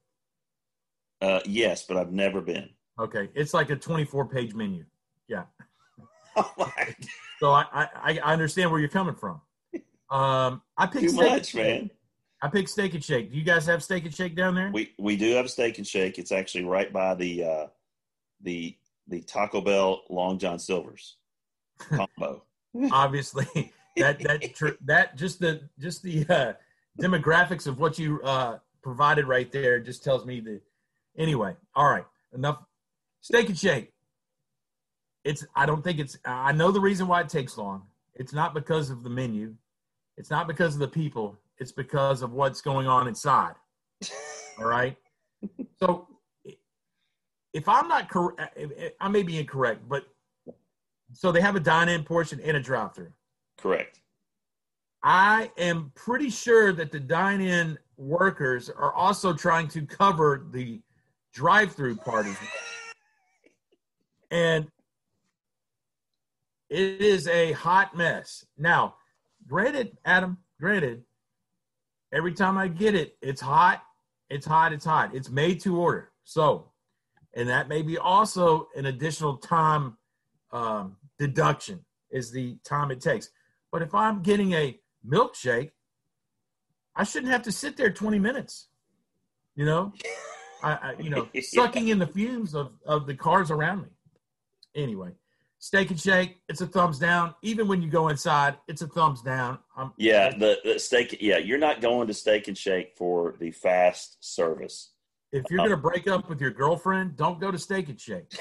Uh, 1.21 1.41
yes, 1.45 1.83
but 1.85 1.97
I've 1.97 2.13
never 2.13 2.41
been. 2.41 2.69
Okay, 2.99 3.29
it's 3.35 3.53
like 3.53 3.69
a 3.69 3.75
24 3.75 4.27
page 4.27 4.53
menu. 4.53 4.85
Yeah. 5.27 5.43
Oh 6.39 6.53
so 7.39 7.51
I, 7.51 7.65
I 7.73 8.19
I 8.23 8.33
understand 8.33 8.69
where 8.69 8.79
you're 8.79 8.89
coming 8.89 9.15
from. 9.15 9.41
Um, 10.11 10.61
I 10.77 10.85
picked 10.85 11.09
Too 11.09 11.15
much, 11.15 11.55
man. 11.55 11.89
I 12.41 12.47
picked 12.47 12.69
Steak 12.69 12.93
and 12.93 13.03
Shake. 13.03 13.31
Do 13.31 13.37
you 13.37 13.43
guys 13.43 13.65
have 13.65 13.83
Steak 13.83 14.05
and 14.05 14.13
Shake 14.13 14.35
down 14.35 14.53
there? 14.53 14.69
We 14.71 14.93
we 14.99 15.17
do 15.17 15.33
have 15.33 15.49
Steak 15.49 15.79
and 15.79 15.87
Shake. 15.87 16.19
It's 16.19 16.31
actually 16.31 16.65
right 16.65 16.93
by 16.93 17.15
the 17.15 17.43
uh, 17.43 17.67
the 18.41 18.77
the 19.07 19.21
Taco 19.21 19.61
Bell 19.61 20.03
Long 20.09 20.37
John 20.37 20.59
Silver's 20.59 21.17
combo. 21.79 22.43
Obviously, 22.91 23.73
that 23.97 24.19
that 24.19 24.75
that 24.85 25.17
just 25.17 25.39
the 25.39 25.61
just 25.79 26.03
the 26.03 26.25
uh, 26.29 26.53
demographics 27.01 27.65
of 27.65 27.79
what 27.79 27.97
you 27.97 28.21
uh, 28.21 28.59
provided 28.83 29.25
right 29.25 29.51
there 29.51 29.79
just 29.79 30.03
tells 30.03 30.25
me 30.25 30.39
that. 30.41 30.61
Anyway, 31.17 31.55
all 31.75 31.89
right, 31.89 32.05
enough. 32.35 32.59
Steak 33.27 33.49
and 33.49 33.57
Shake. 33.57 33.91
It's. 35.23 35.45
I 35.55 35.65
don't 35.65 35.83
think 35.83 35.99
it's. 35.99 36.17
I 36.25 36.51
know 36.51 36.71
the 36.71 36.79
reason 36.79 37.07
why 37.07 37.21
it 37.21 37.29
takes 37.29 37.57
long. 37.57 37.83
It's 38.15 38.33
not 38.33 38.53
because 38.53 38.89
of 38.89 39.03
the 39.03 39.09
menu. 39.09 39.55
It's 40.15 40.29
not 40.29 40.47
because 40.47 40.73
of 40.73 40.79
the 40.79 40.87
people 40.87 41.37
it's 41.59 41.71
because 41.71 42.21
of 42.21 42.33
what's 42.33 42.61
going 42.61 42.87
on 42.87 43.07
inside. 43.07 43.55
All 44.59 44.65
right. 44.65 44.95
So 45.79 46.07
if 47.53 47.67
I'm 47.67 47.87
not 47.87 48.09
correct, 48.09 48.57
I 48.99 49.07
may 49.07 49.23
be 49.23 49.39
incorrect, 49.39 49.87
but 49.87 50.05
so 51.13 51.31
they 51.31 51.41
have 51.41 51.55
a 51.55 51.59
dine 51.59 51.89
in 51.89 52.03
portion 52.03 52.39
and 52.41 52.57
a 52.57 52.59
drive 52.59 52.93
through. 52.93 53.11
Correct. 53.57 53.99
I 55.03 55.51
am 55.57 55.91
pretty 55.95 56.29
sure 56.29 56.73
that 56.73 56.91
the 56.91 56.99
dine 56.99 57.41
in 57.41 57.77
workers 57.97 58.69
are 58.69 58.93
also 58.93 59.33
trying 59.33 59.67
to 59.69 59.85
cover 59.85 60.47
the 60.51 60.81
drive 61.33 61.71
through 61.73 61.95
part 61.97 62.25
as 62.25 62.35
well. 62.39 62.76
And 64.31 64.67
it 66.69 67.01
is 67.01 67.27
a 67.27 67.53
hot 67.53 67.95
mess. 67.95 68.45
Now, 68.57 68.95
granted, 69.47 69.97
Adam, 70.05 70.37
granted, 70.59 71.03
every 72.11 72.33
time 72.33 72.57
I 72.57 72.67
get 72.67 72.95
it, 72.95 73.17
it's 73.21 73.41
hot, 73.41 73.83
it's 74.29 74.45
hot, 74.45 74.73
it's 74.73 74.85
hot. 74.85 75.15
It's 75.15 75.29
made 75.29 75.61
to 75.61 75.77
order. 75.77 76.11
So, 76.23 76.71
and 77.33 77.47
that 77.49 77.69
may 77.69 77.81
be 77.81 77.97
also 77.97 78.67
an 78.75 78.87
additional 78.87 79.37
time 79.37 79.97
um, 80.51 80.97
deduction 81.17 81.85
is 82.11 82.31
the 82.31 82.57
time 82.63 82.91
it 82.91 83.01
takes. 83.01 83.29
But 83.71 83.81
if 83.81 83.93
I'm 83.93 84.21
getting 84.21 84.53
a 84.53 84.79
milkshake, 85.07 85.71
I 86.95 87.03
shouldn't 87.03 87.31
have 87.31 87.43
to 87.43 87.51
sit 87.51 87.77
there 87.77 87.91
20 87.91 88.19
minutes. 88.19 88.67
You 89.55 89.65
know, 89.65 89.93
I, 90.63 90.71
I 90.71 90.95
you 90.99 91.09
know, 91.09 91.27
sucking 91.41 91.89
in 91.89 91.99
the 91.99 92.07
fumes 92.07 92.55
of, 92.55 92.71
of 92.85 93.07
the 93.07 93.13
cars 93.13 93.51
around 93.51 93.83
me. 93.83 93.89
Anyway, 94.77 95.09
Steak 95.59 95.89
and 95.89 95.99
Shake, 95.99 96.37
it's 96.47 96.61
a 96.61 96.67
thumbs 96.67 96.99
down. 96.99 97.33
Even 97.41 97.67
when 97.67 97.81
you 97.81 97.89
go 97.89 98.09
inside, 98.09 98.57
it's 98.67 98.83
a 98.83 98.87
thumbs 98.87 99.21
down. 99.21 99.57
I'm, 99.75 99.91
yeah, 99.97 100.29
the, 100.29 100.59
the 100.63 100.79
steak. 100.79 101.17
Yeah, 101.19 101.39
you're 101.39 101.57
not 101.57 101.81
going 101.81 102.07
to 102.07 102.13
Steak 102.13 102.47
and 102.47 102.57
Shake 102.57 102.95
for 102.95 103.35
the 103.39 103.51
fast 103.51 104.17
service. 104.21 104.93
If 105.31 105.43
you're 105.49 105.59
um, 105.59 105.67
going 105.67 105.77
to 105.77 105.81
break 105.81 106.07
up 106.07 106.29
with 106.29 106.39
your 106.39 106.51
girlfriend, 106.51 107.17
don't 107.17 107.41
go 107.41 107.51
to 107.51 107.57
Steak 107.57 107.89
and 107.89 107.99
Shake. 107.99 108.31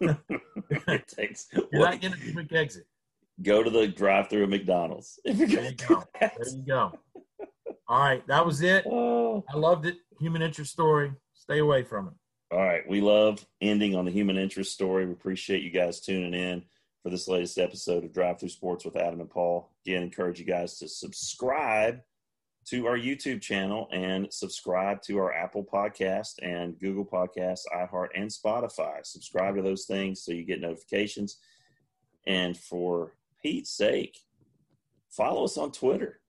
it 0.00 1.08
takes. 1.08 1.48
You're 1.72 1.82
not 1.82 2.00
getting 2.00 2.30
a 2.30 2.32
quick 2.32 2.52
exit. 2.52 2.86
Go 3.42 3.62
to 3.62 3.68
the 3.68 3.86
drive-through 3.86 4.44
at 4.44 4.48
McDonald's. 4.48 5.18
If 5.24 5.36
you're 5.38 5.48
there 5.48 5.64
you 5.64 5.76
go. 5.76 6.04
There 6.18 6.32
you 6.54 6.64
go. 6.66 6.92
All 7.88 8.00
right, 8.00 8.26
that 8.28 8.44
was 8.44 8.62
it. 8.62 8.86
Oh. 8.90 9.44
I 9.48 9.56
loved 9.56 9.86
it. 9.86 9.96
Human 10.18 10.42
interest 10.42 10.72
story. 10.72 11.12
Stay 11.34 11.58
away 11.60 11.84
from 11.84 12.08
it. 12.08 12.14
All 12.52 12.58
right. 12.58 12.88
We 12.88 13.00
love 13.00 13.46
ending 13.60 13.94
on 13.94 14.04
the 14.04 14.10
human 14.10 14.36
interest 14.36 14.72
story. 14.72 15.06
We 15.06 15.12
appreciate 15.12 15.62
you 15.62 15.70
guys 15.70 16.00
tuning 16.00 16.34
in 16.34 16.64
for 17.02 17.10
this 17.10 17.28
latest 17.28 17.58
episode 17.58 18.04
of 18.04 18.12
Drive 18.12 18.40
Through 18.40 18.48
Sports 18.48 18.84
with 18.84 18.96
Adam 18.96 19.20
and 19.20 19.30
Paul. 19.30 19.70
Again, 19.86 20.02
encourage 20.02 20.40
you 20.40 20.44
guys 20.44 20.76
to 20.78 20.88
subscribe 20.88 22.00
to 22.66 22.86
our 22.86 22.98
YouTube 22.98 23.40
channel 23.40 23.88
and 23.92 24.32
subscribe 24.32 25.00
to 25.02 25.18
our 25.18 25.32
Apple 25.32 25.64
Podcast 25.64 26.34
and 26.42 26.78
Google 26.78 27.04
Podcasts, 27.04 27.62
iHeart, 27.72 28.08
and 28.16 28.28
Spotify. 28.28 29.04
Subscribe 29.04 29.54
to 29.54 29.62
those 29.62 29.84
things 29.84 30.22
so 30.22 30.32
you 30.32 30.44
get 30.44 30.60
notifications. 30.60 31.38
And 32.26 32.56
for 32.56 33.14
Pete's 33.42 33.70
sake, 33.70 34.18
follow 35.08 35.44
us 35.44 35.56
on 35.56 35.70
Twitter. 35.72 36.19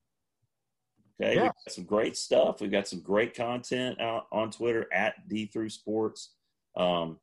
Okay, 1.22 1.36
yeah. 1.36 1.44
we've 1.44 1.52
got 1.52 1.74
some 1.74 1.84
great 1.84 2.18
stuff. 2.18 2.62
We've 2.62 2.72
got 2.72 2.88
some 2.88 3.02
great 3.02 3.36
content 3.36 4.02
out 4.02 4.26
on 4.32 4.50
Twitter 4.50 4.88
at 4.92 5.28
D 5.28 5.46
Through 5.46 5.70
Sports. 5.70 6.34
Um, 6.76 7.20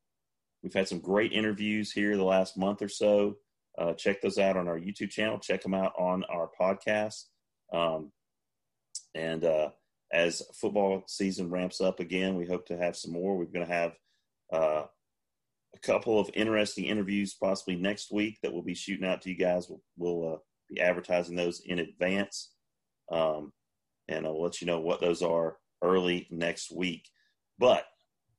we've 0.63 0.75
had 0.75 0.89
some 0.89 1.01
great 1.01 1.33
interviews 1.33 1.91
here 1.91 2.17
the 2.17 2.25
last 2.25 2.57
month 2.57 2.83
or 2.83 2.89
so. 2.89 3.37
Uh, 3.77 3.95
check 3.95 4.21
those 4.21 4.39
out 4.39 4.57
on 4.57 4.69
our 4.69 4.79
YouTube 4.79 5.11
channel. 5.11 5.39
Check 5.39 5.63
them 5.63 5.75
out 5.75 5.93
on 5.99 6.25
our 6.25 6.51
podcast. 6.61 7.25
Um, 7.73 8.13
and 9.15 9.45
uh, 9.45 9.71
as 10.13 10.43
football 10.55 11.03
season 11.07 11.51
ramps 11.51 11.81
up 11.81 12.01
again, 12.01 12.37
we 12.37 12.47
hope 12.47 12.67
to 12.67 12.77
have 12.77 12.97
some 12.97 13.13
more. 13.13 13.37
We're 13.37 13.45
going 13.47 13.67
to 13.67 13.73
have 13.73 13.93
uh, 14.53 14.85
a 15.75 15.79
couple 15.83 16.19
of 16.19 16.31
interesting 16.35 16.85
interviews 16.85 17.35
possibly 17.35 17.77
next 17.77 18.13
week 18.13 18.39
that 18.43 18.53
we'll 18.53 18.63
be 18.63 18.75
shooting 18.75 19.07
out 19.07 19.23
to 19.23 19.31
you 19.31 19.37
guys. 19.37 19.69
We'll, 19.69 19.83
we'll 19.97 20.35
uh, 20.35 20.39
be 20.69 20.81
advertising 20.81 21.37
those 21.37 21.61
in 21.65 21.79
advance. 21.79 22.53
Um, 23.11 23.53
and 24.09 24.27
I'll 24.27 24.43
let 24.43 24.61
you 24.61 24.67
know 24.67 24.81
what 24.81 25.01
those 25.01 25.23
are 25.23 25.57
early 25.83 26.27
next 26.31 26.75
week. 26.75 27.09
But 27.59 27.85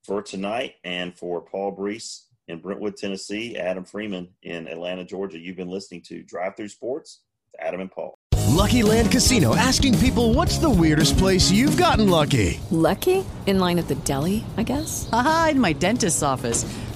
for 0.04 0.22
tonight 0.22 0.76
and 0.84 1.18
for 1.18 1.42
Paul 1.42 1.76
Brees 1.76 2.24
in 2.48 2.60
Brentwood, 2.60 2.98
Tennessee, 2.98 3.58
Adam 3.58 3.86
Freeman 3.86 4.30
in 4.42 4.68
Atlanta, 4.68 5.06
Georgia, 5.06 5.38
you've 5.38 5.58
been 5.58 5.70
listening 5.70 6.02
to 6.08 6.24
Drive 6.24 6.56
Through 6.56 6.70
Sports 6.70 7.22
with 7.46 7.62
Adam 7.62 7.82
and 7.82 7.92
Paul. 7.92 8.16
Lucky 8.48 8.82
Land 8.82 9.12
Casino 9.12 9.56
asking 9.56 9.98
people 10.00 10.34
what's 10.34 10.58
the 10.58 10.70
weirdest 10.70 11.18
place 11.18 11.52
you've 11.52 11.78
gotten 11.78 12.10
lucky? 12.10 12.60
Lucky? 12.72 13.24
In 13.46 13.60
line 13.60 13.80
at 13.80 13.88
the 13.88 13.96
deli, 13.96 14.44
I 14.58 14.64
guess? 14.64 15.08
Aha, 15.14 15.50
in 15.52 15.60
my 15.60 15.74
dentist's 15.74 16.24
office. 16.24 16.66